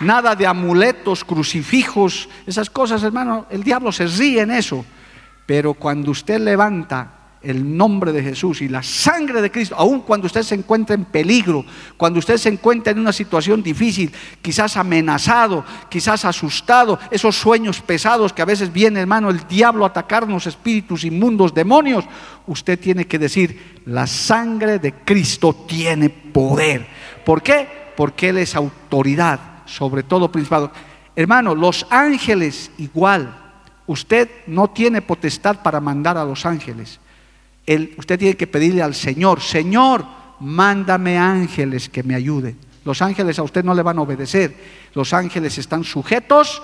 Nada 0.00 0.34
de 0.34 0.44
amuletos, 0.44 1.24
crucifijos, 1.24 2.28
esas 2.46 2.68
cosas, 2.68 3.02
hermano. 3.04 3.46
El 3.48 3.62
diablo 3.62 3.92
se 3.92 4.06
ríe 4.06 4.40
en 4.40 4.50
eso. 4.50 4.84
Pero 5.46 5.74
cuando 5.74 6.10
usted 6.10 6.40
levanta 6.40 7.20
el 7.42 7.76
nombre 7.76 8.10
de 8.10 8.22
Jesús 8.22 8.62
y 8.62 8.68
la 8.68 8.82
sangre 8.82 9.42
de 9.42 9.50
Cristo, 9.50 9.74
aun 9.78 10.00
cuando 10.00 10.26
usted 10.26 10.42
se 10.42 10.54
encuentra 10.54 10.94
en 10.94 11.04
peligro, 11.04 11.64
cuando 11.96 12.18
usted 12.18 12.38
se 12.38 12.48
encuentra 12.48 12.92
en 12.92 12.98
una 12.98 13.12
situación 13.12 13.62
difícil, 13.62 14.10
quizás 14.40 14.76
amenazado, 14.78 15.64
quizás 15.90 16.24
asustado, 16.24 16.98
esos 17.10 17.36
sueños 17.36 17.80
pesados 17.80 18.32
que 18.32 18.40
a 18.40 18.46
veces 18.46 18.72
viene, 18.72 19.00
hermano, 19.00 19.28
el 19.28 19.46
diablo 19.46 19.84
a 19.84 19.88
atacarnos, 19.88 20.46
espíritus 20.46 21.04
inmundos, 21.04 21.52
demonios, 21.52 22.04
usted 22.46 22.78
tiene 22.80 23.06
que 23.06 23.18
decir, 23.18 23.82
la 23.84 24.06
sangre 24.06 24.78
de 24.78 24.92
Cristo 24.92 25.54
tiene 25.68 26.08
poder. 26.08 26.86
¿Por 27.26 27.42
qué? 27.42 27.68
Porque 27.94 28.30
Él 28.30 28.38
es 28.38 28.56
autoridad 28.56 29.54
sobre 29.66 30.02
todo 30.02 30.30
principado. 30.30 30.70
Hermano, 31.16 31.54
los 31.54 31.86
ángeles 31.90 32.70
igual 32.78 33.43
Usted 33.86 34.28
no 34.46 34.70
tiene 34.70 35.02
potestad 35.02 35.62
para 35.62 35.80
mandar 35.80 36.16
a 36.16 36.24
los 36.24 36.46
ángeles. 36.46 37.00
usted 37.98 38.18
tiene 38.18 38.36
que 38.36 38.46
pedirle 38.46 38.82
al 38.82 38.94
Señor, 38.94 39.40
Señor, 39.40 40.04
mándame 40.40 41.18
ángeles 41.18 41.88
que 41.88 42.02
me 42.02 42.14
ayuden. 42.14 42.58
Los 42.84 43.00
ángeles 43.02 43.38
a 43.38 43.42
usted 43.42 43.64
no 43.64 43.74
le 43.74 43.82
van 43.82 43.98
a 43.98 44.02
obedecer. 44.02 44.54
Los 44.94 45.12
ángeles 45.12 45.56
están 45.58 45.84
sujetos 45.84 46.62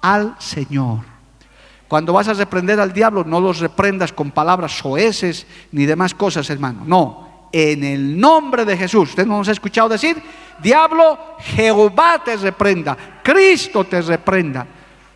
al 0.00 0.36
Señor. 0.38 1.00
Cuando 1.88 2.12
vas 2.12 2.28
a 2.28 2.34
reprender 2.34 2.80
al 2.80 2.92
diablo, 2.92 3.24
no 3.24 3.40
los 3.40 3.58
reprendas 3.58 4.12
con 4.12 4.30
palabras 4.30 4.72
soeces 4.72 5.46
ni 5.72 5.84
demás 5.84 6.14
cosas, 6.14 6.48
hermano. 6.48 6.84
No, 6.86 7.48
en 7.52 7.84
el 7.84 8.18
nombre 8.18 8.64
de 8.64 8.76
Jesús. 8.76 9.10
¿Usted 9.10 9.26
no 9.26 9.38
nos 9.38 9.48
ha 9.48 9.52
escuchado 9.52 9.90
decir? 9.90 10.16
Diablo, 10.62 11.36
Jehová 11.38 12.22
te 12.24 12.36
reprenda, 12.36 12.96
Cristo 13.22 13.84
te 13.84 14.00
reprenda. 14.00 14.66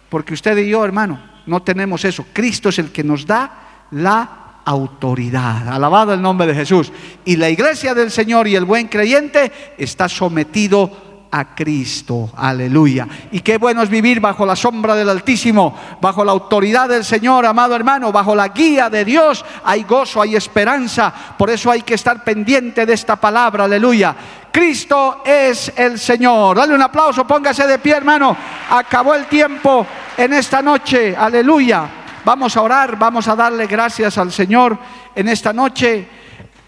Porque 0.09 0.34
usted 0.34 0.57
y 0.59 0.68
yo, 0.68 0.84
hermano, 0.84 1.36
no 1.47 1.62
tenemos 1.62 2.05
eso. 2.05 2.26
Cristo 2.32 2.68
es 2.68 2.78
el 2.78 2.92
que 2.92 3.05
nos 3.05 3.26
da 3.26 3.86
la 3.92 4.47
autoridad. 4.64 5.68
Alabado 5.68 6.12
el 6.12 6.20
nombre 6.20 6.47
de 6.47 6.55
Jesús. 6.55 6.92
Y 7.24 7.36
la 7.36 7.49
iglesia 7.49 7.94
del 7.94 8.11
Señor 8.11 8.49
y 8.49 8.57
el 8.57 8.64
buen 8.64 8.88
creyente 8.88 9.53
está 9.78 10.09
sometido 10.09 11.07
a 11.30 11.55
Cristo. 11.55 12.30
Aleluya. 12.36 13.07
Y 13.30 13.40
qué 13.40 13.59
bueno 13.59 13.82
es 13.82 13.88
vivir 13.88 14.20
bajo 14.20 14.47
la 14.47 14.57
sombra 14.57 14.94
del 14.94 15.09
Altísimo, 15.09 15.76
bajo 16.01 16.24
la 16.24 16.32
autoridad 16.32 16.88
del 16.88 17.05
Señor, 17.05 17.47
amado 17.47 17.76
hermano, 17.76 18.11
bajo 18.11 18.34
la 18.34 18.49
guía 18.49 18.90
de 18.90 19.05
Dios. 19.05 19.44
Hay 19.64 19.84
gozo, 19.84 20.22
hay 20.22 20.34
esperanza. 20.34 21.12
Por 21.38 21.51
eso 21.51 21.70
hay 21.70 21.82
que 21.82 21.94
estar 21.94 22.24
pendiente 22.24 22.86
de 22.86 22.94
esta 22.94 23.16
palabra. 23.16 23.64
Aleluya. 23.64 24.16
Cristo 24.57 25.20
es 25.22 25.70
el 25.76 25.98
Señor. 25.98 26.57
Dale 26.57 26.74
un 26.74 26.80
aplauso, 26.80 27.26
póngase 27.26 27.66
de 27.66 27.78
pie, 27.78 27.94
hermano. 27.94 28.34
Acabó 28.70 29.14
el 29.14 29.26
tiempo 29.26 29.86
en 30.16 30.32
esta 30.32 30.62
noche. 30.62 31.14
Aleluya. 31.14 31.86
Vamos 32.24 32.57
a 32.57 32.62
orar, 32.62 32.98
vamos 32.98 33.28
a 33.28 33.36
darle 33.36 33.66
gracias 33.66 34.16
al 34.16 34.32
Señor 34.32 34.78
en 35.14 35.28
esta 35.28 35.52
noche. 35.52 36.09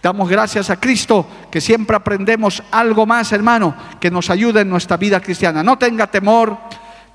Damos 0.03 0.29
gracias 0.29 0.69
a 0.69 0.79
Cristo 0.79 1.27
que 1.51 1.63
siempre 1.63 1.97
aprendemos 1.97 2.63
algo 2.73 3.07
más, 3.07 3.33
hermano, 3.33 3.75
que 3.99 4.11
nos 4.11 4.29
ayude 4.29 4.61
en 4.61 4.69
nuestra 4.69 4.99
vida 4.99 5.19
cristiana. 5.21 5.63
No 5.63 5.79
tenga 5.79 6.09
temor, 6.09 6.59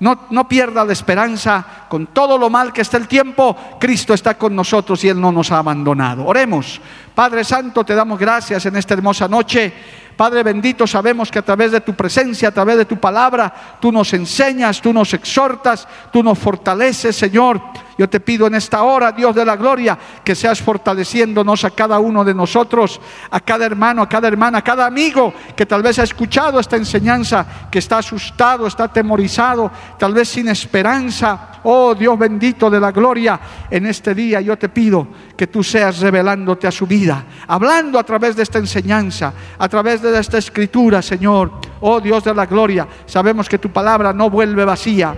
no, 0.00 0.26
no, 0.30 0.48
pierda 0.48 0.84
la 0.84 0.92
esperanza. 0.92 1.64
Con 1.88 2.08
todo 2.08 2.36
lo 2.36 2.50
mal 2.50 2.72
que 2.72 2.80
está 2.80 2.96
el 2.96 3.06
tiempo, 3.06 3.56
Cristo 3.78 4.12
está 4.12 4.36
con 4.36 4.56
nosotros 4.56 5.04
y 5.04 5.08
Él 5.08 5.20
no 5.20 5.30
nos 5.30 5.52
ha 5.52 5.58
abandonado. 5.58 6.26
Oremos. 6.26 6.80
Padre 7.14 7.44
Santo, 7.44 7.84
te 7.84 7.94
damos 7.94 8.18
gracias 8.18 8.66
en 8.66 8.74
esta 8.74 8.94
hermosa 8.94 9.28
noche. 9.28 9.72
Padre 10.16 10.42
bendito, 10.42 10.86
sabemos 10.86 11.30
que 11.30 11.40
a 11.40 11.42
través 11.42 11.72
de 11.72 11.80
tu 11.80 11.94
presencia, 11.94 12.48
a 12.48 12.52
través 12.52 12.76
de 12.76 12.84
tu 12.84 12.96
palabra, 12.98 13.52
tú 13.80 13.90
nos 13.90 14.12
enseñas, 14.12 14.80
tú 14.80 14.92
nos 14.92 15.12
exhortas, 15.12 15.88
tú 16.12 16.22
nos 16.22 16.38
fortaleces, 16.38 17.16
Señor. 17.16 17.60
Yo 17.96 18.08
te 18.08 18.20
pido 18.20 18.46
en 18.46 18.54
esta 18.54 18.82
hora, 18.82 19.12
Dios 19.12 19.34
de 19.34 19.44
la 19.44 19.56
gloria, 19.56 19.98
que 20.24 20.34
seas 20.34 20.60
fortaleciéndonos 20.60 21.64
a 21.64 21.70
cada 21.70 21.98
uno 22.00 22.24
de 22.24 22.34
nosotros, 22.34 23.00
a 23.30 23.40
cada 23.40 23.66
hermano, 23.66 24.02
a 24.02 24.08
cada 24.08 24.26
hermana, 24.26 24.58
a 24.58 24.62
cada 24.62 24.86
amigo 24.86 25.32
que 25.54 25.66
tal 25.66 25.82
vez 25.82 25.98
ha 25.98 26.02
escuchado 26.02 26.58
esta 26.58 26.76
enseñanza, 26.76 27.46
que 27.70 27.78
está 27.78 27.98
asustado, 27.98 28.66
está 28.66 28.84
atemorizado, 28.84 29.70
tal 29.98 30.12
vez 30.12 30.28
sin 30.28 30.48
esperanza. 30.48 31.60
Oh 31.62 31.94
Dios 31.94 32.18
bendito 32.18 32.68
de 32.68 32.80
la 32.80 32.90
gloria, 32.90 33.40
en 33.70 33.86
este 33.86 34.14
día 34.14 34.40
yo 34.40 34.58
te 34.58 34.68
pido 34.68 35.06
que 35.36 35.46
tú 35.46 35.62
seas 35.62 36.00
revelándote 36.00 36.66
a 36.66 36.72
su 36.72 36.86
vida, 36.86 37.24
hablando 37.46 37.98
a 37.98 38.04
través 38.04 38.36
de 38.36 38.42
esta 38.42 38.58
enseñanza, 38.58 39.32
a 39.58 39.68
través 39.68 40.02
de 40.02 40.18
esta 40.18 40.38
escritura, 40.38 41.00
Señor. 41.00 41.52
Oh 41.80 42.00
Dios 42.00 42.24
de 42.24 42.34
la 42.34 42.46
gloria, 42.46 42.88
sabemos 43.06 43.48
que 43.48 43.58
tu 43.58 43.70
palabra 43.70 44.12
no 44.12 44.30
vuelve 44.30 44.64
vacía 44.64 45.14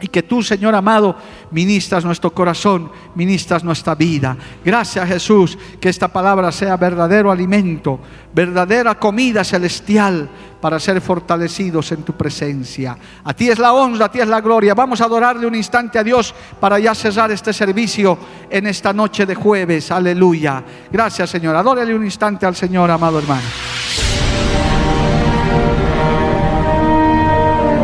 y 0.00 0.08
que 0.08 0.22
tú, 0.22 0.42
Señor 0.42 0.74
amado, 0.74 1.16
ministras 1.50 2.04
nuestro 2.04 2.32
corazón, 2.32 2.90
ministras 3.14 3.64
nuestra 3.64 3.94
vida. 3.94 4.36
Gracias 4.64 5.08
Jesús, 5.08 5.58
que 5.80 5.88
esta 5.88 6.08
palabra 6.08 6.50
sea 6.52 6.76
verdadero 6.76 7.30
alimento, 7.30 8.00
verdadera 8.34 8.98
comida 8.98 9.44
celestial 9.44 10.28
para 10.60 10.80
ser 10.80 11.00
fortalecidos 11.00 11.92
en 11.92 12.02
tu 12.02 12.14
presencia. 12.14 12.96
A 13.22 13.34
ti 13.34 13.50
es 13.50 13.58
la 13.58 13.72
honra, 13.74 14.06
a 14.06 14.10
ti 14.10 14.20
es 14.20 14.28
la 14.28 14.40
gloria. 14.40 14.74
Vamos 14.74 15.00
a 15.00 15.04
adorarle 15.04 15.46
un 15.46 15.54
instante 15.54 15.98
a 15.98 16.04
Dios 16.04 16.34
para 16.58 16.78
ya 16.78 16.94
cerrar 16.94 17.30
este 17.30 17.52
servicio 17.52 18.18
en 18.48 18.66
esta 18.66 18.92
noche 18.92 19.26
de 19.26 19.34
jueves. 19.34 19.90
Aleluya. 19.90 20.64
Gracias 20.90 21.30
Señor. 21.30 21.54
Adórale 21.54 21.94
un 21.94 22.04
instante 22.04 22.46
al 22.46 22.56
Señor, 22.56 22.90
amado 22.90 23.18
hermano. 23.18 23.42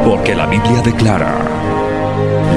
Porque 0.04 0.34
la 0.34 0.46
Biblia 0.46 0.80
declara 0.82 1.59